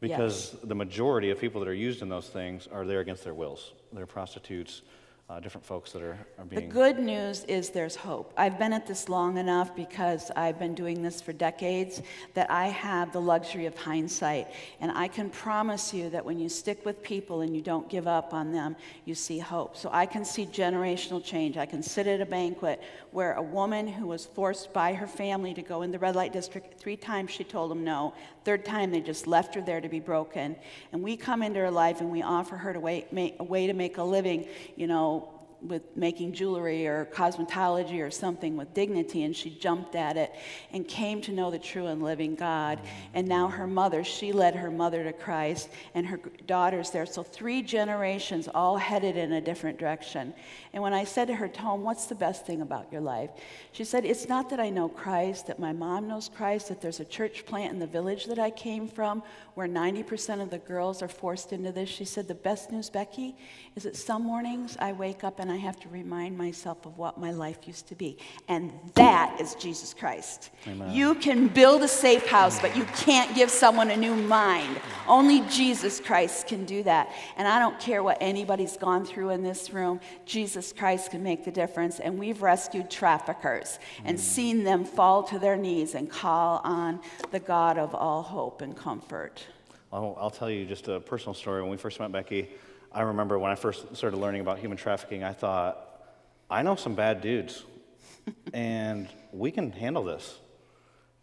Because 0.00 0.52
yes. 0.52 0.62
the 0.64 0.74
majority 0.74 1.30
of 1.30 1.40
people 1.40 1.60
that 1.60 1.68
are 1.68 1.74
used 1.74 2.02
in 2.02 2.08
those 2.08 2.28
things 2.28 2.68
are 2.70 2.84
there 2.84 3.00
against 3.00 3.24
their 3.24 3.34
wills. 3.34 3.72
They're 3.92 4.06
prostitutes, 4.06 4.82
uh, 5.30 5.40
different 5.40 5.64
folks 5.64 5.92
that 5.92 6.02
are, 6.02 6.18
are 6.38 6.44
being. 6.44 6.68
The 6.68 6.74
good 6.74 6.98
news 6.98 7.44
is 7.44 7.70
there's 7.70 7.96
hope. 7.96 8.32
I've 8.36 8.58
been 8.58 8.74
at 8.74 8.86
this 8.86 9.08
long 9.08 9.38
enough 9.38 9.74
because 9.74 10.30
I've 10.36 10.58
been 10.58 10.74
doing 10.74 11.02
this 11.02 11.22
for 11.22 11.32
decades 11.32 12.02
that 12.34 12.50
I 12.50 12.66
have 12.66 13.10
the 13.12 13.20
luxury 13.20 13.64
of 13.64 13.76
hindsight. 13.76 14.48
And 14.80 14.92
I 14.92 15.08
can 15.08 15.30
promise 15.30 15.94
you 15.94 16.10
that 16.10 16.24
when 16.24 16.38
you 16.38 16.50
stick 16.50 16.84
with 16.84 17.02
people 17.02 17.40
and 17.40 17.56
you 17.56 17.62
don't 17.62 17.88
give 17.88 18.06
up 18.06 18.34
on 18.34 18.52
them, 18.52 18.76
you 19.06 19.14
see 19.14 19.38
hope. 19.38 19.78
So 19.78 19.88
I 19.92 20.04
can 20.04 20.26
see 20.26 20.44
generational 20.44 21.24
change. 21.24 21.56
I 21.56 21.66
can 21.66 21.82
sit 21.82 22.06
at 22.06 22.20
a 22.20 22.26
banquet 22.26 22.82
where 23.10 23.32
a 23.34 23.42
woman 23.42 23.86
who 23.88 24.06
was 24.06 24.26
forced 24.26 24.74
by 24.74 24.92
her 24.92 25.06
family 25.06 25.54
to 25.54 25.62
go 25.62 25.82
in 25.82 25.90
the 25.90 25.98
red 25.98 26.16
light 26.16 26.34
district, 26.34 26.78
three 26.78 26.96
times 26.96 27.30
she 27.30 27.44
told 27.44 27.70
them 27.70 27.82
no. 27.82 28.12
Third 28.44 28.64
time 28.64 28.90
they 28.90 29.00
just 29.00 29.26
left 29.26 29.54
her 29.54 29.60
there 29.60 29.80
to 29.80 29.88
be 29.88 30.00
broken. 30.00 30.56
And 30.92 31.02
we 31.02 31.16
come 31.16 31.42
into 31.42 31.60
her 31.60 31.70
life 31.70 32.00
and 32.00 32.10
we 32.10 32.22
offer 32.22 32.56
her 32.56 32.72
to 32.72 32.80
wait, 32.80 33.12
make, 33.12 33.36
a 33.38 33.44
way 33.44 33.66
to 33.66 33.72
make 33.72 33.98
a 33.98 34.02
living, 34.02 34.46
you 34.76 34.86
know, 34.86 35.33
with 35.66 35.82
making 35.96 36.32
jewelry 36.32 36.86
or 36.86 37.06
cosmetology 37.06 38.00
or 38.00 38.10
something 38.10 38.56
with 38.56 38.72
dignity, 38.74 39.22
and 39.22 39.34
she 39.34 39.50
jumped 39.50 39.94
at 39.94 40.16
it 40.16 40.32
and 40.72 40.86
came 40.86 41.20
to 41.22 41.32
know 41.32 41.50
the 41.50 41.58
true 41.58 41.86
and 41.86 42.02
living 42.02 42.34
God. 42.34 42.80
And 43.14 43.26
now 43.26 43.48
her 43.48 43.66
mother, 43.66 44.04
she 44.04 44.32
led 44.32 44.54
her 44.54 44.70
mother 44.70 45.04
to 45.04 45.12
Christ, 45.12 45.68
and 45.94 46.06
her 46.06 46.20
daughters 46.46 46.90
there. 46.90 47.06
So 47.06 47.22
three 47.22 47.62
generations 47.62 48.48
all 48.54 48.76
headed 48.76 49.16
in 49.16 49.32
a 49.32 49.40
different 49.40 49.78
direction. 49.78 50.34
And 50.72 50.82
when 50.82 50.92
I 50.92 51.04
said 51.04 51.28
to 51.28 51.34
her, 51.34 51.48
Tom, 51.48 51.82
what's 51.82 52.06
the 52.06 52.14
best 52.14 52.46
thing 52.46 52.60
about 52.60 52.90
your 52.92 53.00
life? 53.00 53.30
She 53.72 53.84
said, 53.84 54.04
It's 54.04 54.28
not 54.28 54.50
that 54.50 54.60
I 54.60 54.70
know 54.70 54.88
Christ, 54.88 55.46
that 55.46 55.58
my 55.58 55.72
mom 55.72 56.08
knows 56.08 56.28
Christ, 56.28 56.68
that 56.68 56.80
there's 56.80 57.00
a 57.00 57.04
church 57.04 57.46
plant 57.46 57.72
in 57.72 57.78
the 57.78 57.86
village 57.86 58.26
that 58.26 58.38
I 58.38 58.50
came 58.50 58.88
from 58.88 59.22
where 59.54 59.68
90% 59.68 60.42
of 60.42 60.50
the 60.50 60.58
girls 60.58 61.02
are 61.02 61.08
forced 61.08 61.52
into 61.52 61.72
this. 61.72 61.88
She 61.88 62.04
said, 62.04 62.28
The 62.28 62.34
best 62.34 62.70
news, 62.70 62.90
Becky, 62.90 63.36
is 63.76 63.84
that 63.84 63.96
some 63.96 64.24
mornings 64.24 64.76
I 64.80 64.92
wake 64.92 65.24
up 65.24 65.40
and 65.40 65.50
I 65.54 65.58
have 65.58 65.78
to 65.80 65.88
remind 65.88 66.36
myself 66.36 66.84
of 66.84 66.98
what 66.98 67.16
my 67.16 67.30
life 67.30 67.58
used 67.68 67.86
to 67.86 67.94
be. 67.94 68.18
And 68.48 68.72
that 68.94 69.40
is 69.40 69.54
Jesus 69.54 69.94
Christ. 69.94 70.50
Amen. 70.66 70.90
You 70.90 71.14
can 71.14 71.46
build 71.46 71.84
a 71.84 71.88
safe 71.88 72.26
house, 72.26 72.60
but 72.60 72.76
you 72.76 72.82
can't 72.96 73.32
give 73.36 73.50
someone 73.50 73.92
a 73.92 73.96
new 73.96 74.16
mind. 74.16 74.80
Only 75.06 75.42
Jesus 75.42 76.00
Christ 76.00 76.48
can 76.48 76.64
do 76.64 76.82
that. 76.82 77.14
And 77.36 77.46
I 77.46 77.60
don't 77.60 77.78
care 77.78 78.02
what 78.02 78.18
anybody's 78.20 78.76
gone 78.76 79.04
through 79.04 79.30
in 79.30 79.44
this 79.44 79.70
room, 79.70 80.00
Jesus 80.26 80.72
Christ 80.72 81.12
can 81.12 81.22
make 81.22 81.44
the 81.44 81.52
difference. 81.52 82.00
And 82.00 82.18
we've 82.18 82.42
rescued 82.42 82.90
traffickers 82.90 83.78
and 84.04 84.18
mm. 84.18 84.20
seen 84.20 84.64
them 84.64 84.84
fall 84.84 85.22
to 85.22 85.38
their 85.38 85.56
knees 85.56 85.94
and 85.94 86.10
call 86.10 86.62
on 86.64 87.00
the 87.30 87.38
God 87.38 87.78
of 87.78 87.94
all 87.94 88.22
hope 88.22 88.60
and 88.60 88.76
comfort. 88.76 89.46
I'll, 89.92 90.18
I'll 90.20 90.30
tell 90.30 90.50
you 90.50 90.66
just 90.66 90.88
a 90.88 90.98
personal 90.98 91.34
story. 91.34 91.62
When 91.62 91.70
we 91.70 91.76
first 91.76 92.00
met 92.00 92.10
Becky, 92.10 92.48
I 92.94 93.02
remember 93.02 93.38
when 93.38 93.50
I 93.50 93.56
first 93.56 93.96
started 93.96 94.16
learning 94.16 94.40
about 94.40 94.60
human 94.60 94.78
trafficking, 94.78 95.24
I 95.24 95.32
thought, 95.32 96.04
I 96.48 96.62
know 96.62 96.76
some 96.76 96.94
bad 96.94 97.20
dudes, 97.20 97.64
and 98.54 99.08
we 99.32 99.50
can 99.50 99.72
handle 99.72 100.04
this. 100.04 100.38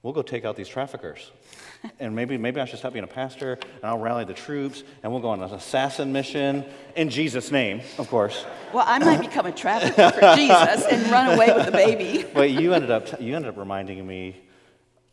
We'll 0.03 0.13
go 0.13 0.21
take 0.21 0.43
out 0.43 0.55
these 0.57 0.67
traffickers. 0.67 1.31
and 1.99 2.13
maybe, 2.13 2.37
maybe 2.37 2.59
I 2.59 2.65
should 2.65 2.79
stop 2.79 2.91
being 2.91 3.05
a 3.05 3.07
pastor, 3.07 3.53
and 3.53 3.83
I'll 3.83 3.99
rally 3.99 4.25
the 4.25 4.33
troops, 4.33 4.83
and 5.01 5.11
we'll 5.13 5.21
go 5.21 5.29
on 5.29 5.41
an 5.41 5.53
assassin 5.53 6.11
mission 6.11 6.65
in 6.97 7.09
Jesus' 7.09 7.51
name, 7.51 7.81
of 7.97 8.09
course. 8.09 8.45
Well, 8.73 8.83
I 8.85 8.99
might 8.99 9.21
become 9.21 9.45
a 9.45 9.51
trafficker 9.53 10.11
for 10.11 10.19
Jesus 10.35 10.85
and 10.85 11.09
run 11.09 11.33
away 11.35 11.53
with 11.53 11.67
the 11.67 11.71
baby. 11.71 12.25
But 12.33 12.51
you 12.51 12.73
ended 12.73 12.91
up, 12.91 13.21
you 13.21 13.33
ended 13.33 13.49
up 13.49 13.57
reminding 13.57 14.05
me, 14.05 14.41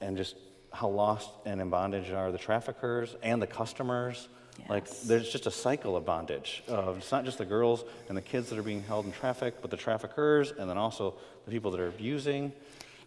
and 0.00 0.16
just 0.16 0.34
how 0.72 0.88
lost 0.88 1.30
and 1.46 1.60
in 1.60 1.70
bondage 1.70 2.10
are 2.10 2.32
the 2.32 2.38
traffickers 2.38 3.14
and 3.22 3.40
the 3.40 3.46
customers. 3.46 4.28
Like, 4.68 4.90
there's 5.02 5.30
just 5.30 5.46
a 5.46 5.50
cycle 5.50 5.96
of 5.96 6.04
bondage. 6.04 6.62
It's 6.68 7.12
not 7.12 7.24
just 7.24 7.38
the 7.38 7.44
girls 7.44 7.84
and 8.08 8.16
the 8.16 8.22
kids 8.22 8.50
that 8.50 8.58
are 8.58 8.62
being 8.62 8.82
held 8.82 9.06
in 9.06 9.12
traffic, 9.12 9.62
but 9.62 9.70
the 9.70 9.76
traffickers, 9.76 10.50
and 10.50 10.68
then 10.68 10.76
also 10.76 11.14
the 11.44 11.50
people 11.50 11.70
that 11.70 11.80
are 11.80 11.88
abusing. 11.88 12.52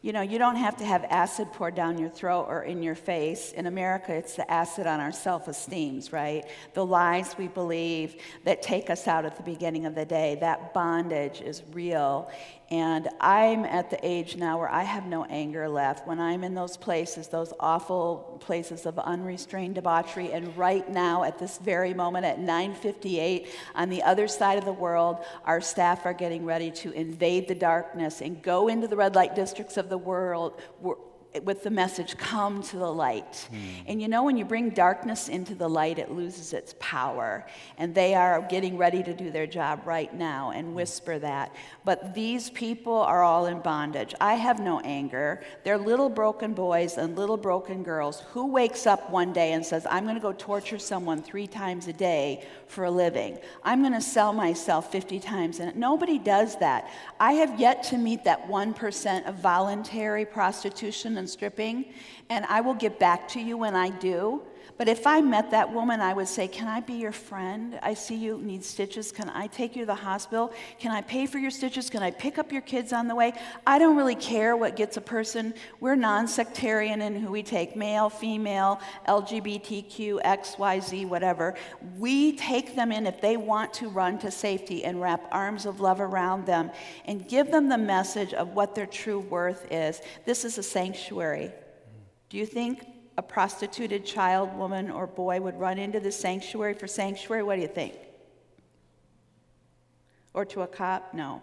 You 0.03 0.13
know, 0.13 0.21
you 0.21 0.39
don't 0.39 0.55
have 0.55 0.77
to 0.77 0.85
have 0.85 1.05
acid 1.11 1.53
poured 1.53 1.75
down 1.75 1.99
your 1.99 2.09
throat 2.09 2.47
or 2.49 2.63
in 2.63 2.81
your 2.81 2.95
face. 2.95 3.51
In 3.51 3.67
America, 3.67 4.15
it's 4.15 4.35
the 4.35 4.51
acid 4.51 4.87
on 4.87 4.99
our 4.99 5.11
self 5.11 5.47
esteems, 5.47 6.11
right? 6.11 6.43
The 6.73 6.83
lies 6.83 7.37
we 7.37 7.47
believe 7.47 8.15
that 8.43 8.63
take 8.63 8.89
us 8.89 9.07
out 9.07 9.25
at 9.25 9.37
the 9.37 9.43
beginning 9.43 9.85
of 9.85 9.93
the 9.93 10.05
day. 10.05 10.39
That 10.41 10.73
bondage 10.73 11.41
is 11.41 11.61
real. 11.71 12.31
And 12.71 13.09
I'm 13.19 13.65
at 13.65 13.89
the 13.89 13.99
age 14.01 14.37
now 14.37 14.57
where 14.57 14.71
I 14.71 14.83
have 14.83 15.05
no 15.05 15.25
anger 15.25 15.67
left. 15.67 16.07
When 16.07 16.21
I'm 16.21 16.41
in 16.45 16.55
those 16.55 16.77
places, 16.77 17.27
those 17.27 17.51
awful 17.59 18.39
places 18.39 18.85
of 18.85 18.97
unrestrained 18.97 19.75
debauchery, 19.75 20.31
and 20.31 20.55
right 20.57 20.89
now 20.89 21.25
at 21.25 21.37
this 21.37 21.57
very 21.57 21.93
moment 21.93 22.25
at 22.25 22.39
9:58 22.39 23.49
on 23.75 23.89
the 23.89 24.01
other 24.01 24.25
side 24.29 24.57
of 24.57 24.63
the 24.63 24.71
world, 24.71 25.17
our 25.43 25.59
staff 25.59 26.05
are 26.05 26.13
getting 26.13 26.45
ready 26.45 26.71
to 26.71 26.91
invade 26.93 27.49
the 27.49 27.55
darkness 27.55 28.21
and 28.21 28.41
go 28.41 28.69
into 28.69 28.87
the 28.87 28.95
red 28.95 29.15
light 29.15 29.35
districts 29.35 29.75
of 29.75 29.89
the 29.91 29.97
world 29.97 30.59
wor- 30.81 30.97
with 31.43 31.63
the 31.63 31.69
message, 31.69 32.17
come 32.17 32.61
to 32.61 32.77
the 32.77 32.91
light. 32.91 33.47
Hmm. 33.49 33.57
And 33.87 34.01
you 34.01 34.07
know, 34.07 34.23
when 34.23 34.37
you 34.37 34.43
bring 34.43 34.69
darkness 34.71 35.29
into 35.29 35.55
the 35.55 35.67
light, 35.67 35.97
it 35.97 36.11
loses 36.11 36.51
its 36.51 36.75
power. 36.79 37.45
And 37.77 37.95
they 37.95 38.15
are 38.15 38.41
getting 38.41 38.77
ready 38.77 39.01
to 39.03 39.13
do 39.13 39.31
their 39.31 39.47
job 39.47 39.81
right 39.85 40.13
now 40.13 40.51
and 40.51 40.67
hmm. 40.67 40.73
whisper 40.73 41.19
that. 41.19 41.55
But 41.85 42.13
these 42.13 42.49
people 42.49 42.93
are 42.93 43.23
all 43.23 43.45
in 43.45 43.59
bondage. 43.61 44.13
I 44.19 44.33
have 44.35 44.59
no 44.59 44.81
anger. 44.81 45.41
They're 45.63 45.77
little 45.77 46.09
broken 46.09 46.53
boys 46.53 46.97
and 46.97 47.15
little 47.15 47.37
broken 47.37 47.83
girls. 47.83 48.21
Who 48.31 48.47
wakes 48.47 48.85
up 48.85 49.09
one 49.09 49.31
day 49.31 49.53
and 49.53 49.65
says, 49.65 49.87
I'm 49.89 50.03
going 50.03 50.15
to 50.15 50.21
go 50.21 50.33
torture 50.33 50.79
someone 50.79 51.21
three 51.21 51.47
times 51.47 51.87
a 51.87 51.93
day 51.93 52.45
for 52.67 52.85
a 52.85 52.91
living? 52.91 53.39
I'm 53.63 53.81
going 53.81 53.93
to 53.93 54.01
sell 54.01 54.33
myself 54.33 54.91
50 54.91 55.19
times. 55.19 55.59
And 55.59 55.75
nobody 55.77 56.19
does 56.19 56.57
that. 56.57 56.89
I 57.19 57.33
have 57.33 57.59
yet 57.59 57.83
to 57.83 57.97
meet 57.97 58.25
that 58.25 58.47
1% 58.47 59.27
of 59.27 59.35
voluntary 59.35 60.25
prostitution 60.25 61.20
and 61.21 61.29
stripping, 61.29 61.85
and 62.29 62.45
I 62.49 62.61
will 62.61 62.73
get 62.73 62.99
back 62.99 63.27
to 63.29 63.39
you 63.39 63.55
when 63.55 63.75
I 63.75 63.89
do. 63.89 64.41
But 64.81 64.89
if 64.89 65.05
I 65.05 65.21
met 65.21 65.51
that 65.51 65.71
woman, 65.71 66.01
I 66.01 66.11
would 66.11 66.27
say, 66.27 66.47
Can 66.47 66.67
I 66.67 66.79
be 66.79 66.93
your 66.93 67.11
friend? 67.11 67.77
I 67.83 67.93
see 67.93 68.15
you 68.15 68.39
need 68.39 68.63
stitches. 68.63 69.11
Can 69.11 69.29
I 69.29 69.45
take 69.45 69.75
you 69.75 69.83
to 69.83 69.85
the 69.85 69.93
hospital? 69.93 70.51
Can 70.79 70.91
I 70.91 71.01
pay 71.01 71.27
for 71.27 71.37
your 71.37 71.51
stitches? 71.51 71.87
Can 71.87 72.01
I 72.01 72.09
pick 72.09 72.39
up 72.39 72.51
your 72.51 72.63
kids 72.63 72.91
on 72.91 73.07
the 73.07 73.13
way? 73.13 73.33
I 73.67 73.77
don't 73.77 73.95
really 73.95 74.15
care 74.15 74.57
what 74.57 74.75
gets 74.75 74.97
a 74.97 75.01
person. 75.01 75.53
We're 75.81 75.93
non 75.93 76.27
sectarian 76.27 77.03
in 77.03 77.15
who 77.15 77.29
we 77.29 77.43
take 77.43 77.75
male, 77.75 78.09
female, 78.09 78.81
LGBTQ, 79.07 80.23
XYZ, 80.23 81.07
whatever. 81.07 81.53
We 81.99 82.35
take 82.35 82.75
them 82.75 82.91
in 82.91 83.05
if 83.05 83.21
they 83.21 83.37
want 83.37 83.75
to 83.75 83.87
run 83.87 84.17
to 84.17 84.31
safety 84.31 84.83
and 84.83 84.99
wrap 84.99 85.27
arms 85.31 85.67
of 85.67 85.79
love 85.79 86.01
around 86.01 86.47
them 86.47 86.71
and 87.05 87.29
give 87.29 87.51
them 87.51 87.69
the 87.69 87.77
message 87.77 88.33
of 88.33 88.55
what 88.55 88.73
their 88.73 88.87
true 88.87 89.19
worth 89.19 89.67
is. 89.69 90.01
This 90.25 90.43
is 90.43 90.57
a 90.57 90.63
sanctuary. 90.63 91.51
Do 92.31 92.37
you 92.39 92.47
think 92.47 92.90
a 93.17 93.21
prostituted 93.21 94.05
child, 94.05 94.55
woman, 94.57 94.89
or 94.89 95.07
boy 95.07 95.39
would 95.41 95.59
run 95.59 95.77
into 95.77 95.99
the 95.99 96.11
sanctuary 96.11 96.73
for 96.73 96.87
sanctuary? 96.87 97.43
What 97.43 97.55
do 97.55 97.61
you 97.61 97.67
think? 97.67 97.95
Or 100.33 100.45
to 100.45 100.61
a 100.61 100.67
cop? 100.67 101.13
No. 101.13 101.41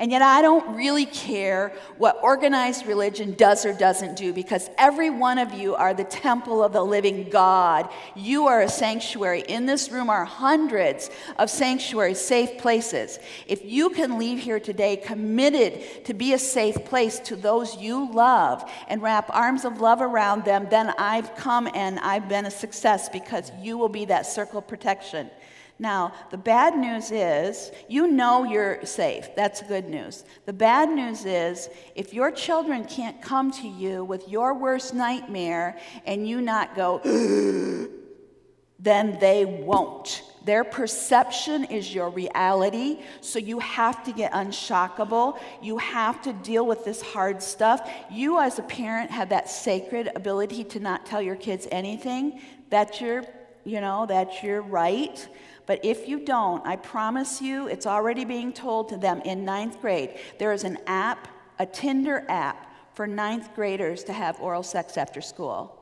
And 0.00 0.12
yet, 0.12 0.22
I 0.22 0.42
don't 0.42 0.76
really 0.76 1.06
care 1.06 1.72
what 1.96 2.20
organized 2.22 2.86
religion 2.86 3.34
does 3.34 3.66
or 3.66 3.72
doesn't 3.72 4.16
do 4.16 4.32
because 4.32 4.70
every 4.78 5.10
one 5.10 5.38
of 5.38 5.54
you 5.54 5.74
are 5.74 5.92
the 5.92 6.04
temple 6.04 6.62
of 6.62 6.72
the 6.72 6.84
living 6.84 7.28
God. 7.30 7.88
You 8.14 8.46
are 8.46 8.60
a 8.60 8.68
sanctuary. 8.68 9.40
In 9.48 9.66
this 9.66 9.90
room 9.90 10.08
are 10.08 10.24
hundreds 10.24 11.10
of 11.36 11.50
sanctuaries, 11.50 12.20
safe 12.20 12.58
places. 12.58 13.18
If 13.48 13.64
you 13.64 13.90
can 13.90 14.18
leave 14.18 14.38
here 14.38 14.60
today 14.60 14.96
committed 14.96 16.04
to 16.04 16.14
be 16.14 16.32
a 16.32 16.38
safe 16.38 16.84
place 16.84 17.18
to 17.20 17.34
those 17.34 17.76
you 17.76 18.12
love 18.12 18.70
and 18.86 19.02
wrap 19.02 19.28
arms 19.34 19.64
of 19.64 19.80
love 19.80 20.00
around 20.00 20.44
them, 20.44 20.68
then 20.70 20.94
I've 20.96 21.34
come 21.34 21.68
and 21.74 21.98
I've 21.98 22.28
been 22.28 22.46
a 22.46 22.52
success 22.52 23.08
because 23.08 23.50
you 23.60 23.76
will 23.76 23.88
be 23.88 24.04
that 24.04 24.26
circle 24.26 24.60
of 24.60 24.68
protection. 24.68 25.28
Now, 25.78 26.12
the 26.30 26.38
bad 26.38 26.76
news 26.76 27.12
is 27.12 27.70
you 27.88 28.08
know 28.08 28.44
you're 28.44 28.84
safe. 28.84 29.28
That's 29.36 29.62
good 29.62 29.88
news. 29.88 30.24
The 30.44 30.52
bad 30.52 30.88
news 30.88 31.24
is 31.24 31.68
if 31.94 32.12
your 32.12 32.32
children 32.32 32.84
can't 32.84 33.22
come 33.22 33.52
to 33.52 33.68
you 33.68 34.04
with 34.04 34.28
your 34.28 34.54
worst 34.54 34.92
nightmare 34.92 35.78
and 36.04 36.28
you 36.28 36.40
not 36.40 36.74
go, 36.74 36.98
then 38.80 39.18
they 39.20 39.44
won't. 39.44 40.22
Their 40.44 40.64
perception 40.64 41.64
is 41.64 41.94
your 41.94 42.08
reality, 42.08 43.00
so 43.20 43.38
you 43.38 43.58
have 43.58 44.02
to 44.04 44.12
get 44.12 44.32
unshockable. 44.32 45.38
You 45.60 45.78
have 45.78 46.22
to 46.22 46.32
deal 46.32 46.66
with 46.66 46.84
this 46.84 47.02
hard 47.02 47.42
stuff. 47.42 47.88
You, 48.10 48.40
as 48.40 48.58
a 48.58 48.62
parent, 48.62 49.10
have 49.10 49.28
that 49.28 49.50
sacred 49.50 50.10
ability 50.16 50.64
to 50.64 50.80
not 50.80 51.04
tell 51.06 51.20
your 51.20 51.36
kids 51.36 51.68
anything. 51.70 52.40
That's 52.70 53.00
your, 53.00 53.24
you 53.64 53.80
know, 53.80 54.06
that's 54.08 54.42
your 54.42 54.62
right. 54.62 55.28
But 55.68 55.84
if 55.84 56.08
you 56.08 56.20
don't, 56.20 56.66
I 56.66 56.76
promise 56.76 57.42
you, 57.42 57.68
it's 57.68 57.86
already 57.86 58.24
being 58.24 58.54
told 58.54 58.88
to 58.88 58.96
them 58.96 59.20
in 59.20 59.44
ninth 59.44 59.82
grade. 59.82 60.18
There 60.38 60.52
is 60.52 60.64
an 60.64 60.78
app, 60.86 61.28
a 61.58 61.66
Tinder 61.66 62.24
app, 62.28 62.72
for 62.94 63.06
ninth 63.06 63.54
graders 63.54 64.02
to 64.04 64.14
have 64.14 64.40
oral 64.40 64.62
sex 64.62 64.96
after 64.96 65.20
school. 65.20 65.78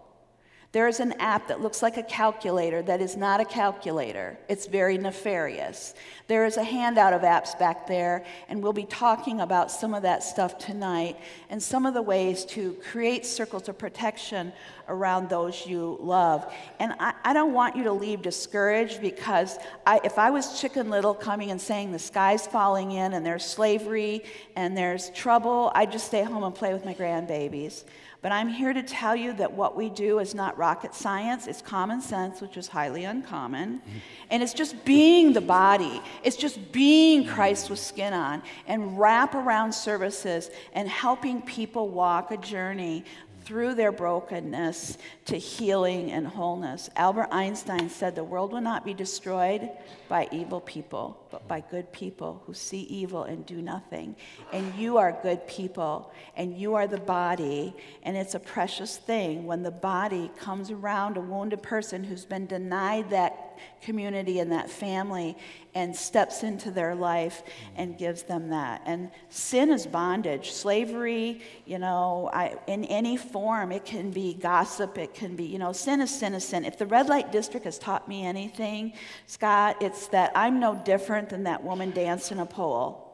There 0.77 0.89
is 0.89 1.01
an 1.01 1.15
app 1.21 1.49
that 1.49 1.63
looks 1.63 1.81
like 1.81 1.97
a 1.97 2.03
calculator 2.03 2.83
that 2.83 3.01
is 3.01 3.17
not 3.17 3.41
a 3.41 3.47
calculator. 3.47 4.37
It's 4.47 4.67
very 4.67 4.99
nefarious. 4.99 5.95
There 6.27 6.45
is 6.45 6.59
a 6.59 6.63
handout 6.63 7.15
of 7.15 7.23
apps 7.23 7.59
back 7.59 7.87
there, 7.87 8.27
and 8.51 8.63
we'll 8.63 8.75
be 8.75 8.85
talking 8.85 9.41
about 9.41 9.71
some 9.71 9.95
of 9.95 10.03
that 10.03 10.23
stuff 10.23 10.59
tonight 10.59 11.17
and 11.49 11.63
some 11.63 11.87
of 11.87 11.95
the 11.95 12.03
ways 12.03 12.45
to 12.57 12.75
create 12.91 13.25
circles 13.25 13.71
of 13.71 13.79
protection 13.79 14.53
around 14.87 15.31
those 15.31 15.67
you 15.67 15.97
love. 15.99 16.53
And 16.79 16.93
I, 17.01 17.15
I 17.25 17.33
don't 17.33 17.55
want 17.55 17.75
you 17.75 17.85
to 17.85 17.93
leave 17.93 18.21
discouraged 18.21 19.01
because 19.01 19.57
I, 19.87 20.03
if 20.05 20.19
I 20.19 20.29
was 20.29 20.61
Chicken 20.61 20.91
Little 20.91 21.15
coming 21.15 21.53
and 21.53 21.59
saying 21.59 21.93
the 21.93 21.99
sky's 21.99 22.47
falling 22.47 22.93
in 22.93 23.15
and 23.15 23.25
there's 23.25 23.47
slavery 23.47 24.25
and 24.57 24.77
there's 24.77 25.09
trouble, 25.13 25.73
I'd 25.75 25.91
just 25.91 26.05
stay 26.05 26.23
home 26.23 26.45
and 26.45 26.55
play 26.55 26.75
with 26.75 26.85
my 26.85 26.93
grandbabies. 26.93 27.85
But 28.27 28.33
I'm 28.33 28.49
here 28.49 28.73
to 28.73 28.83
tell 28.83 29.15
you 29.15 29.35
that 29.35 29.53
what 29.53 29.77
we 29.77 29.89
do 29.89 30.19
is 30.19 30.35
not 30.35 30.59
rocket 30.59 30.97
science, 30.97 31.47
it's 31.47 31.63
common 31.63 32.01
sense, 32.01 32.41
which 32.41 32.57
is 32.57 32.67
highly 32.67 33.05
uncommon. 33.05 33.79
Mm-hmm. 33.79 33.99
And 34.31 34.43
it's 34.43 34.53
just 34.53 34.85
being 34.85 35.33
the 35.33 35.41
body, 35.41 36.03
it's 36.25 36.35
just 36.35 36.73
being 36.73 37.25
Christ 37.25 37.71
with 37.71 37.79
skin 37.79 38.13
on, 38.13 38.43
and 38.67 38.99
wrap 38.99 39.37
around 39.37 39.71
services 39.73 40.51
and 40.73 40.89
helping 40.89 41.41
people 41.41 41.89
walk 41.89 42.33
a 42.33 42.37
journey 42.37 43.05
through 43.47 43.75
their 43.75 43.93
brokenness 43.93 44.99
to 45.25 45.39
healing 45.39 46.11
and 46.11 46.27
wholeness. 46.27 46.91
Albert 46.97 47.29
Einstein 47.31 47.89
said 47.89 48.17
the 48.17 48.25
world 48.25 48.53
will 48.53 48.61
not 48.61 48.85
be 48.85 48.93
destroyed 48.93 49.71
by 50.09 50.29
evil 50.33 50.61
people, 50.61 51.25
but 51.31 51.47
by 51.47 51.61
good 51.61 51.91
people 51.93 52.43
who 52.45 52.53
see 52.53 52.81
evil 52.83 53.23
and 53.23 53.47
do 53.47 53.63
nothing. 53.63 54.17
And 54.53 54.75
you 54.75 54.99
are 54.99 55.17
good 55.23 55.47
people, 55.47 56.13
and 56.37 56.59
you 56.59 56.75
are 56.75 56.89
the 56.89 56.99
body, 56.99 57.75
and 58.03 58.17
it's 58.17 58.35
a 58.35 58.41
precious 58.41 58.97
thing 58.97 59.47
when 59.47 59.63
the 59.63 59.71
body 59.71 60.31
comes 60.37 60.73
around 60.73 61.17
a 61.17 61.21
wounded 61.21 61.63
person 61.63 62.03
who's 62.03 62.25
been 62.25 62.47
denied 62.47 63.11
that 63.11 63.46
community 63.83 64.41
and 64.41 64.53
that 64.53 64.71
family 64.71 65.37
and 65.75 65.95
steps 65.95 66.43
into 66.43 66.71
their 66.71 66.95
life 66.95 67.43
mm-hmm. 67.45 67.73
and 67.77 67.99
gives 67.99 68.23
them 68.23 68.49
that. 68.51 68.83
And 68.87 69.11
sin 69.29 69.71
is 69.71 69.87
bondage. 69.87 70.53
Slavery, 70.53 71.43
you 71.65 71.79
know, 71.79 72.31
I, 72.33 72.57
in 72.67 72.85
any 72.85 73.17
form, 73.17 73.73
it 73.73 73.85
can 73.85 74.11
be 74.11 74.35
gossip, 74.35 74.99
it 74.99 75.15
can 75.15 75.37
be, 75.37 75.45
you 75.45 75.59
know, 75.59 75.73
sin 75.73 76.01
is 76.01 76.11
sin 76.11 76.35
is 76.35 76.45
sin. 76.45 76.65
If 76.65 76.79
the 76.79 76.87
red 76.87 77.09
light 77.09 77.33
district 77.33 77.65
has 77.65 77.79
taught 77.79 78.09
me 78.09 78.25
anything, 78.25 78.93
Scott, 79.27 79.77
it's 79.81 80.09
that 80.09 80.33
I'm 80.35 80.59
no 80.59 80.81
different 80.85 81.29
than 81.29 81.45
that 81.45 81.63
woman 81.63 81.91
dancing 81.91 82.39
a 82.39 82.47
pole. 82.47 83.06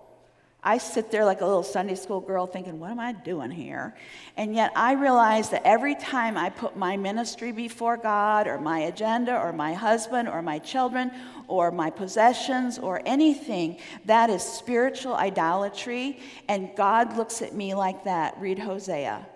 I 0.65 0.79
sit 0.79 1.11
there 1.11 1.25
like 1.25 1.41
a 1.41 1.45
little 1.45 1.65
Sunday 1.65 1.97
school 1.97 2.21
girl 2.21 2.47
thinking, 2.47 2.79
what 2.79 2.93
am 2.93 3.01
I 3.01 3.11
doing 3.11 3.51
here? 3.51 3.97
And 4.37 4.55
yet 4.55 4.71
I 4.77 4.93
realize 4.93 5.51
that 5.51 5.67
every 5.67 5.97
time 5.97 6.39
I 6.39 6.51
put 6.51 6.77
my 6.77 6.97
ministry 6.97 7.51
before 7.51 7.97
God 7.97 8.47
or 8.47 8.61
my 8.61 8.81
agenda 8.81 9.37
or 9.37 9.53
my 9.53 9.75
husband 9.75 10.29
or 10.29 10.41
my 10.41 10.61
children 10.61 11.11
or 11.49 11.73
my 11.73 11.91
possessions 11.91 12.79
or 12.79 13.03
anything, 13.05 13.79
that 14.05 14.31
is 14.31 14.45
spiritual 14.45 15.15
idolatry. 15.15 16.21
And 16.49 16.71
God 16.77 17.17
looks 17.17 17.43
at 17.43 17.55
me 17.55 17.75
like 17.75 18.05
that. 18.05 18.39
Read 18.39 18.61
Hosea 18.61 19.27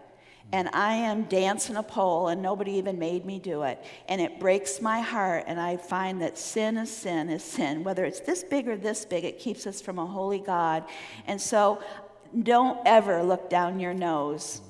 and 0.53 0.69
I 0.73 0.95
am 0.95 1.25
dancing 1.25 1.77
a 1.77 1.83
pole, 1.83 2.29
and 2.29 2.41
nobody 2.41 2.73
even 2.73 2.99
made 2.99 3.25
me 3.25 3.39
do 3.39 3.63
it. 3.63 3.83
And 4.09 4.21
it 4.21 4.39
breaks 4.39 4.81
my 4.81 5.01
heart, 5.01 5.45
and 5.47 5.61
I 5.61 5.77
find 5.77 6.23
that 6.23 6.39
sin 6.39 6.77
is 6.77 6.95
sin 6.95 7.29
is 7.29 7.43
sin. 7.43 7.83
Whether 7.85 8.05
it's 8.05 8.21
this 8.21 8.45
big 8.45 8.69
or 8.69 8.77
this 8.77 9.05
big, 9.05 9.25
it 9.25 9.39
keeps 9.39 9.67
us 9.67 9.81
from 9.81 9.99
a 9.99 10.07
holy 10.07 10.39
God. 10.39 10.85
And 11.27 11.41
so 11.41 11.83
don't 12.43 12.79
ever 12.87 13.23
look 13.23 13.51
down 13.51 13.81
your 13.81 13.95
nose 13.95 14.61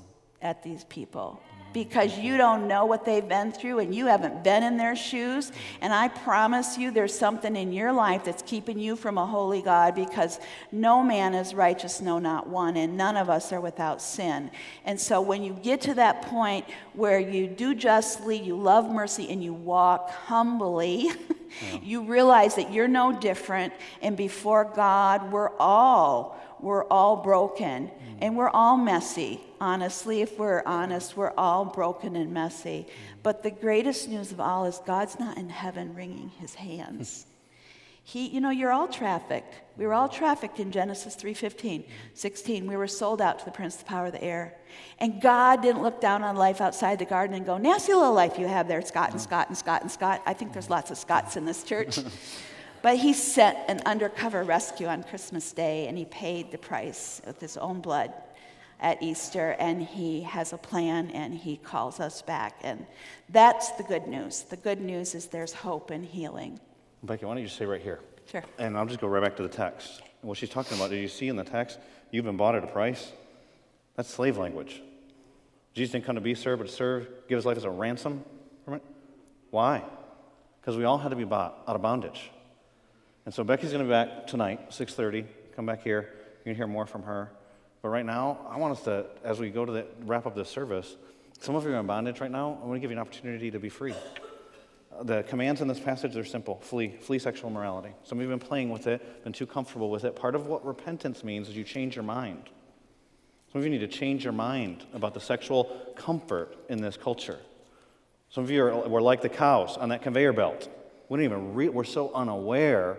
at 0.41 0.63
these 0.63 0.85
people 0.85 1.41
because 1.77 2.19
you 2.19 2.39
don't 2.39 2.67
know 2.67 2.87
what 2.87 3.05
they've 3.05 3.29
been 3.29 3.53
through 3.53 3.81
and 3.81 3.95
you 3.95 4.07
haven't 4.07 4.43
been 4.43 4.63
in 4.63 4.79
their 4.79 4.97
shoes. 4.97 5.53
And 5.83 5.93
I 5.93 6.09
promise 6.09 6.79
you, 6.79 6.91
there's 6.91 7.15
something 7.15 7.55
in 7.55 7.71
your 7.71 7.93
life 7.93 8.25
that's 8.25 8.41
keeping 8.41 8.79
you 8.79 8.97
from 8.97 9.19
a 9.19 9.27
holy 9.27 9.61
God 9.61 9.95
because 9.95 10.41
no 10.73 11.03
man 11.03 11.35
is 11.35 11.53
righteous, 11.53 12.01
no, 12.01 12.19
not 12.19 12.49
one, 12.49 12.79
and 12.79 12.97
none 12.97 13.19
of 13.19 13.29
us 13.29 13.53
are 13.53 13.61
without 13.61 14.01
sin. 14.01 14.51
And 14.87 14.99
so 14.99 15.21
when 15.21 15.43
you 15.43 15.53
get 15.53 15.83
to 15.83 15.93
that 15.97 16.23
point 16.23 16.65
where 16.95 17.21
you 17.21 17.47
do 17.47 17.75
justly, 17.75 18.39
you 18.39 18.57
love 18.57 18.89
mercy, 18.91 19.29
and 19.29 19.45
you 19.45 19.53
walk 19.53 20.09
humbly, 20.09 21.11
yeah. 21.63 21.79
you 21.83 22.05
realize 22.05 22.55
that 22.55 22.73
you're 22.73 22.89
no 22.89 23.13
different. 23.13 23.75
And 24.01 24.17
before 24.17 24.65
God, 24.65 25.31
we're 25.31 25.55
all 25.59 26.41
we're 26.59 26.85
all 26.85 27.17
broken 27.17 27.89
mm. 27.89 27.93
and 28.23 28.35
we're 28.35 28.49
all 28.49 28.79
messy. 28.79 29.43
Honestly, 29.61 30.21
if 30.23 30.39
we're 30.39 30.63
honest, 30.67 31.17
we're 31.17 31.33
all 31.37 31.65
broken 31.65 32.17
and 32.17 32.33
messy. 32.33 32.87
But 33.23 33.43
the 33.43 33.51
greatest 33.51 34.09
news 34.09 34.33
of 34.33 34.41
all 34.41 34.67
is 34.67 34.81
God's 34.87 35.19
not 35.19 35.39
in 35.39 35.49
heaven 35.49 35.95
wringing 35.95 36.31
his 36.41 36.55
hands. 36.55 37.27
He, 38.09 38.29
you 38.29 38.41
know, 38.41 38.51
you're 38.51 38.71
all 38.71 38.87
trafficked. 38.87 39.53
We 39.77 39.85
were 39.85 39.93
all 39.93 40.09
trafficked 40.09 40.61
in 40.61 40.71
Genesis 40.71 41.17
3:15, 41.17 41.83
16. 42.15 42.69
We 42.69 42.77
were 42.77 42.87
sold 42.87 43.21
out 43.21 43.41
to 43.41 43.45
the 43.45 43.51
prince 43.51 43.75
the 43.75 43.85
power 43.85 44.07
of 44.07 44.13
the 44.13 44.23
air. 44.23 44.55
And 45.01 45.21
God 45.21 45.61
didn't 45.61 45.83
look 45.83 46.01
down 46.01 46.23
on 46.23 46.37
life 46.37 46.61
outside 46.61 47.01
the 47.01 47.05
garden 47.05 47.35
and 47.35 47.45
go, 47.45 47.59
nasty 47.59 47.93
little 47.95 48.13
life 48.13 48.39
you 48.39 48.47
have 48.47 48.69
there, 48.69 48.81
Scott 48.81 49.11
and 49.11 49.21
Scott 49.21 49.49
and 49.49 49.59
Scott 49.59 49.83
and 49.83 49.91
Scott. 49.91 50.23
I 50.25 50.35
think 50.35 50.53
there's 50.53 50.71
lots 50.71 50.93
of 50.93 50.99
Scotts 50.99 51.37
in 51.37 51.45
this 51.47 51.65
church. 51.65 51.99
But 52.83 52.99
he 52.99 53.15
sent 53.15 53.59
an 53.67 53.81
undercover 53.85 54.45
rescue 54.45 54.87
on 54.87 55.03
Christmas 55.03 55.51
Day 55.51 55.89
and 55.89 55.99
he 55.99 56.05
paid 56.05 56.53
the 56.53 56.59
price 56.59 57.21
with 57.27 57.41
his 57.41 57.57
own 57.57 57.81
blood 57.81 58.13
at 58.81 59.03
Easter 59.03 59.57
and 59.59 59.83
he 59.83 60.23
has 60.23 60.53
a 60.53 60.59
plan 60.59 61.11
and 61.11 61.35
he 61.35 61.57
calls 61.57 62.01
us 62.01 62.23
back. 62.23 62.59
And 62.63 62.87
that's 63.29 63.71
the 63.73 63.83
good 63.83 64.07
news. 64.07 64.43
The 64.43 64.57
good 64.57 64.81
news 64.81 65.15
is 65.15 65.27
there's 65.27 65.53
hope 65.53 65.91
and 65.91 66.05
healing. 66.05 66.61
Becky, 67.03 67.25
why 67.25 67.35
don't 67.35 67.43
you 67.43 67.49
stay 67.49 67.67
right 67.67 67.81
here? 67.81 68.01
Sure. 68.31 68.43
And 68.59 68.77
I'll 68.77 68.87
just 68.87 69.01
go 69.01 69.07
right 69.07 69.23
back 69.23 69.37
to 69.37 69.43
the 69.43 69.49
text. 69.49 70.03
What 70.23 70.37
she's 70.37 70.51
talking 70.51 70.77
about, 70.77 70.91
did 70.91 71.01
you 71.01 71.09
see 71.09 71.29
in 71.29 71.37
the 71.37 71.45
text, 71.45 71.79
you've 72.11 72.25
been 72.25 72.37
bought 72.37 72.55
at 72.55 72.65
a 72.65 72.67
price? 72.67 73.13
That's 73.95 74.11
slave 74.11 74.37
language. 74.37 74.83
Jesus 75.75 75.93
didn't 75.93 76.05
come 76.05 76.17
to 76.17 76.21
be 76.21 76.35
served, 76.35 76.63
but 76.63 76.69
to 76.69 76.75
serve, 76.75 77.09
give 77.29 77.37
his 77.37 77.47
life 77.47 77.57
as 77.57 77.65
a 77.65 77.71
ransom 77.71 78.25
from 78.65 78.75
it. 78.75 78.83
Why? 79.51 79.85
Because 80.61 80.77
we 80.77 80.85
all 80.85 80.99
had 80.99 81.11
to 81.11 81.17
be 81.17 81.25
bought 81.25 81.63
out 81.69 81.77
of 81.77 81.83
bondage. 81.83 82.31
And 83.25 83.35
so 83.35 83.45
Becky's 83.45 83.73
going 83.73 83.81
to 83.81 83.85
be 83.85 83.91
back 83.91 84.27
tonight, 84.27 84.71
6:30. 84.71 85.27
Come 85.55 85.67
back 85.67 85.83
here. 85.83 86.09
You're 86.45 86.45
going 86.45 86.55
to 86.55 86.59
hear 86.59 86.67
more 86.67 86.87
from 86.87 87.03
her. 87.03 87.31
But 87.83 87.89
right 87.89 88.07
now, 88.07 88.47
I 88.51 88.57
want 88.59 88.77
us 88.77 88.85
to, 88.85 89.07
as 89.23 89.39
we 89.39 89.51
go 89.51 89.65
to 89.65 89.73
the, 89.73 89.87
wrap 90.05 90.27
up 90.27 90.35
this 90.35 90.49
service, 90.49 90.97
some 91.41 91.55
of 91.55 91.65
you 91.65 91.73
are 91.73 91.81
in 91.81 91.87
bondage 91.87 92.21
right 92.21 92.31
now. 92.31 92.59
I 92.63 92.67
want 92.67 92.77
to 92.77 92.81
give 92.81 92.91
you 92.91 92.97
an 92.97 93.01
opportunity 93.01 93.51
to 93.51 93.59
be 93.59 93.69
free. 93.69 93.95
The 95.03 95.23
commands 95.25 95.61
in 95.61 95.69
this 95.69 95.79
passage 95.79 96.17
are 96.17 96.25
simple 96.25 96.59
flee, 96.61 96.97
flee 97.01 97.19
sexual 97.19 97.51
morality. 97.51 97.91
Some 98.05 98.19
of 98.19 98.25
you 98.25 98.31
have 98.31 98.41
been 98.41 98.49
playing 98.49 98.71
with 98.71 98.87
it, 98.87 99.25
been 99.25 99.33
too 99.33 99.47
comfortable 99.47 99.91
with 99.91 100.05
it. 100.05 100.17
Part 100.17 100.35
of 100.35 100.47
what 100.47 100.65
repentance 100.65 101.23
means 101.23 101.49
is 101.49 101.57
you 101.57 101.65
change 101.65 101.95
your 101.97 102.03
mind. 102.03 102.49
Some 103.53 103.61
of 103.61 103.65
you 103.65 103.71
need 103.71 103.89
to 103.89 103.89
change 103.89 104.25
your 104.25 104.33
mind 104.33 104.85
about 104.95 105.15
the 105.15 105.21
sexual 105.21 105.65
comfort 105.97 106.57
in 106.69 106.81
this 106.81 106.97
culture. 106.97 107.39
Some 108.31 108.45
of 108.45 108.51
you 108.51 108.65
are, 108.65 108.89
were 108.89 109.03
like 109.03 109.23
the 109.23 109.29
cows 109.29 109.77
on 109.77 109.91
that 109.91 110.03
conveyor 110.03 110.33
belt. 110.33 110.69
We 111.09 111.19
don't 111.19 111.25
even 111.25 111.55
re- 111.55 111.69
we're 111.69 111.85
so 111.85 112.13
unaware 112.13 112.99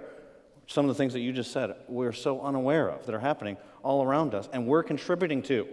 some 0.68 0.86
of 0.86 0.90
the 0.90 0.96
things 0.96 1.14
that 1.14 1.22
you 1.22 1.32
just 1.32 1.52
said, 1.52 1.74
we're 1.88 2.12
so 2.12 2.42
unaware 2.42 2.90
of 2.90 3.06
that 3.06 3.16
are 3.16 3.20
happening 3.20 3.58
all 3.84 4.04
around 4.04 4.36
us, 4.36 4.50
and 4.52 4.68
we're 4.68 4.84
contributing 4.84 5.42
to. 5.44 5.68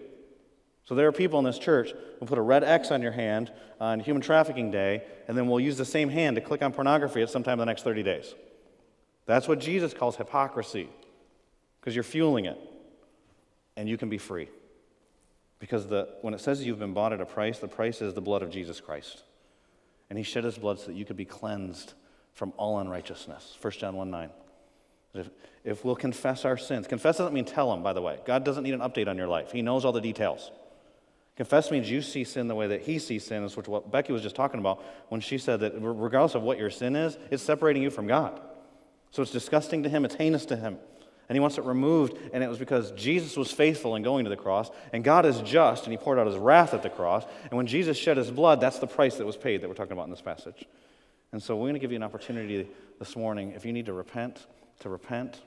So 0.85 0.95
there 0.95 1.09
are 1.09 1.13
people 1.13 1.39
in 1.41 1.45
this 1.45 1.59
church 1.59 1.93
who 2.21 2.27
put 2.27 2.39
a 2.39 2.43
red 2.43 2.63
X 2.63 2.91
on 2.91 3.03
your 3.03 3.13
hand 3.13 3.51
on 3.81 4.01
Human 4.01 4.23
Trafficking 4.23 4.71
Day, 4.71 5.03
and 5.27 5.37
then 5.37 5.49
we'll 5.49 5.61
use 5.61 5.77
the 5.77 5.85
same 5.85 6.09
hand 6.09 6.37
to 6.37 6.41
click 6.41 6.63
on 6.63 6.73
pornography 6.73 7.23
at 7.23 7.31
some 7.31 7.43
time 7.43 7.55
in 7.55 7.59
the 7.61 7.65
next 7.67 7.83
30 7.83 8.03
days. 8.05 8.35
That's 9.27 9.49
what 9.49 9.59
Jesus 9.59 9.93
calls 9.95 10.17
hypocrisy, 10.17 10.89
because 11.81 11.97
you're 11.97 12.05
fueling 12.05 12.45
it, 12.45 12.59
and 13.77 13.89
you 13.89 13.97
can 13.97 14.09
be 14.09 14.19
free. 14.19 14.49
Because 15.59 15.89
the, 15.89 16.09
when 16.21 16.35
it 16.35 16.41
says 16.41 16.65
you've 16.65 16.79
been 16.79 16.93
bought 16.93 17.13
at 17.13 17.21
a 17.21 17.27
price, 17.27 17.59
the 17.59 17.67
price 17.67 18.01
is 18.01 18.15
the 18.15 18.21
blood 18.21 18.43
of 18.43 18.51
Jesus 18.51 18.81
Christ. 18.81 19.23
And 20.11 20.19
he 20.19 20.23
shed 20.23 20.45
his 20.45 20.59
blood 20.59 20.79
so 20.79 20.89
that 20.89 20.95
you 20.95 21.05
could 21.05 21.17
be 21.17 21.25
cleansed 21.25 21.95
from 22.35 22.53
all 22.59 22.79
unrighteousness. 22.79 23.57
1 23.61 23.73
John 23.73 23.97
1 23.97 24.11
9. 24.11 24.31
If, 25.15 25.31
if 25.65 25.85
we'll 25.85 25.97
confess 25.97 26.45
our 26.45 26.57
sins, 26.57 26.87
confess 26.87 27.19
doesn't 27.19 27.33
mean 27.33 27.45
tell 27.45 27.73
him, 27.73 27.83
by 27.83 27.93
the 27.93 28.03
way. 28.03 28.19
God 28.27 28.45
doesn't 28.45 28.65
need 28.65 28.75
an 28.75 28.81
update 28.81 29.09
on 29.09 29.17
your 29.17 29.29
life, 29.29 29.53
He 29.53 29.63
knows 29.63 29.85
all 29.85 29.93
the 29.93 30.01
details. 30.01 30.51
Confess 31.37 31.73
means 31.73 31.91
you 31.91 32.01
see 32.01 32.23
sin 32.23 32.47
the 32.47 32.55
way 32.55 32.69
that 32.69 32.83
He 32.83 32.99
sees 32.99 33.25
sin, 33.25 33.43
is 33.43 33.57
what 33.57 33.91
Becky 33.91 34.13
was 34.13 34.23
just 34.23 34.37
talking 34.37 34.61
about 34.61 34.83
when 35.09 35.21
she 35.21 35.39
said 35.39 35.61
that 35.61 35.73
regardless 35.77 36.35
of 36.35 36.43
what 36.43 36.59
your 36.59 36.71
sin 36.71 36.95
is, 36.95 37.19
it's 37.31 37.43
separating 37.43 37.83
you 37.83 37.91
from 37.91 38.07
God. 38.07 38.41
So 39.11 39.23
it's 39.23 39.33
disgusting 39.33 39.83
to 39.83 39.89
Him, 39.89 40.05
it's 40.05 40.15
heinous 40.15 40.47
to 40.47 40.57
Him. 40.57 40.79
And 41.29 41.35
He 41.35 41.41
wants 41.41 41.59
it 41.59 41.65
removed, 41.65 42.17
and 42.33 42.45
it 42.45 42.49
was 42.49 42.59
because 42.59 42.93
Jesus 42.93 43.37
was 43.37 43.51
faithful 43.51 43.97
in 43.97 44.03
going 44.03 44.25
to 44.25 44.31
the 44.31 44.37
cross, 44.37 44.71
and 44.93 45.03
God 45.03 45.27
is 45.27 45.41
just, 45.41 45.85
and 45.85 45.93
He 45.93 45.97
poured 45.97 46.19
out 46.19 46.27
His 46.27 46.37
wrath 46.37 46.75
at 46.75 46.83
the 46.83 46.91
cross. 46.91 47.25
And 47.45 47.53
when 47.55 47.67
Jesus 47.67 47.97
shed 47.97 48.17
His 48.17 48.31
blood, 48.31 48.61
that's 48.61 48.79
the 48.79 48.87
price 48.87 49.17
that 49.17 49.27
was 49.27 49.37
paid 49.37 49.63
that 49.63 49.69
we're 49.69 49.75
talking 49.75 49.93
about 49.93 50.05
in 50.05 50.11
this 50.11 50.21
passage. 50.21 50.67
And 51.33 51.43
so 51.43 51.57
we're 51.57 51.63
going 51.63 51.75
to 51.75 51.81
give 51.81 51.91
you 51.91 51.97
an 51.97 52.05
opportunity 52.05 52.69
this 53.01 53.17
morning, 53.17 53.53
if 53.57 53.65
you 53.65 53.73
need 53.73 53.87
to 53.87 53.93
repent, 53.93 54.47
to 54.81 54.89
repent. 54.89 55.41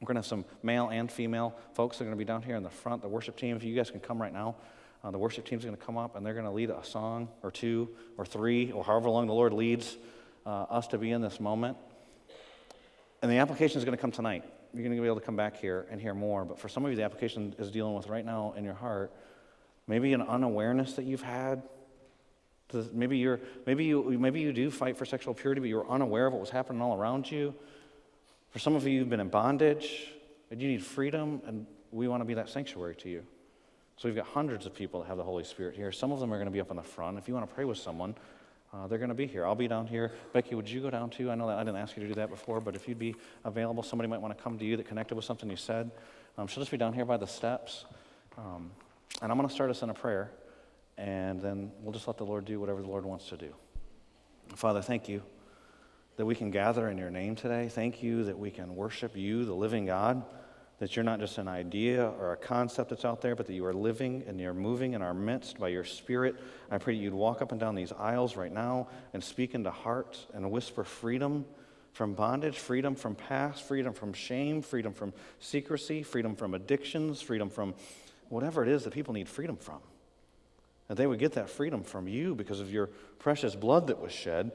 We're 0.00 0.06
going 0.06 0.14
to 0.14 0.20
have 0.20 0.26
some 0.26 0.44
male 0.62 0.88
and 0.88 1.10
female 1.10 1.54
folks 1.74 1.98
that 1.98 2.04
are 2.04 2.06
going 2.06 2.16
to 2.16 2.18
be 2.18 2.24
down 2.24 2.42
here 2.42 2.56
in 2.56 2.62
the 2.62 2.70
front. 2.70 3.02
The 3.02 3.08
worship 3.08 3.36
team, 3.36 3.56
if 3.56 3.64
you 3.64 3.74
guys 3.74 3.90
can 3.90 4.00
come 4.00 4.20
right 4.20 4.32
now, 4.32 4.56
uh, 5.04 5.10
the 5.10 5.18
worship 5.18 5.46
team's 5.46 5.64
going 5.64 5.76
to 5.76 5.82
come 5.82 5.98
up 5.98 6.16
and 6.16 6.24
they're 6.24 6.34
going 6.34 6.46
to 6.46 6.50
lead 6.50 6.70
a 6.70 6.84
song 6.84 7.28
or 7.42 7.50
two 7.50 7.88
or 8.16 8.24
three 8.24 8.70
or 8.72 8.84
however 8.84 9.10
long 9.10 9.26
the 9.26 9.34
Lord 9.34 9.52
leads 9.52 9.96
uh, 10.46 10.62
us 10.70 10.86
to 10.88 10.98
be 10.98 11.10
in 11.10 11.20
this 11.20 11.40
moment. 11.40 11.76
And 13.22 13.30
the 13.30 13.36
application 13.36 13.78
is 13.78 13.84
going 13.84 13.96
to 13.96 14.00
come 14.00 14.12
tonight. 14.12 14.44
You're 14.72 14.84
going 14.84 14.96
to 14.96 15.00
be 15.00 15.06
able 15.06 15.20
to 15.20 15.26
come 15.26 15.36
back 15.36 15.58
here 15.58 15.86
and 15.90 16.00
hear 16.00 16.14
more. 16.14 16.44
But 16.44 16.58
for 16.58 16.68
some 16.68 16.84
of 16.84 16.90
you, 16.90 16.96
the 16.96 17.02
application 17.02 17.54
is 17.58 17.70
dealing 17.70 17.94
with 17.94 18.08
right 18.08 18.24
now 18.24 18.54
in 18.56 18.64
your 18.64 18.74
heart 18.74 19.12
maybe 19.90 20.12
an 20.12 20.22
unawareness 20.22 20.92
that 20.94 21.04
you've 21.04 21.22
had. 21.22 21.62
Maybe, 22.92 23.18
you're, 23.18 23.40
maybe, 23.66 23.84
you, 23.84 24.16
maybe 24.20 24.40
you 24.40 24.52
do 24.52 24.70
fight 24.70 24.96
for 24.96 25.04
sexual 25.04 25.34
purity, 25.34 25.60
but 25.60 25.68
you're 25.68 25.90
unaware 25.90 26.26
of 26.26 26.32
what 26.32 26.40
was 26.40 26.50
happening 26.50 26.80
all 26.80 26.96
around 26.96 27.28
you. 27.28 27.52
For 28.50 28.58
some 28.58 28.74
of 28.74 28.86
you, 28.86 28.90
you've 28.90 29.10
been 29.10 29.20
in 29.20 29.28
bondage 29.28 30.08
and 30.50 30.60
you 30.60 30.68
need 30.68 30.84
freedom, 30.84 31.40
and 31.46 31.66
we 31.92 32.08
want 32.08 32.20
to 32.20 32.24
be 32.24 32.34
that 32.34 32.48
sanctuary 32.48 32.96
to 32.96 33.08
you. 33.08 33.22
So 33.96 34.08
we've 34.08 34.16
got 34.16 34.26
hundreds 34.26 34.66
of 34.66 34.74
people 34.74 35.00
that 35.00 35.06
have 35.06 35.16
the 35.16 35.24
Holy 35.24 35.44
Spirit 35.44 35.76
here. 35.76 35.92
Some 35.92 36.10
of 36.10 36.20
them 36.20 36.32
are 36.32 36.36
going 36.36 36.46
to 36.46 36.52
be 36.52 36.60
up 36.60 36.70
in 36.70 36.76
the 36.76 36.82
front. 36.82 37.18
If 37.18 37.28
you 37.28 37.34
want 37.34 37.48
to 37.48 37.54
pray 37.54 37.64
with 37.64 37.78
someone, 37.78 38.14
uh, 38.72 38.86
they're 38.86 38.98
going 38.98 39.10
to 39.10 39.14
be 39.14 39.26
here. 39.26 39.46
I'll 39.46 39.54
be 39.54 39.68
down 39.68 39.86
here. 39.86 40.12
Becky, 40.32 40.54
would 40.54 40.68
you 40.68 40.80
go 40.80 40.90
down 40.90 41.10
too? 41.10 41.30
I 41.30 41.34
know 41.34 41.46
that 41.46 41.58
I 41.58 41.64
didn't 41.64 41.76
ask 41.76 41.96
you 41.96 42.02
to 42.02 42.08
do 42.08 42.14
that 42.14 42.30
before, 42.30 42.60
but 42.60 42.74
if 42.74 42.88
you'd 42.88 42.98
be 42.98 43.14
available, 43.44 43.82
somebody 43.82 44.08
might 44.08 44.20
want 44.20 44.36
to 44.36 44.42
come 44.42 44.58
to 44.58 44.64
you 44.64 44.76
that 44.76 44.86
connected 44.86 45.14
with 45.14 45.24
something 45.24 45.48
you 45.50 45.56
said. 45.56 45.90
Um, 46.38 46.46
she'll 46.46 46.62
just 46.62 46.70
be 46.70 46.76
down 46.76 46.92
here 46.92 47.04
by 47.04 47.18
the 47.18 47.26
steps. 47.26 47.84
Um, 48.38 48.70
and 49.22 49.30
I'm 49.30 49.36
going 49.36 49.48
to 49.48 49.54
start 49.54 49.70
us 49.70 49.82
in 49.82 49.90
a 49.90 49.94
prayer, 49.94 50.30
and 50.96 51.40
then 51.40 51.70
we'll 51.82 51.92
just 51.92 52.08
let 52.08 52.16
the 52.16 52.24
Lord 52.24 52.44
do 52.44 52.58
whatever 52.58 52.80
the 52.80 52.88
Lord 52.88 53.04
wants 53.04 53.28
to 53.28 53.36
do. 53.36 53.52
Father, 54.56 54.82
thank 54.82 55.08
you 55.08 55.22
that 56.20 56.26
we 56.26 56.34
can 56.34 56.50
gather 56.50 56.90
in 56.90 56.98
your 56.98 57.10
name 57.10 57.34
today. 57.34 57.70
Thank 57.70 58.02
you 58.02 58.24
that 58.24 58.38
we 58.38 58.50
can 58.50 58.76
worship 58.76 59.16
you, 59.16 59.46
the 59.46 59.54
living 59.54 59.86
God, 59.86 60.22
that 60.78 60.94
you're 60.94 61.02
not 61.02 61.18
just 61.18 61.38
an 61.38 61.48
idea 61.48 62.06
or 62.06 62.34
a 62.34 62.36
concept 62.36 62.90
that's 62.90 63.06
out 63.06 63.22
there, 63.22 63.34
but 63.34 63.46
that 63.46 63.54
you 63.54 63.64
are 63.64 63.72
living 63.72 64.24
and 64.26 64.38
you're 64.38 64.52
moving 64.52 64.92
in 64.92 65.00
our 65.00 65.14
midst 65.14 65.58
by 65.58 65.68
your 65.68 65.82
Spirit. 65.82 66.36
I 66.70 66.76
pray 66.76 66.94
that 66.94 67.00
you'd 67.00 67.14
walk 67.14 67.40
up 67.40 67.52
and 67.52 67.58
down 67.58 67.74
these 67.74 67.90
aisles 67.92 68.36
right 68.36 68.52
now 68.52 68.88
and 69.14 69.24
speak 69.24 69.54
into 69.54 69.70
hearts 69.70 70.26
and 70.34 70.50
whisper 70.50 70.84
freedom 70.84 71.46
from 71.94 72.12
bondage, 72.12 72.58
freedom 72.58 72.96
from 72.96 73.14
past, 73.14 73.62
freedom 73.62 73.94
from 73.94 74.12
shame, 74.12 74.60
freedom 74.60 74.92
from 74.92 75.14
secrecy, 75.38 76.02
freedom 76.02 76.36
from 76.36 76.52
addictions, 76.52 77.22
freedom 77.22 77.48
from 77.48 77.72
whatever 78.28 78.62
it 78.62 78.68
is 78.68 78.84
that 78.84 78.92
people 78.92 79.14
need 79.14 79.26
freedom 79.26 79.56
from. 79.56 79.78
That 80.88 80.98
they 80.98 81.06
would 81.06 81.18
get 81.18 81.32
that 81.32 81.48
freedom 81.48 81.82
from 81.82 82.08
you 82.08 82.34
because 82.34 82.60
of 82.60 82.70
your 82.70 82.88
precious 83.18 83.54
blood 83.54 83.86
that 83.86 84.02
was 84.02 84.12
shed 84.12 84.52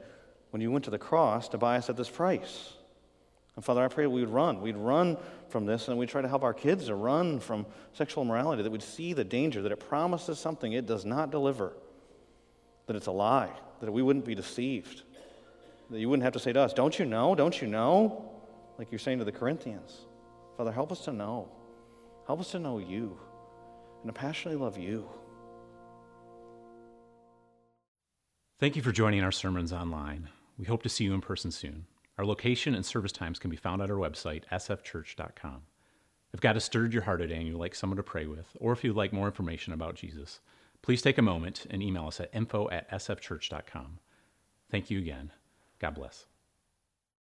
when 0.50 0.62
you 0.62 0.70
went 0.70 0.84
to 0.84 0.90
the 0.90 0.98
cross 0.98 1.48
to 1.48 1.58
buy 1.58 1.76
us 1.76 1.90
at 1.90 1.96
this 1.96 2.08
price. 2.08 2.72
And 3.56 3.64
Father, 3.64 3.82
I 3.82 3.88
pray 3.88 4.06
we 4.06 4.20
would 4.20 4.32
run. 4.32 4.60
We'd 4.60 4.76
run 4.76 5.16
from 5.48 5.64
this 5.64 5.88
and 5.88 5.98
we'd 5.98 6.10
try 6.10 6.22
to 6.22 6.28
help 6.28 6.42
our 6.42 6.54
kids 6.54 6.86
to 6.86 6.94
run 6.94 7.40
from 7.40 7.66
sexual 7.94 8.22
immorality, 8.22 8.62
that 8.62 8.70
we'd 8.70 8.82
see 8.82 9.14
the 9.14 9.24
danger, 9.24 9.62
that 9.62 9.72
it 9.72 9.80
promises 9.80 10.38
something 10.38 10.72
it 10.72 10.86
does 10.86 11.04
not 11.04 11.30
deliver, 11.30 11.72
that 12.86 12.96
it's 12.96 13.06
a 13.06 13.12
lie, 13.12 13.50
that 13.80 13.90
we 13.90 14.02
wouldn't 14.02 14.26
be 14.26 14.34
deceived, 14.34 15.02
that 15.90 15.98
you 15.98 16.08
wouldn't 16.08 16.24
have 16.24 16.34
to 16.34 16.38
say 16.38 16.52
to 16.52 16.60
us, 16.60 16.74
Don't 16.74 16.98
you 16.98 17.06
know? 17.06 17.34
Don't 17.34 17.60
you 17.60 17.66
know? 17.66 18.30
Like 18.78 18.92
you're 18.92 18.98
saying 18.98 19.18
to 19.20 19.24
the 19.24 19.32
Corinthians. 19.32 20.04
Father, 20.58 20.72
help 20.72 20.92
us 20.92 21.00
to 21.04 21.12
know. 21.12 21.48
Help 22.26 22.40
us 22.40 22.50
to 22.50 22.58
know 22.58 22.78
you 22.78 23.18
and 24.02 24.12
to 24.12 24.18
passionately 24.18 24.62
love 24.62 24.76
you. 24.76 25.08
Thank 28.58 28.76
you 28.76 28.82
for 28.82 28.92
joining 28.92 29.22
our 29.22 29.32
sermons 29.32 29.72
online. 29.72 30.28
We 30.58 30.64
hope 30.66 30.82
to 30.82 30.88
see 30.88 31.04
you 31.04 31.14
in 31.14 31.20
person 31.20 31.50
soon. 31.50 31.86
Our 32.18 32.24
location 32.24 32.74
and 32.74 32.84
service 32.84 33.12
times 33.12 33.38
can 33.38 33.50
be 33.50 33.56
found 33.56 33.82
at 33.82 33.90
our 33.90 33.96
website, 33.96 34.44
sfchurch.com. 34.50 35.62
If 36.32 36.40
God 36.40 36.56
has 36.56 36.64
stirred 36.64 36.92
your 36.92 37.02
heart 37.02 37.20
today 37.20 37.36
and 37.36 37.46
you'd 37.46 37.58
like 37.58 37.74
someone 37.74 37.96
to 37.98 38.02
pray 38.02 38.26
with, 38.26 38.56
or 38.58 38.72
if 38.72 38.82
you'd 38.82 38.96
like 38.96 39.12
more 39.12 39.26
information 39.26 39.72
about 39.72 39.94
Jesus, 39.96 40.40
please 40.82 41.02
take 41.02 41.18
a 41.18 41.22
moment 41.22 41.66
and 41.70 41.82
email 41.82 42.06
us 42.06 42.20
at 42.20 42.34
info 42.34 42.68
at 42.70 42.90
sfchurch.com. 42.90 43.98
Thank 44.70 44.90
you 44.90 44.98
again. 44.98 45.32
God 45.78 45.94
bless. 45.94 46.26